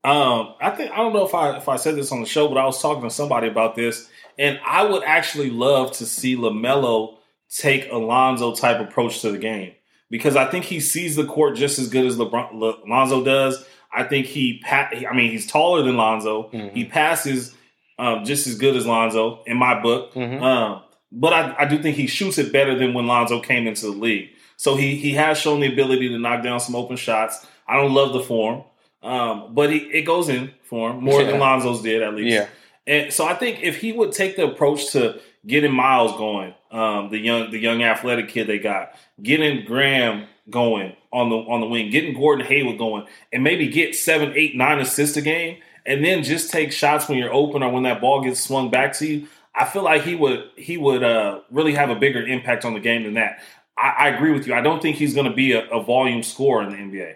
[0.03, 2.47] Um, I think I don't know if I if I said this on the show,
[2.47, 4.09] but I was talking to somebody about this,
[4.39, 7.17] and I would actually love to see LaMelo
[7.55, 9.73] take Alonzo type approach to the game
[10.09, 13.63] because I think he sees the court just as good as LeBron, Le, Lonzo does.
[13.93, 16.49] I think he, I mean, he's taller than Lonzo.
[16.51, 16.75] Mm-hmm.
[16.75, 17.55] He passes
[17.99, 20.13] um, just as good as Lonzo in my book.
[20.13, 20.43] Mm-hmm.
[20.43, 20.81] Um,
[21.11, 23.91] but I, I, do think he shoots it better than when Lonzo came into the
[23.91, 24.29] league.
[24.55, 27.45] So he he has shown the ability to knock down some open shots.
[27.67, 28.63] I don't love the form,
[29.03, 31.31] um, but he, it goes in for him more yeah.
[31.31, 32.33] than Lonzo's did at least.
[32.33, 32.47] Yeah.
[32.87, 37.09] And so I think if he would take the approach to getting Miles going, um,
[37.09, 41.67] the young the young athletic kid they got, getting Graham going on the on the
[41.67, 46.03] wing, getting Gordon Hayward going, and maybe get seven, eight, nine assists a game, and
[46.03, 49.07] then just take shots when you're open or when that ball gets swung back to
[49.07, 49.27] you.
[49.53, 52.79] I feel like he would he would uh, really have a bigger impact on the
[52.79, 53.41] game than that.
[53.77, 54.53] I, I agree with you.
[54.53, 57.15] I don't think he's going to be a, a, volume scorer in the NBA.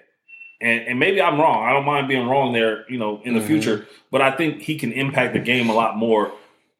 [0.61, 1.65] And, and, maybe I'm wrong.
[1.65, 3.47] I don't mind being wrong there, you know, in the mm-hmm.
[3.47, 3.87] future.
[4.09, 6.31] But I think he can impact the game a lot more,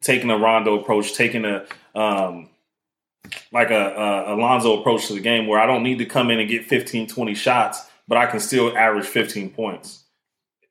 [0.01, 2.49] taking a Rondo approach, taking a um,
[3.51, 3.93] like a,
[4.27, 6.65] a Alonzo approach to the game, where I don't need to come in and get
[6.65, 10.03] 15, 20 shots, but I can still average 15 points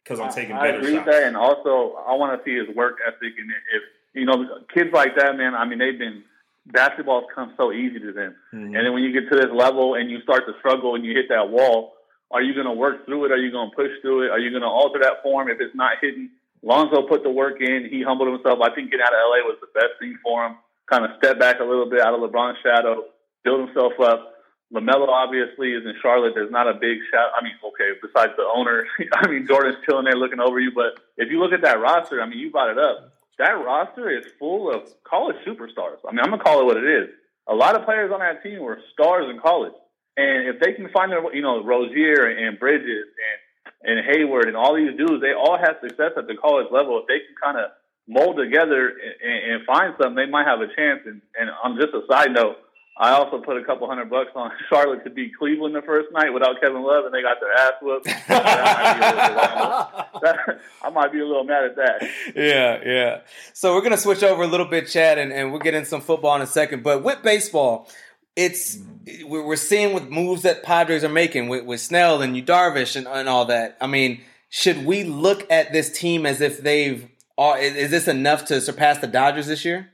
[0.02, 1.06] because I'm taking better I agree shots.
[1.06, 3.82] With that, and also I want to see his work ethic, and if
[4.14, 5.54] you know kids like that, man.
[5.54, 6.22] I mean, they've been
[6.66, 8.34] basketball's come so easy to them.
[8.52, 8.74] Mm-hmm.
[8.74, 11.14] And then when you get to this level and you start to struggle and you
[11.14, 11.94] hit that wall,
[12.30, 13.32] are you going to work through it?
[13.32, 14.30] Are you going to push through it?
[14.30, 16.30] Are you going to alter that form if it's not hitting?
[16.62, 17.88] Lonzo put the work in.
[17.90, 18.60] He humbled himself.
[18.62, 20.56] I think getting out of LA was the best thing for him.
[20.90, 23.04] Kind of step back a little bit out of LeBron's shadow,
[23.42, 24.32] build himself up.
[24.72, 26.32] LaMelo obviously is in Charlotte.
[26.34, 27.30] There's not a big shout.
[27.38, 28.84] I mean, okay, besides the owner,
[29.14, 30.72] I mean, Jordan's chilling there looking over you.
[30.74, 34.10] But if you look at that roster, I mean, you brought it up that roster
[34.10, 35.98] is full of college superstars.
[36.06, 37.10] I mean, I'm gonna call it what it is.
[37.48, 39.74] A lot of players on that team were stars in college,
[40.16, 43.40] and if they can find their, you know, Rozier and Bridges and
[43.86, 46.98] and Hayward and all these dudes, they all have success at the college level.
[47.00, 47.70] If they can kind of
[48.06, 48.92] mold together
[49.24, 51.00] and, and find something, they might have a chance.
[51.06, 52.56] And, and on just a side note,
[52.96, 56.32] I also put a couple hundred bucks on Charlotte to beat Cleveland the first night
[56.32, 58.06] without Kevin Love, and they got their ass whooped.
[60.82, 62.08] I might be a little mad at that.
[62.36, 63.20] Yeah, yeah.
[63.52, 66.00] So we're gonna switch over a little bit, Chad, and, and we'll get in some
[66.00, 66.84] football in a second.
[66.84, 67.88] But with baseball,
[68.36, 68.78] it's
[69.24, 73.08] we're seeing with moves that Padres are making with, with Snell and Yu Darvish and,
[73.08, 73.76] and all that.
[73.80, 74.20] I mean,
[74.50, 77.08] should we look at this team as if they've?
[77.38, 79.90] Is this enough to surpass the Dodgers this year?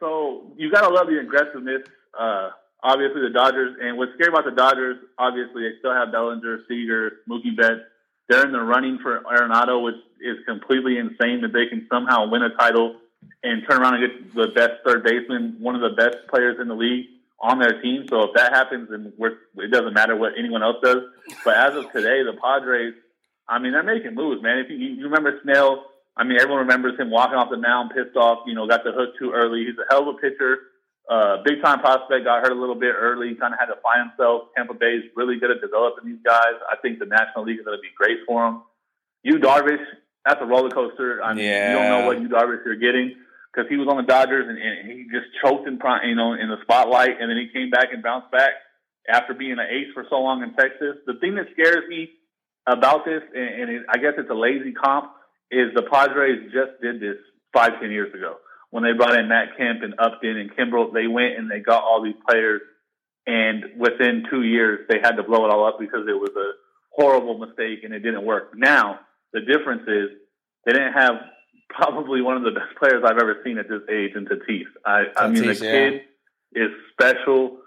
[0.00, 1.82] So you gotta love the aggressiveness.
[2.18, 2.50] Uh,
[2.82, 7.12] obviously, the Dodgers, and what's scary about the Dodgers, obviously, they still have Bellinger, Seager,
[7.28, 7.80] Mookie Betts.
[8.28, 12.42] They're in the running for Arenado, which is completely insane that they can somehow win
[12.42, 12.96] a title
[13.42, 16.68] and turn around and get the best third baseman, one of the best players in
[16.68, 17.06] the league,
[17.40, 18.06] on their team.
[18.08, 19.12] So if that happens, then
[19.56, 21.02] it doesn't matter what anyone else does.
[21.44, 22.94] But as of today, the Padres,
[23.48, 24.58] I mean, they're making moves, man.
[24.58, 25.86] If you, you remember Snell
[26.16, 28.92] I mean, everyone remembers him walking off the mound pissed off, you know, got the
[28.92, 29.64] hook too early.
[29.64, 30.58] He's a hell of a pitcher.
[31.08, 34.10] Uh, big time prospect, got hurt a little bit early, kind of had to find
[34.10, 34.52] himself.
[34.56, 36.54] Tampa Bay is really good at developing these guys.
[36.70, 38.62] I think the National League is going to be great for him.
[39.22, 39.82] Yu Darvish,
[40.24, 41.22] that's a roller coaster.
[41.22, 41.72] I mean, yeah.
[41.72, 43.16] you don't know what Yu Darvish you're getting
[43.52, 46.48] because he was on the Dodgers and, and he just choked in, you know, in
[46.48, 48.52] the spotlight, and then he came back and bounced back
[49.08, 50.96] after being an ace for so long in Texas.
[51.06, 52.10] The thing that scares me
[52.66, 55.12] about this, and, and it, I guess it's a lazy comp,
[55.50, 57.16] is the Padres just did this
[57.52, 58.36] five, ten years ago
[58.70, 60.92] when they brought in Matt Kemp and Upton and Kimbrel.
[60.92, 62.62] They went and they got all these players,
[63.26, 66.52] and within two years they had to blow it all up because it was a
[66.90, 68.52] horrible mistake and it didn't work.
[68.56, 69.00] Now
[69.32, 70.10] the difference is
[70.64, 71.14] they didn't have
[71.68, 74.64] probably one of the best players I've ever seen at this age in Tatis.
[74.84, 76.02] I, Tatis, I mean, the kid
[76.54, 77.58] is special.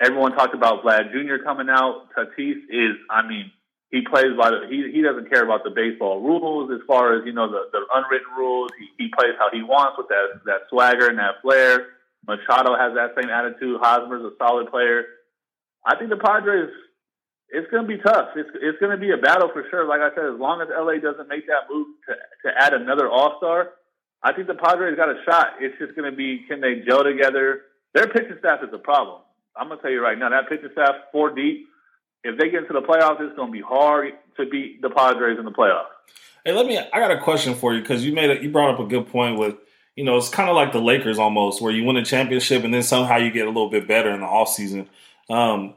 [0.00, 1.42] Everyone talked about Vlad Jr.
[1.44, 2.08] coming out.
[2.16, 3.50] Tatis is, I mean,
[3.90, 7.26] he plays by the he he doesn't care about the baseball rules as far as
[7.26, 8.70] you know the the unwritten rules.
[8.78, 11.98] He he plays how he wants with that that swagger and that flair.
[12.26, 13.80] Machado has that same attitude.
[13.82, 15.04] Hosmer's a solid player.
[15.84, 16.70] I think the Padres.
[17.52, 18.30] It's going to be tough.
[18.36, 19.84] It's it's going to be a battle for sure.
[19.84, 22.14] Like I said, as long as LA doesn't make that move to
[22.46, 23.70] to add another All Star,
[24.22, 25.58] I think the Padres got a shot.
[25.58, 27.62] It's just going to be can they gel together?
[27.92, 29.22] Their pitching staff is a problem.
[29.56, 31.66] I'm going to tell you right now, that pitching staff four deep
[32.24, 35.38] if they get into the playoffs, it's going to be hard to beat the Padres
[35.38, 35.86] in the playoffs.
[36.44, 36.78] Hey, let me.
[36.78, 38.42] I got a question for you because you made it.
[38.42, 39.56] You brought up a good point with.
[39.96, 42.72] You know, it's kind of like the Lakers almost, where you win a championship and
[42.72, 44.86] then somehow you get a little bit better in the offseason.
[45.28, 45.74] Um,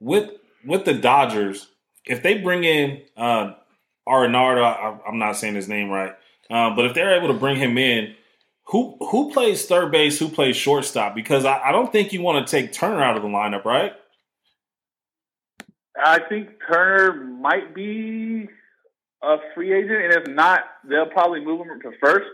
[0.00, 0.30] with
[0.66, 1.68] with the Dodgers,
[2.04, 3.52] if they bring in uh,
[4.06, 6.12] Arenado, I, am not saying his name right.
[6.50, 8.14] Uh, but if they're able to bring him in,
[8.66, 10.18] who who plays third base?
[10.18, 11.14] Who plays shortstop?
[11.14, 13.92] Because I, I don't think you want to take Turner out of the lineup, right?
[16.04, 18.48] I think Turner might be
[19.22, 22.28] a free agent, and if not, they'll probably move him to first.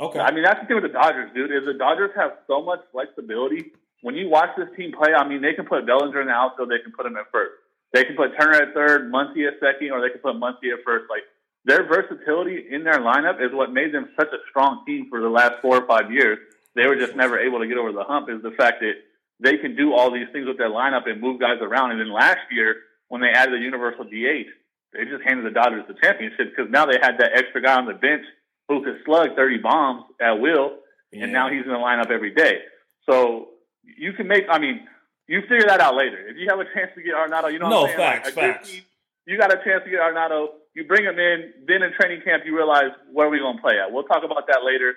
[0.00, 0.18] Okay.
[0.18, 1.50] I mean, that's the thing with the Dodgers, dude.
[1.50, 3.72] Is the Dodgers have so much flexibility.
[4.02, 6.70] When you watch this team play, I mean, they can put Bellinger in the outfield,
[6.70, 7.52] they can put him at first.
[7.92, 10.84] They can put Turner at third, Muncy at second, or they can put Muncy at
[10.84, 11.06] first.
[11.08, 11.22] Like
[11.64, 15.30] their versatility in their lineup is what made them such a strong team for the
[15.30, 16.38] last four or five years.
[16.74, 18.28] They were just never able to get over the hump.
[18.28, 18.94] Is the fact that
[19.40, 21.92] they can do all these things with their lineup and move guys around.
[21.92, 22.76] And then last year,
[23.08, 24.48] when they added the universal DH,
[24.92, 27.86] they just handed the Dodgers the championship because now they had that extra guy on
[27.86, 28.24] the bench
[28.68, 30.78] who could slug 30 bombs at will,
[31.12, 31.24] Yeah.
[31.24, 32.60] and now he's in the lineup every day.
[33.08, 33.48] So
[33.82, 34.80] you can make, I mean,
[35.28, 36.18] you figure that out later.
[36.28, 37.98] If you have a chance to get Arenado, you know No, I'm saying?
[37.98, 38.70] facts, like, facts.
[38.72, 38.82] team,
[39.26, 40.48] you got a chance to get Arenado.
[40.74, 41.52] You bring him in.
[41.66, 43.90] Then in training camp, you realize where are we going to play at.
[43.92, 44.94] We'll talk about that later.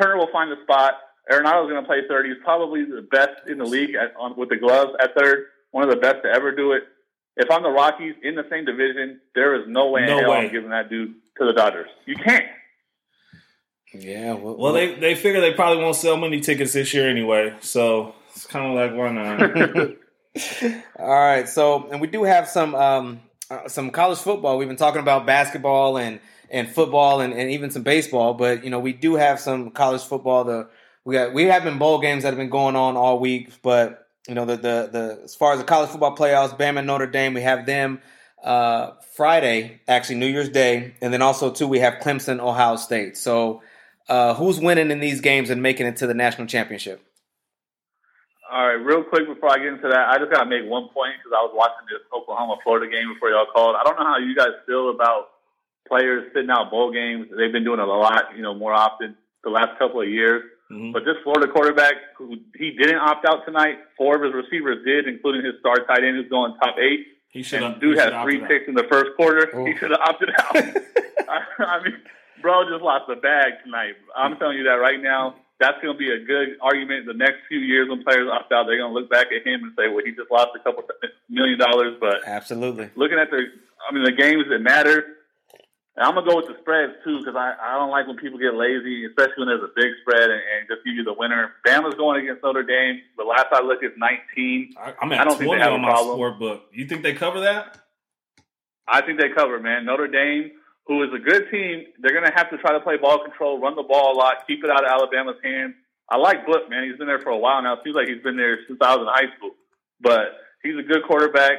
[0.00, 0.94] Turner will find the spot.
[1.30, 2.26] Arenado's going to play third.
[2.26, 5.46] He's probably the best in the league at, on, with the gloves at third.
[5.70, 6.82] One of the best to ever do it.
[7.38, 10.38] If I'm the Rockies in the same division, there is no way in hell way.
[10.38, 11.88] I'm giving that dude to the Dodgers.
[12.04, 12.44] You can't.
[13.94, 14.34] Yeah.
[14.34, 18.14] Well, Well, they they figure they probably won't sell many tickets this year anyway, so
[18.34, 19.90] it's kind of like why not?
[20.98, 21.48] All right.
[21.48, 23.20] So, and we do have some um,
[23.50, 24.58] uh, some college football.
[24.58, 26.20] We've been talking about basketball and
[26.50, 30.02] and football and, and even some baseball, but you know we do have some college
[30.02, 30.44] football.
[30.44, 30.68] The
[31.04, 34.07] we got we have been bowl games that have been going on all week, but
[34.28, 37.06] you know the the the as far as the college football playoffs, Bama and Notre
[37.06, 38.00] Dame, we have them
[38.44, 43.16] uh, Friday, actually New Year's Day, and then also too we have Clemson, Ohio State.
[43.16, 43.62] So.
[44.08, 47.04] Uh, who's winning in these games and making it to the national championship?
[48.50, 50.88] All right, real quick before I get into that, I just got to make one
[50.88, 53.76] point because I was watching this Oklahoma Florida game before y'all called.
[53.76, 55.28] I don't know how you guys feel about
[55.86, 57.26] players sitting out bowl games.
[57.36, 60.44] They've been doing it a lot, you know, more often the last couple of years.
[60.70, 60.92] Mhm.
[60.92, 65.08] But this Florida quarterback, who he didn't opt out tonight, four of his receivers did,
[65.08, 67.08] including his star tight end who's going top eight.
[67.30, 67.80] He should have.
[67.80, 69.48] dude had three picks in the first quarter.
[69.66, 70.56] He should have opted out.
[71.28, 71.94] I, I mean,
[72.42, 73.94] bro just lost the bag tonight.
[74.16, 75.36] I'm telling you that right now.
[75.60, 78.66] That's going to be a good argument the next few years when players opt out.
[78.66, 80.84] They're going to look back at him and say, "Well, he just lost a couple
[81.28, 82.90] million dollars." But Absolutely.
[82.94, 83.42] looking at the,
[83.88, 85.17] I mean, the games that matter.
[85.98, 88.38] And I'm gonna go with the spreads too because I, I don't like when people
[88.38, 91.54] get lazy, especially when there's a big spread and, and just give you the winner.
[91.66, 93.02] Bama's going against Notre Dame.
[93.18, 94.74] The last I looked, it's 19.
[94.78, 96.14] I, I'm I don't think they have on a my problem.
[96.14, 96.62] sport book.
[96.70, 97.82] You think they cover that?
[98.86, 99.86] I think they cover, man.
[99.86, 100.52] Notre Dame,
[100.86, 103.60] who is a good team, they're going to have to try to play ball control,
[103.60, 105.74] run the ball a lot, keep it out of Alabama's hands.
[106.08, 106.88] I like Book, man.
[106.88, 107.74] He's been there for a while now.
[107.74, 109.50] It seems like he's been there since I was in high school.
[110.00, 111.58] But he's a good quarterback.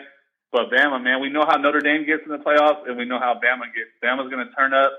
[0.52, 3.20] But Bama, man, we know how Notre Dame gets in the playoffs, and we know
[3.20, 3.92] how Bama gets.
[4.04, 4.92] Bama's going to turn up.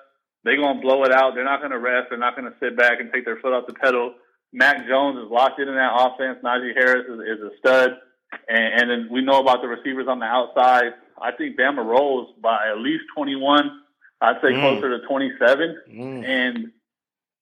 [0.45, 1.35] They're going to blow it out.
[1.35, 2.07] They're not going to rest.
[2.11, 4.15] They're not going to sit back and take their foot off the pedal.
[4.53, 6.39] Mac Jones is locked in in that offense.
[6.43, 7.91] Najee Harris is, is a stud.
[8.49, 10.93] And, and then we know about the receivers on the outside.
[11.21, 13.71] I think Bama rolls by at least 21.
[14.23, 14.61] I'd say Mm.
[14.61, 15.77] closer to 27.
[15.91, 16.25] Mm.
[16.25, 16.73] And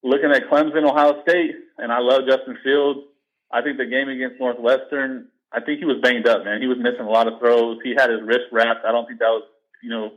[0.03, 3.01] looking at Clemson, Ohio State, and I love Justin Fields.
[3.53, 6.61] I think the game against Northwestern, I think he was banged up, man.
[6.61, 7.79] He was missing a lot of throws.
[7.83, 8.85] He had his wrist wrapped.
[8.85, 9.45] I don't think that was,
[9.83, 10.13] you know,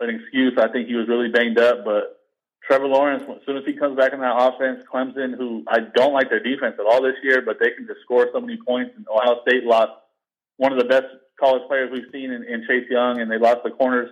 [0.00, 0.54] an excuse.
[0.58, 1.84] I think he was really banged up.
[1.84, 2.20] But
[2.66, 6.12] Trevor Lawrence, as soon as he comes back in that offense, Clemson, who I don't
[6.12, 8.92] like their defense at all this year, but they can just score so many points.
[8.96, 9.92] And Ohio State lost
[10.56, 11.06] one of the best
[11.38, 14.10] college players we've seen in, in Chase Young, and they lost the corners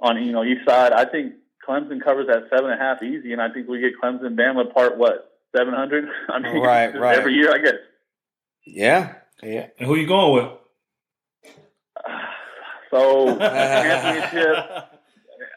[0.00, 0.92] on you know each side.
[0.92, 1.34] I think
[1.66, 4.72] Clemson covers that seven and a half easy, and I think we get Clemson Bama
[4.72, 6.08] part what seven hundred.
[6.28, 7.18] I mean, Right, right.
[7.18, 7.74] every year, I guess.
[8.64, 9.14] Yeah.
[9.42, 9.66] Yeah.
[9.78, 10.52] And who you going with?
[12.88, 14.86] So championship.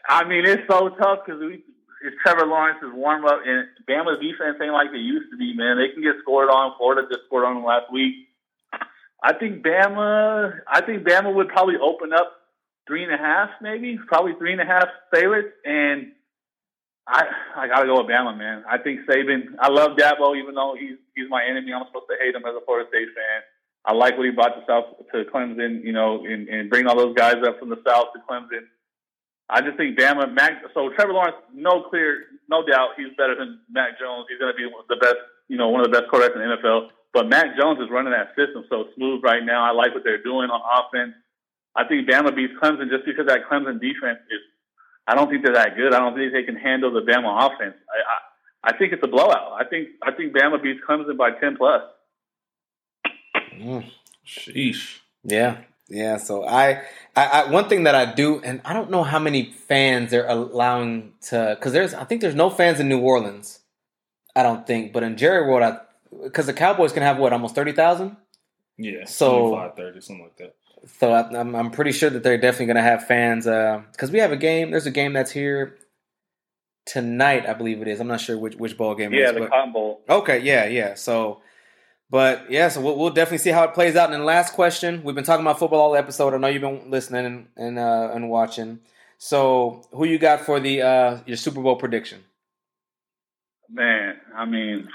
[0.08, 1.62] I mean, it's so tough because we.
[2.02, 5.54] It's Trevor Lawrence's warm up, and Bama's defense ain't like they used to be.
[5.54, 6.74] Man, they can get scored on.
[6.76, 8.26] Florida just scored on them last week.
[9.22, 10.60] I think Bama.
[10.66, 12.32] I think Bama would probably open up
[12.86, 16.12] three and a half, maybe probably three and a half favorites, and
[17.06, 17.24] I
[17.56, 18.64] I gotta go with Bama, man.
[18.68, 19.54] I think Saban.
[19.60, 21.72] I love Dabo, even though he's he's my enemy.
[21.72, 23.42] I'm supposed to hate him as a Florida State fan.
[23.84, 26.96] I like what he brought to South to Clemson, you know, and, and bring all
[26.96, 28.68] those guys up from the South to Clemson.
[29.48, 30.62] I just think Bama, Mac.
[30.74, 34.26] So Trevor Lawrence, no clear, no doubt, he's better than Mac Jones.
[34.28, 35.16] He's going to be the best,
[35.48, 36.88] you know, one of the best quarterbacks in the NFL.
[37.12, 39.64] But Mac Jones is running that system so smooth right now.
[39.64, 41.14] I like what they're doing on offense.
[41.74, 44.40] I think Bama beats Clemson just because that Clemson defense is.
[45.06, 45.94] I don't think they're that good.
[45.94, 47.74] I don't think they can handle the Bama offense.
[47.90, 49.58] I, I, I think it's a blowout.
[49.58, 51.82] I think I think Bama beats Clemson by ten plus.
[53.60, 53.90] Mm.
[54.26, 54.98] Sheesh.
[55.24, 55.58] Yeah.
[55.88, 56.82] Yeah, so I,
[57.16, 60.28] I, I, one thing that I do, and I don't know how many fans they're
[60.28, 63.58] allowing to, because there's, I think there's no fans in New Orleans.
[64.36, 65.78] I don't think, but in Jerry World, I,
[66.22, 68.16] because the Cowboys can have what almost thirty thousand.
[68.78, 70.54] Yeah, So- 25, 30, something like that.
[71.00, 73.44] So I, I'm, I'm pretty sure that they're definitely going to have fans.
[73.44, 74.70] Because we have a game.
[74.70, 75.76] There's a game that's here
[76.86, 78.00] tonight, I believe it is.
[78.00, 79.34] I'm not sure which which ball game Yeah, is.
[79.34, 80.02] the but- Cotton Bowl.
[80.08, 80.94] Okay, yeah, yeah.
[80.94, 81.42] So,
[82.10, 84.12] but yeah, so we'll, we'll definitely see how it plays out.
[84.12, 86.34] And the last question, we've been talking about football all the episode.
[86.34, 88.80] I know you've been listening and and, uh, and watching.
[89.18, 92.24] So, who you got for the uh, your Super Bowl prediction?
[93.68, 94.88] Man, I mean,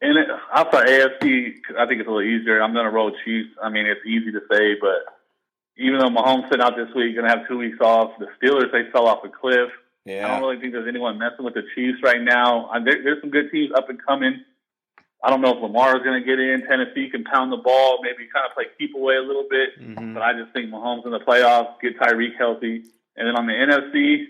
[0.00, 2.60] and it, outside AFC, I think it's a little easier.
[2.60, 3.50] I'm going to roll Chiefs.
[3.62, 5.14] I mean, it's easy to say, but
[5.76, 8.72] even though Mahomes sitting out this week, going to have two weeks off, the Steelers
[8.72, 9.70] they fell off a cliff.
[10.04, 10.26] Yeah.
[10.26, 12.68] I don't really think there's anyone messing with the Chiefs right now.
[12.84, 14.44] There, there's some good teams up and coming.
[15.24, 16.66] I don't know if Lamar is going to get in.
[16.66, 19.78] Tennessee can pound the ball, maybe kind of play keep away a little bit.
[19.80, 20.14] Mhm.
[20.14, 22.82] But I just think Mahomes in the playoffs, get Tyreek healthy.
[23.16, 24.26] And then on the NFC,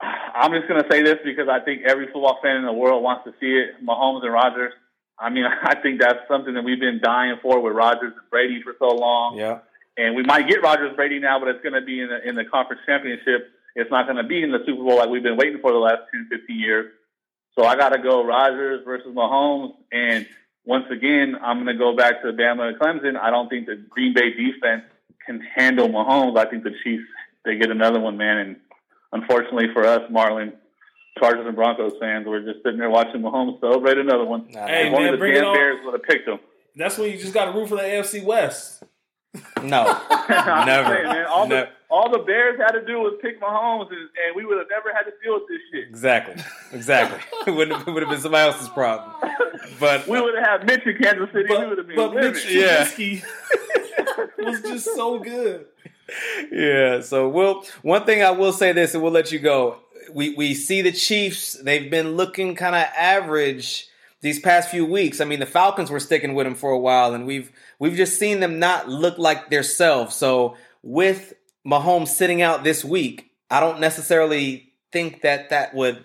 [0.00, 3.02] I'm just going to say this because I think every football fan in the world
[3.02, 3.84] wants to see it.
[3.84, 4.72] Mahomes and Rodgers.
[5.18, 8.60] I mean, I think that's something that we've been dying for with Rodgers and Brady
[8.62, 9.38] for so long.
[9.38, 9.58] Yeah,
[9.96, 12.34] And we might get Rodgers Brady now, but it's going to be in the, in
[12.34, 13.50] the conference championship.
[13.76, 15.78] It's not going to be in the Super Bowl like we've been waiting for the
[15.78, 16.92] last 10, 15 years.
[17.58, 19.74] So I got to go Rodgers versus Mahomes.
[19.92, 20.26] And
[20.64, 23.16] once again, I'm going to go back to the Bama and Clemson.
[23.18, 24.82] I don't think the Green Bay defense
[25.24, 26.36] can handle Mahomes.
[26.38, 27.04] I think the Chiefs,
[27.44, 28.38] they get another one, man.
[28.38, 28.56] And
[29.12, 30.52] unfortunately for us, Marlon,
[31.18, 34.48] Chargers and Broncos fans, we're just sitting there watching Mahomes celebrate another one.
[34.50, 35.54] Nah, Hey, One man, of the bring it damn on.
[35.56, 36.38] Bears would have picked him.
[36.76, 38.82] That's when you just got to root for the AFC West.
[39.62, 39.84] no,
[40.28, 40.88] Never.
[40.94, 41.66] saying, man, all, Never.
[41.66, 44.66] the, all the Bears had to do was pick Mahomes, and, and we would have
[44.68, 45.88] never had to deal with this shit.
[45.88, 46.34] exactly,
[46.72, 47.20] exactly.
[47.46, 49.10] it would it would have been somebody else's problem.
[49.80, 51.46] But We would have had Mitch in Kansas City.
[51.48, 52.14] we would But, have been but.
[52.14, 52.84] Mitch Yeah.
[52.84, 53.24] Trubisky
[54.38, 55.66] was just so good.
[56.50, 57.00] yeah.
[57.00, 59.78] So we'll one thing I will say this, and we'll let you go.
[60.12, 61.54] We we see the Chiefs.
[61.54, 63.88] They've been looking kind of average
[64.20, 65.20] these past few weeks.
[65.20, 68.18] I mean, the Falcons were sticking with them for a while, and we've we've just
[68.18, 70.14] seen them not look like themselves.
[70.16, 71.32] So with
[71.66, 76.04] Mahomes sitting out this week, I don't necessarily think that that would,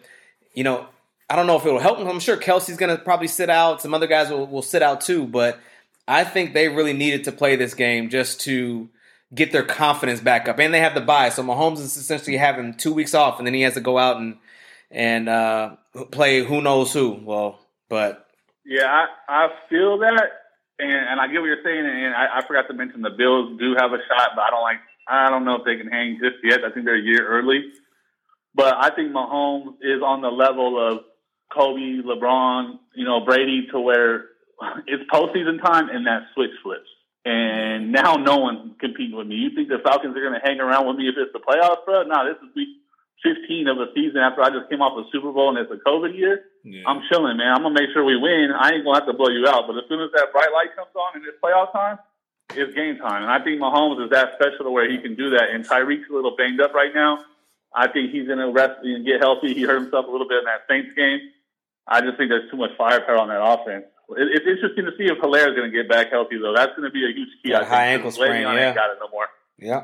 [0.53, 0.88] you know,
[1.30, 2.07] I don't know if it will help him.
[2.07, 3.81] I'm sure Kelce's going to probably sit out.
[3.81, 5.60] Some other guys will, will sit out too, but
[6.07, 8.90] I think they really needed to play this game just to
[9.34, 10.57] get their confidence back up.
[10.60, 13.53] And they have the bye, so Mahomes is essentially having two weeks off, and then
[13.53, 14.38] he has to go out and
[14.91, 15.76] and uh,
[16.10, 17.19] play who knows who.
[17.23, 17.60] Well,
[17.90, 18.26] but
[18.65, 20.30] Yeah, I, I feel that,
[20.80, 21.86] and, and I get what you're saying.
[21.86, 24.64] And I, I forgot to mention the Bills do have a shot, but I don't
[24.64, 24.80] like.
[25.10, 26.60] I don't know if they can hang just yet.
[26.64, 27.64] I think they're a year early,
[28.53, 30.99] but I think Mahomes is on the level of
[31.52, 34.26] Kobe, LeBron, you know, Brady, to where
[34.86, 36.90] it's postseason time and that switch flips.
[37.26, 39.36] And now no one's competing with me.
[39.36, 41.84] You think the Falcons are going to hang around with me if it's the playoffs,
[41.86, 42.03] bro?
[42.03, 42.69] No, this is week
[43.23, 45.81] 15 of the season after I just came off a Super Bowl and it's a
[45.84, 46.48] COVID year.
[46.64, 46.88] Yeah.
[46.88, 47.52] I'm chilling, man.
[47.52, 48.52] I'm gonna make sure we win.
[48.56, 50.72] I ain't gonna have to blow you out, but as soon as that bright light
[50.76, 51.99] comes on in this playoff time,
[52.55, 53.23] it's game time.
[53.23, 55.49] And I think Mahomes is that special to where he can do that.
[55.51, 57.23] And Tyreek's a little banged up right now.
[57.76, 59.53] I think he's gonna rest and get healthy.
[59.53, 61.19] He hurt himself a little bit in that Saints game.
[61.88, 63.85] I just think there's too much firepower on that offense.
[64.17, 66.53] It, it's interesting to see if Helaire is gonna get back healthy though.
[66.55, 67.49] That's gonna be a huge key.
[67.49, 68.73] Got I a high think, ankle 'cause Le'Veon sprain, ain't yeah.
[68.73, 69.27] got it no more.
[69.59, 69.84] yeah,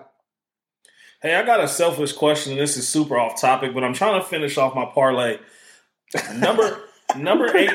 [1.22, 4.20] Hey, I got a selfish question, and this is super off topic, but I'm trying
[4.22, 5.38] to finish off my parlay.
[6.36, 6.82] Number
[7.18, 7.72] number eight,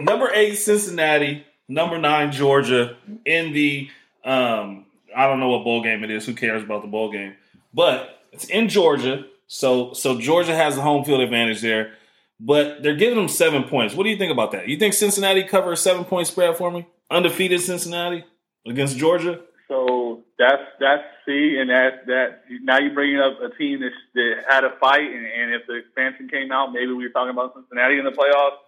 [0.00, 1.44] number eight, Cincinnati.
[1.68, 2.96] Number nine, Georgia.
[3.24, 3.88] In the
[4.28, 4.86] um,
[5.16, 6.26] I don't know what bowl game it is.
[6.26, 7.34] Who cares about the bowl game?
[7.72, 11.94] But it's in Georgia, so so Georgia has the home field advantage there.
[12.40, 13.94] But they're giving them seven points.
[13.94, 14.68] What do you think about that?
[14.68, 16.86] You think Cincinnati covers a seven point spread for me?
[17.10, 18.24] Undefeated Cincinnati
[18.66, 19.40] against Georgia.
[19.66, 24.44] So that's that's see, and that that now you're bringing up a team that, that
[24.48, 27.54] had a fight, and, and if the expansion came out, maybe we were talking about
[27.54, 28.58] Cincinnati in the playoffs.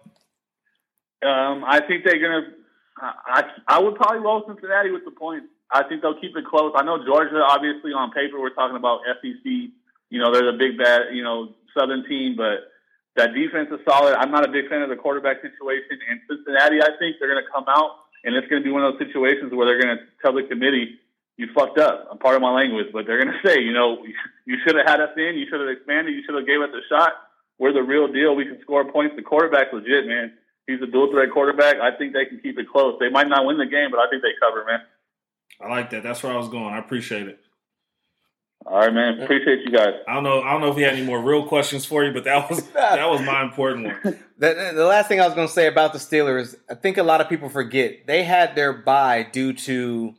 [1.27, 2.53] Um, I think they're gonna.
[2.97, 5.47] I I would probably roll Cincinnati with the points.
[5.71, 6.73] I think they'll keep it close.
[6.75, 9.45] I know Georgia, obviously on paper, we're talking about SEC.
[9.45, 12.71] You know, they're the big bad, you know, Southern team, but
[13.15, 14.15] that defense is solid.
[14.15, 15.99] I'm not a big fan of the quarterback situation.
[16.09, 18.83] And Cincinnati, I think they're going to come out, and it's going to be one
[18.83, 20.99] of those situations where they're going to tell the committee,
[21.37, 24.03] "You fucked up." I'm part of my language, but they're going to say, you know,
[24.45, 25.39] you should have had us in.
[25.39, 26.13] You should have expanded.
[26.13, 27.13] You should have gave us a shot.
[27.57, 28.35] We're the real deal.
[28.35, 29.15] We can score points.
[29.15, 30.33] The quarterback's legit, man.
[30.71, 31.77] He's a dual threat quarterback.
[31.77, 32.97] I think they can keep it close.
[32.99, 34.79] They might not win the game, but I think they cover, man.
[35.59, 36.03] I like that.
[36.03, 36.73] That's where I was going.
[36.73, 37.39] I appreciate it.
[38.65, 39.19] All right, man.
[39.19, 39.93] Appreciate you guys.
[40.07, 40.41] I don't know.
[40.41, 42.63] I don't know if he had any more real questions for you, but that was
[42.73, 44.19] that was my important one.
[44.37, 47.03] The, the last thing I was going to say about the Steelers, I think a
[47.03, 50.15] lot of people forget they had their bye due to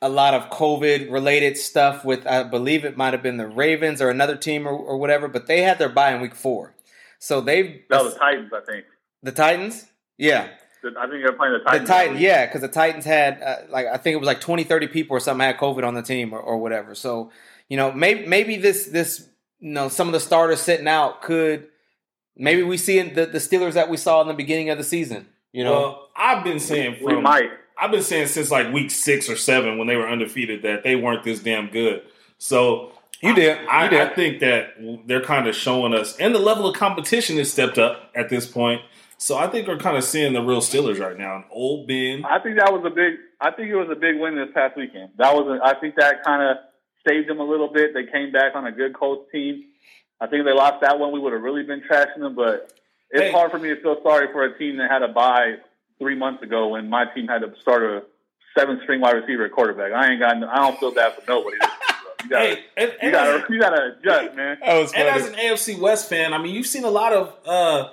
[0.00, 4.02] a lot of COVID related stuff with, I believe it might have been the Ravens
[4.02, 6.74] or another team or, or whatever, but they had their bye in week four.
[7.18, 7.80] So they've.
[7.90, 8.84] No, the Titans, I think.
[9.24, 9.86] The Titans?
[10.18, 10.48] Yeah.
[10.84, 11.88] I think they're playing the Titans.
[11.88, 14.64] The Titans, yeah, because the Titans had, uh, like, I think it was like 20,
[14.64, 16.94] 30 people or something had COVID on the team or, or whatever.
[16.94, 17.32] So,
[17.70, 19.26] you know, maybe, maybe this, this,
[19.60, 21.68] you know, some of the starters sitting out could,
[22.36, 25.26] maybe we see the, the Steelers that we saw in the beginning of the season.
[25.52, 27.48] You know, well, I've been saying we from might.
[27.78, 30.96] I've been saying since like week six or seven when they were undefeated that they
[30.96, 32.02] weren't this damn good.
[32.38, 32.92] So
[33.22, 33.58] you did.
[33.68, 34.00] I, you did.
[34.00, 34.74] I think that
[35.06, 38.46] they're kind of showing us, and the level of competition has stepped up at this
[38.46, 38.82] point.
[39.18, 41.36] So I think we're kind of seeing the real Steelers right now.
[41.36, 43.14] And old Ben, I think that was a big.
[43.40, 45.10] I think it was a big win this past weekend.
[45.18, 45.46] That was.
[45.60, 46.56] A, I think that kind of
[47.08, 47.94] saved them a little bit.
[47.94, 49.64] They came back on a good coach team.
[50.20, 52.34] I think if they lost that one, we would have really been trashing them.
[52.34, 52.72] But
[53.10, 53.32] it's Hey.
[53.32, 55.56] hard for me to feel sorry for a team that had a bye
[55.98, 58.02] three months ago when my team had to start a
[58.58, 59.92] seven string wide receiver quarterback.
[59.92, 60.36] I ain't got.
[60.36, 61.56] I don't feel bad for nobody.
[61.58, 62.24] This year, bro.
[62.24, 64.58] You gotta, hey, and, you gotta, as, you gotta adjust, man.
[64.64, 67.34] that was and as an AFC West fan, I mean, you've seen a lot of
[67.46, 67.88] uh,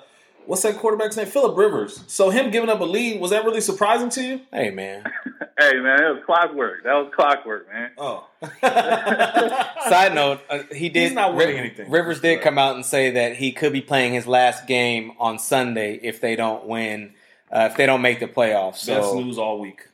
[0.45, 2.03] what's that quarterback's name, Philip Rivers.
[2.07, 4.41] So him giving up a lead was that really surprising to you?
[4.51, 5.03] hey, man.
[5.59, 6.83] Hey, man, it was clockwork.
[6.85, 7.91] That was clockwork, man.
[7.95, 8.25] Oh,
[8.61, 11.03] Side note, uh, he did.
[11.09, 11.91] He's not winning Riv- anything.
[11.91, 15.37] Rivers did come out and say that he could be playing his last game on
[15.37, 17.13] Sunday if they don't win,
[17.51, 18.87] uh, if they don't make the playoffs.
[18.87, 19.87] Best So, news all week.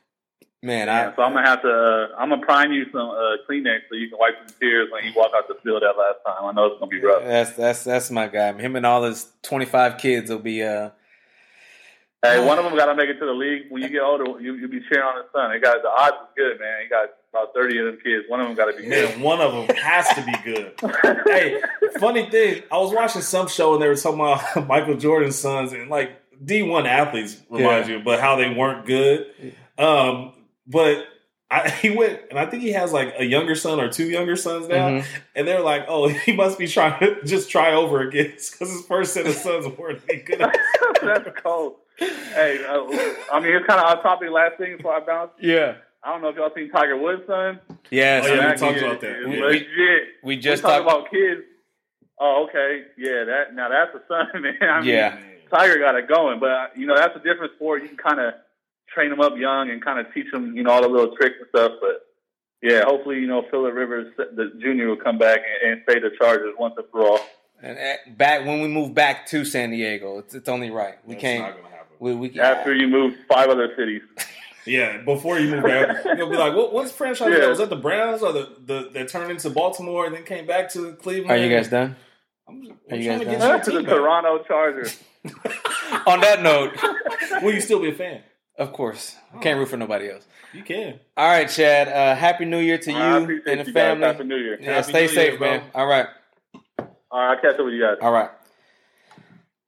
[0.68, 1.69] Man, Yeah, I, so I'm gonna have to.
[1.69, 5.03] Uh, I'm gonna prime you some uh, Kleenex so you can wipe some tears when
[5.06, 6.45] you walk out the field that last time.
[6.45, 7.23] I know it's gonna be rough.
[7.23, 8.53] that's that's that's my guy.
[8.53, 10.61] Him and all his twenty five kids will be.
[10.61, 10.91] Uh,
[12.23, 13.64] Hey, one of them got to make it to the league.
[13.69, 15.52] When you get older, you you be cheering on his son.
[15.52, 16.84] They got the odds is good, man.
[16.84, 18.26] He got about thirty of them kids.
[18.27, 19.10] One of them got to be good.
[19.10, 20.73] Man, one of them has to be good.
[21.27, 21.61] hey,
[21.99, 25.73] funny thing, I was watching some show and they were talking about Michael Jordan's sons
[25.73, 26.11] and like
[26.44, 29.53] D one athletes remind you, but how they weren't good.
[29.77, 30.34] Um,
[30.68, 31.06] but
[31.49, 34.35] I, he went and I think he has like a younger son or two younger
[34.35, 35.06] sons now, Mhm.
[35.35, 38.85] and they're like, "Oh, he must be trying to just try over again because his
[38.85, 40.39] first set of sons weren't any good."
[41.02, 41.76] That's cold.
[41.99, 42.84] Hey, uh,
[43.34, 44.30] I mean, it's kind of off topic.
[44.30, 45.76] Last thing before I bounce, yeah.
[46.03, 47.60] I don't know if y'all seen Tiger Woods' son.
[47.89, 48.26] Yes.
[48.27, 49.19] Oh, yeah, we talked about that.
[49.26, 49.68] We- we- legit.
[50.23, 51.41] We We just talked about kids.
[52.19, 53.23] Oh, okay, yeah.
[53.26, 54.57] That now that's a son, man.
[54.61, 55.18] I mean, Yeah.
[55.52, 57.81] Tiger got it going, but uh, you know that's a different sport.
[57.81, 58.34] You can kind of
[58.93, 61.35] train them up young and kind of teach them, you know, all the little tricks
[61.39, 61.73] and stuff.
[61.81, 62.07] But
[62.61, 66.11] yeah, hopefully, you know, Philip Rivers, the junior, will come back and, and fade the
[66.18, 67.19] Chargers once and for all.
[67.61, 70.95] And uh, back when we move back to San Diego, it's, it's only right.
[71.05, 71.43] We That's can't.
[71.43, 71.95] not gonna happen.
[71.99, 74.01] We, we After you move five other cities,
[74.68, 76.73] Yeah, before you move back, you'll be like, "What?
[76.73, 77.30] What's franchise?
[77.31, 77.39] Yeah.
[77.39, 77.49] that?
[77.49, 80.69] Was that the Browns or the, the that turned into Baltimore and then came back
[80.73, 81.95] to Cleveland?" Are you guys done?
[82.49, 83.49] I'm, just, Are I'm you trying guys to get done?
[83.49, 83.89] your to the back.
[83.89, 84.99] Toronto Chargers.
[86.05, 86.73] On that note,
[87.41, 88.22] Will you still be a fan?
[88.58, 90.26] Of course, I can't root for nobody else.
[90.54, 91.00] You can.
[91.16, 91.88] All right, Chad.
[91.88, 93.74] Uh, happy New Year to you I appreciate and the you guys.
[93.74, 94.08] family.
[94.08, 94.58] Happy New Year.
[94.60, 95.64] Yeah, Happy stay New safe, Year, man.
[95.76, 96.08] All right.
[96.80, 96.88] All
[97.20, 97.98] right, I'll catch up with you guys.
[98.02, 98.30] All right.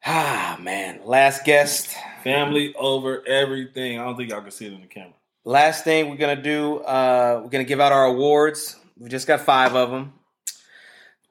[0.05, 1.01] Ah, man.
[1.05, 1.95] Last guest.
[2.23, 3.99] Family over everything.
[3.99, 5.13] I don't think y'all can see it in the camera.
[5.45, 6.77] Last thing we're gonna do.
[6.79, 8.75] Uh, we're gonna give out our awards.
[8.97, 10.13] We just got five of them.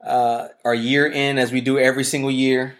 [0.05, 2.75] Uh, our year end, as we do every single year.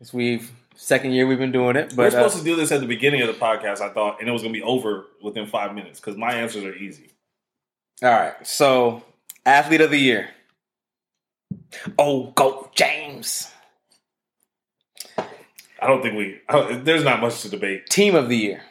[0.00, 2.72] As we've second year we've been doing it, We're but uh, supposed to do this
[2.72, 5.06] at the beginning of the podcast, I thought, and it was going to be over
[5.22, 7.10] within five minutes because my answers are easy.
[8.02, 8.46] all right.
[8.46, 9.02] So,
[9.44, 10.30] athlete of the year.
[11.98, 13.50] Oh, go James.
[15.18, 16.40] I don't think we.
[16.82, 17.86] There's not much to debate.
[17.86, 18.62] Team of the year.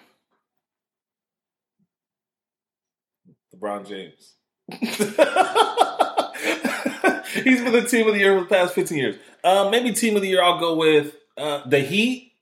[3.55, 4.33] LeBron James.
[7.43, 9.15] He's been the team of the year for the past 15 years.
[9.43, 12.33] Uh, maybe team of the year, I'll go with uh, the Heat.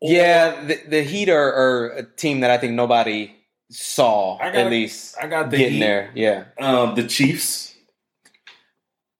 [0.00, 3.34] or- Yeah, the, the Heat are, are a team that I think nobody
[3.70, 5.80] saw got- at least I got the getting Heat.
[5.80, 6.10] there.
[6.14, 6.44] Yeah.
[6.58, 7.74] um, the Chiefs,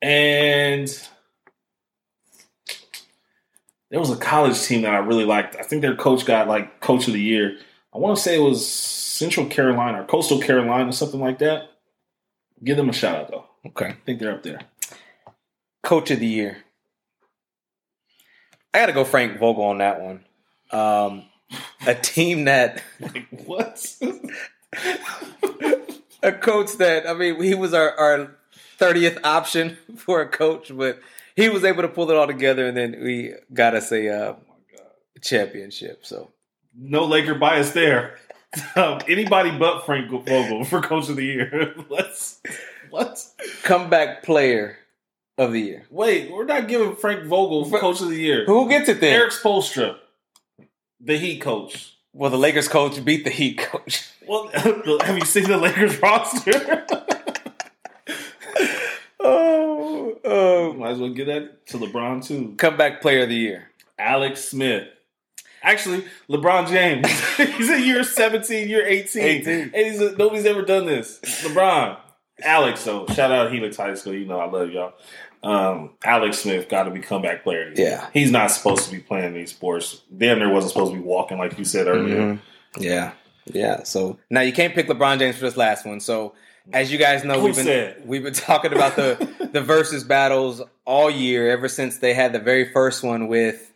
[0.00, 0.88] and
[3.90, 5.56] there was a college team that I really liked.
[5.56, 7.58] I think their coach got like coach of the year.
[7.94, 11.70] I want to say it was Central Carolina or Coastal Carolina, or something like that.
[12.64, 13.44] Give them a shout out though.
[13.66, 13.86] Okay.
[13.88, 14.60] I think they're up there.
[15.82, 16.58] Coach of the year.
[18.74, 20.24] I got to go Frank Vogel on that one.
[20.70, 21.24] Um,
[21.86, 23.96] a team that Like what?
[26.22, 28.36] a coach that I mean he was our our
[28.78, 31.00] thirtieth option for a coach, but
[31.36, 34.34] he was able to pull it all together, and then we got us a uh,
[35.20, 36.06] championship.
[36.06, 36.30] So
[36.74, 38.18] no Laker bias there.
[38.76, 41.74] Um, anybody but Frank Vogel for coach of the year.
[41.88, 42.40] Let's
[42.90, 43.24] what?
[43.62, 44.78] comeback player
[45.38, 45.86] of the year.
[45.90, 48.44] Wait, we're not giving Frank Vogel For, coach of the year.
[48.46, 49.14] Who gets it then?
[49.14, 49.96] Erik Spoelstra,
[51.00, 51.96] the Heat coach.
[52.12, 54.08] Well, the Lakers coach beat the Heat coach.
[54.24, 56.86] Well, have you seen the Lakers roster?
[59.18, 62.54] oh, oh, might as well give that to LeBron too.
[62.56, 64.86] Comeback Player of the Year, Alex Smith.
[65.60, 67.08] Actually, LeBron James.
[67.36, 69.22] he's a year 17, year 18.
[69.22, 69.60] 18.
[69.60, 71.18] And he's a, nobody's ever done this.
[71.42, 71.98] LeBron.
[72.42, 74.14] Alex, so shout out Helix High School.
[74.14, 74.92] You know I love y'all.
[75.42, 77.68] Um, Alex Smith got to be comeback player.
[77.68, 77.90] of the year.
[77.92, 78.06] Yeah.
[78.12, 80.00] He's not supposed to be playing these sports.
[80.16, 82.16] Damn near wasn't supposed to be walking like you said earlier.
[82.16, 82.38] Mhm.
[82.78, 83.12] Yeah,
[83.46, 83.82] yeah.
[83.82, 86.00] So now you can't pick LeBron James for this last one.
[86.00, 86.34] So
[86.72, 88.02] as you guys know, Who we've been said?
[88.06, 92.38] we've been talking about the the versus battles all year ever since they had the
[92.38, 93.68] very first one with.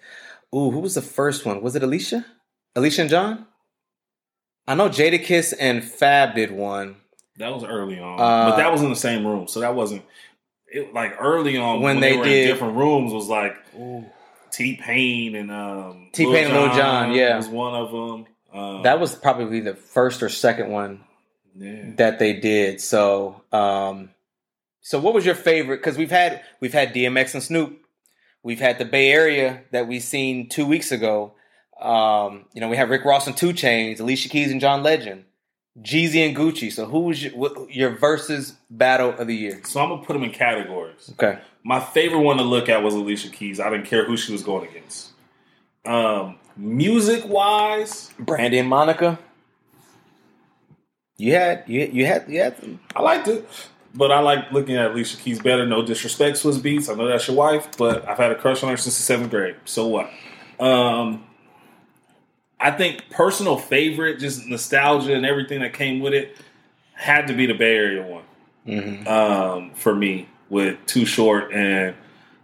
[0.55, 1.61] Ooh, who was the first one?
[1.61, 2.25] Was it Alicia?
[2.77, 3.47] Alicia and John?
[4.69, 6.97] I know Jadakiss and Fab did one.
[7.39, 10.03] That was early on, Uh, but that was in the same room, so that wasn't
[10.69, 10.95] it.
[10.95, 13.55] Like early on, When when, they they, were did- in different rooms, was like
[14.51, 17.37] T Pain and um, T-Pain and Lil Jon, yeah.
[17.37, 18.27] was one of them.
[18.53, 21.05] Um, That was probably the first or second one
[21.55, 21.91] yeah.
[21.97, 22.81] that they did.
[22.81, 24.11] So, um,
[24.81, 25.79] so what was your favorite?
[25.79, 27.79] Because we've had we've had DMX and Snoop,
[28.43, 31.35] we've had the Bay Area that we seen two weeks ago.
[31.79, 35.25] Um, you know, we have Rick Ross and 2 Chainz, Alicia Keys and John Legend,
[35.83, 36.73] Jeezy and Gucci.
[36.73, 39.61] So, who was your, your versus battle of the year?
[39.65, 41.13] So I'm gonna put them in categories.
[41.13, 43.61] Okay, My favorite one to look at was Alicia Keys.
[43.61, 45.11] I didn't care who she was going against.
[45.85, 49.19] Um, music wise, Brandy and Monica.
[51.19, 52.81] You had you you had you had Them.
[52.95, 53.49] I liked it.
[53.95, 55.65] But I like looking at Alicia Keys better.
[55.65, 56.93] No disrespect, Swizz Beatz.
[56.93, 59.31] I know that's your wife, but I've had a crush on her since the seventh
[59.31, 59.57] grade.
[59.65, 60.11] So what?
[60.61, 61.25] Um,
[62.59, 66.37] I think personal favorite, just nostalgia and everything that came with it,
[66.95, 68.23] had to be the Bay Area one
[68.67, 69.07] Mhm.
[69.07, 71.95] um, for me with Too Short and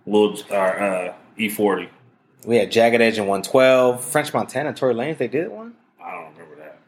[0.06, 1.89] Lil uh, uh, E-40.
[2.44, 5.16] we had Jagged Edge and One Twelve, French Montana, Tory Lanez.
[5.18, 5.72] They did one.
[6.05, 6.78] I don't remember that,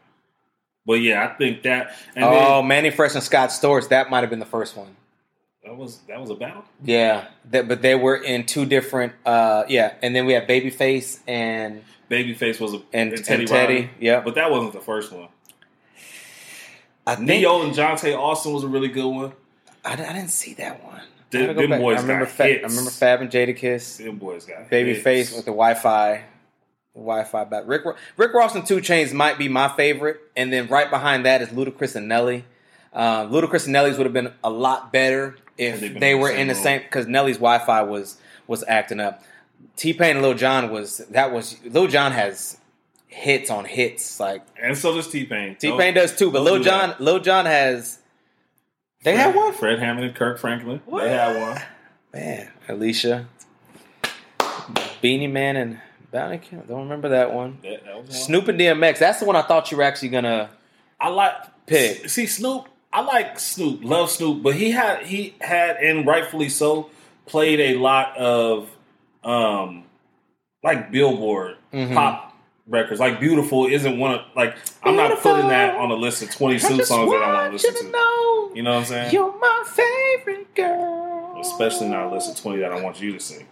[0.85, 1.95] but yeah, I think that.
[2.15, 3.89] And oh, then, Mannie Fresh and Scott Storch.
[3.89, 4.95] That might have been the first one.
[5.63, 6.63] that was that was a battle.
[6.83, 9.13] Yeah, that, but they were in two different.
[9.25, 13.49] uh Yeah, and then we have Babyface and Babyface was a and, and Teddy, and
[13.49, 13.89] Teddy.
[13.99, 15.29] Yeah, but that wasn't the first one.
[17.07, 19.33] I think Ne-Yo and Johntá Austin was a really good one.
[19.83, 21.01] I, I didn't see that one.
[21.29, 21.79] Them- I gotta go them back.
[21.79, 22.63] boys I remember, got Fa- hits.
[22.63, 26.23] I remember Fab and Jadakiss, Them boys got Babyface with the Wi-Fi,
[26.95, 27.63] Wi-Fi back.
[27.67, 27.83] Rick
[28.17, 31.49] Rick Ross and 2 Chainz might be my favorite, and then right behind that is
[31.49, 32.45] Ludacris and Nelly.
[32.93, 36.17] Uh, Ludacris and Nelly's would have been a lot better if they been they in
[36.17, 38.17] the were in the same because Nelly's Wi-Fi was
[38.47, 39.21] was acting up.
[39.75, 42.57] T Pain and Lil Jon was that was Lil Jon has
[43.07, 45.55] hits on hits like and so does T Pain.
[45.55, 47.01] T Pain does too, but Lil Jon that.
[47.01, 47.99] Lil Jon has
[49.03, 50.81] they had one Fred Hammond and Kirk Franklin.
[50.91, 51.61] They had one.
[52.13, 53.27] man Alicia
[55.01, 55.79] Beenie Man and
[56.11, 56.63] Bounty Killer.
[56.67, 57.59] Don't remember that one.
[57.61, 58.09] That one.
[58.09, 58.99] Snoop and DMX.
[58.99, 60.49] That's the one I thought you were actually gonna.
[60.99, 61.33] I like
[61.67, 62.09] Pick.
[62.09, 62.67] See Snoop.
[62.91, 63.83] I like Snoop.
[63.83, 66.89] Love Snoop, but he had he had and rightfully so
[67.25, 68.69] played a lot of
[69.25, 69.83] um
[70.63, 71.93] like Billboard Mhm.
[71.93, 72.33] pop
[72.67, 72.99] records.
[72.99, 76.59] Like Beautiful isn't one of like I'm not putting that on a list of 20
[76.59, 77.91] Snoop songs that I want to listen to.
[77.91, 79.11] know You know what I'm saying?
[79.13, 81.37] you're my favorite girl.
[81.41, 83.45] Especially not a list of 20 that I want you to sing.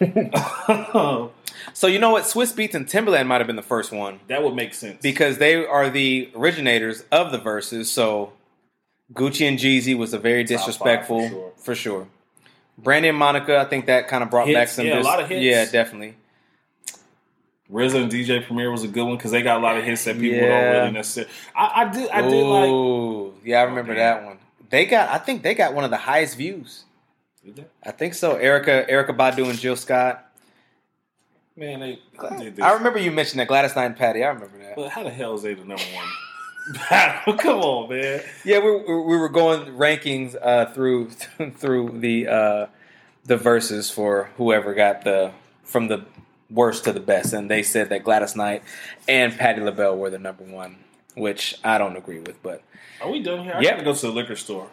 [1.72, 2.24] So you know what?
[2.24, 5.00] Swizz Beatz and Timbaland might have been the first one that would make sense.
[5.02, 7.90] because they are the originators of the verses.
[7.90, 8.32] So
[9.12, 11.52] Gucci and Jeezy was a very Top disrespectful for sure.
[11.56, 12.08] for sure.
[12.78, 14.86] Brandy and Monica, I think that kind of brought Hits, back some.
[14.86, 15.42] yeah, a lot of hits.
[15.42, 16.16] Yeah, definitely.
[17.70, 20.04] RZA and DJ Premier was a good one because they got a lot of hits
[20.04, 20.48] that people Yeah.
[20.72, 21.32] don't really necessarily.
[21.56, 22.10] I, I did.
[22.10, 23.32] I did like.
[23.44, 24.16] Yeah, I remember damn.
[24.22, 24.38] that one.
[24.70, 26.84] They got, I think they got one of the highest views.
[27.44, 27.64] Did they?
[27.82, 28.36] I think so.
[28.36, 30.30] Erica, Erykah Badu and Jill Scott.
[31.56, 31.98] Man, they,
[32.38, 32.60] they did.
[32.60, 34.24] I remember you mentioned that Gladys Knight and Patti.
[34.24, 34.74] I remember that.
[34.76, 36.08] But how the hell is they the number one
[36.72, 37.34] battle?
[37.38, 38.22] Come on, man.
[38.44, 41.10] Yeah, we, we we were going rankings uh, through
[41.56, 42.66] through the uh,
[43.24, 45.32] the verses for whoever got the
[45.62, 46.04] from the
[46.50, 48.62] worst to the best, and they said that Gladys Knight
[49.08, 50.76] and Patti LaBelle were the number one,
[51.14, 52.42] which I don't agree with.
[52.42, 52.62] But
[53.00, 53.54] Are we done here?
[53.56, 53.72] I Yep.
[53.72, 54.68] gotta go to the liquor store.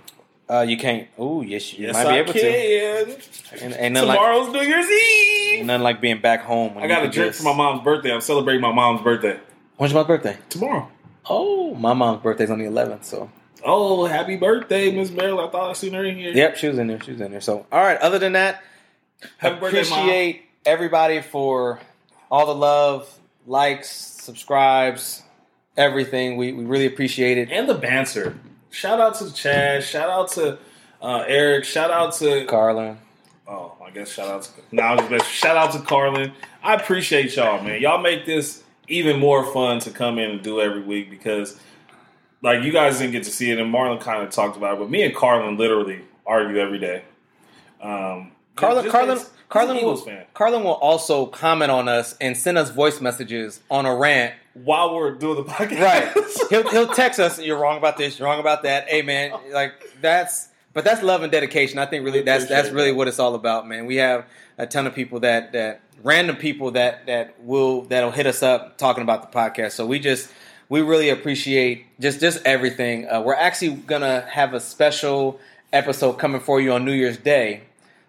[0.50, 1.08] uh, you can't.
[1.18, 2.40] Oh, yes, you Yes, might be I able to.
[2.40, 3.62] can.
[3.64, 5.66] And, and nothing like Tomorrow's New Year's Eve.
[5.66, 6.76] nothing like being back home.
[6.76, 8.14] when I got a drink for my mom's birthday.
[8.14, 9.40] I'm celebrating my mom's birthday
[9.78, 10.38] When's my birthday?
[10.50, 10.90] tomorrow.
[11.30, 13.04] Oh, my mom's birthday's on the 11th.
[13.06, 13.30] So
[13.64, 15.48] Oh, happy birthday, Miss Marilyn!
[15.48, 16.32] I thought I seen her in here.
[16.34, 17.00] Yep, she was in there.
[17.02, 17.42] She was in there.
[17.42, 17.98] So, all right.
[18.00, 18.64] Other than that,
[19.38, 21.80] Happy birthday, appreciate everybody for
[22.32, 23.08] all the love,
[23.46, 25.22] likes, subscribes,
[25.78, 26.38] everything.
[26.38, 27.52] We we really appreciate it.
[27.52, 28.36] and the banter.
[28.72, 29.84] Shout out to Chad.
[29.84, 30.58] Shout out to
[31.02, 31.66] uh, Eric.
[31.66, 32.98] Shout out to Karlin.
[33.48, 34.96] Oh, I guess shout out to now.
[35.20, 36.34] shout out to Karlin.
[36.64, 37.80] I appreciate y'all, man.
[37.80, 41.60] Y'all make this even more fun to come in and do every week because,
[42.42, 44.80] like, you guys didn't get to see it, and Marlon kind of talked about it,
[44.80, 47.04] but me and Karlin literally argue every day.
[47.82, 50.26] Um, Karlin, Karlin, Karlin, will, fan.
[50.36, 54.36] Karlin will also comment on us and send us voice messages on a rant.
[54.54, 56.28] While we're doing the podcast, Right?
[56.50, 57.40] he'll he'll text us.
[57.40, 58.20] You're wrong about this.
[58.20, 58.90] You're wrong about that.
[58.90, 60.50] Hey man, like that's.
[60.74, 61.80] But that's love and dedication.
[61.80, 63.86] I think really that's that's really what it's all about, man.
[63.86, 64.26] We have
[64.58, 68.78] a ton of people that that random people that that will that'll hit us up
[68.78, 69.72] talking about the podcast.
[69.72, 70.30] So we just
[70.70, 73.08] we really appreciate just just everything.
[73.10, 75.40] Uh, we're actually gonna have a special
[75.74, 77.62] episode coming for you on New Year's Day.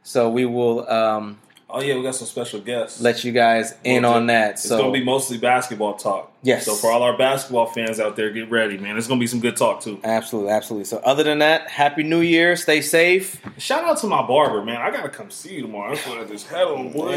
[0.03, 1.39] So we will um,
[1.75, 3.01] Oh yeah, we got some special guests.
[3.01, 4.51] let you guys in Well, on that.
[4.53, 6.31] It's So gonna be mostly basketball talk.
[6.43, 6.67] Yes.
[6.67, 8.99] So for all our basketball fans out there, get ready, man.
[8.99, 9.99] It's gonna be some good talk too.
[10.05, 10.85] absolutely, absolutely.
[10.85, 12.57] So other than that, happy New Year.
[12.57, 13.41] Stay safe.
[13.57, 14.83] Shout out to my barber, man.
[14.83, 15.95] I gotta come see you tomorrow.
[15.95, 17.13] That's what I just had on, boy.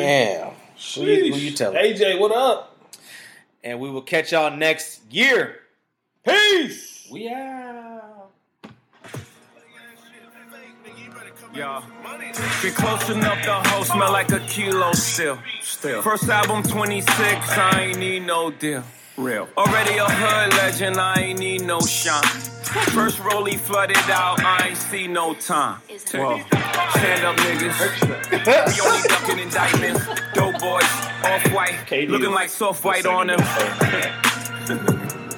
[0.94, 1.06] Damn.
[1.06, 1.78] Who you, who you telling?
[1.78, 2.78] AJ, what up?
[3.64, 5.60] And we will catch y'all next year.
[6.26, 7.08] Peace.
[7.12, 8.30] We out.
[11.54, 11.82] Yeah.
[12.62, 15.40] Been close enough, the hoe smell like a kilo still.
[15.62, 16.02] Still.
[16.02, 18.84] First album 26, I ain't need no deal.
[19.18, 19.48] Real.
[19.58, 22.22] Already a hood legend, I ain't need no shine.
[22.92, 25.80] First rollie flooded out, I ain't see no time.
[25.88, 26.42] Whoa.
[26.92, 28.76] Stand up, niggas.
[28.76, 30.06] we only ducking indictments.
[30.34, 30.84] Dope boys,
[31.24, 33.40] off white, looking like soft white on them.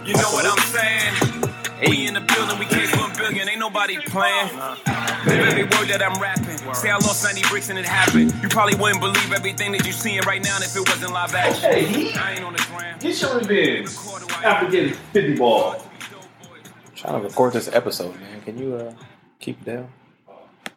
[0.05, 1.36] You know what I'm saying?
[1.81, 4.55] We in the building, we came for a billion, ain't nobody playing.
[4.57, 6.57] Live every word that I'm rapping.
[6.73, 8.33] Say I lost 90 bricks and it happened.
[8.41, 11.69] You probably wouldn't believe everything that you're seeing right now if it wasn't live action.
[11.69, 12.97] I ain't on the gram.
[12.99, 13.89] Get your revenge
[14.43, 15.75] after getting 50 ball.
[16.95, 18.41] trying to record this episode, man.
[18.41, 18.93] Can you uh,
[19.39, 19.89] keep it down?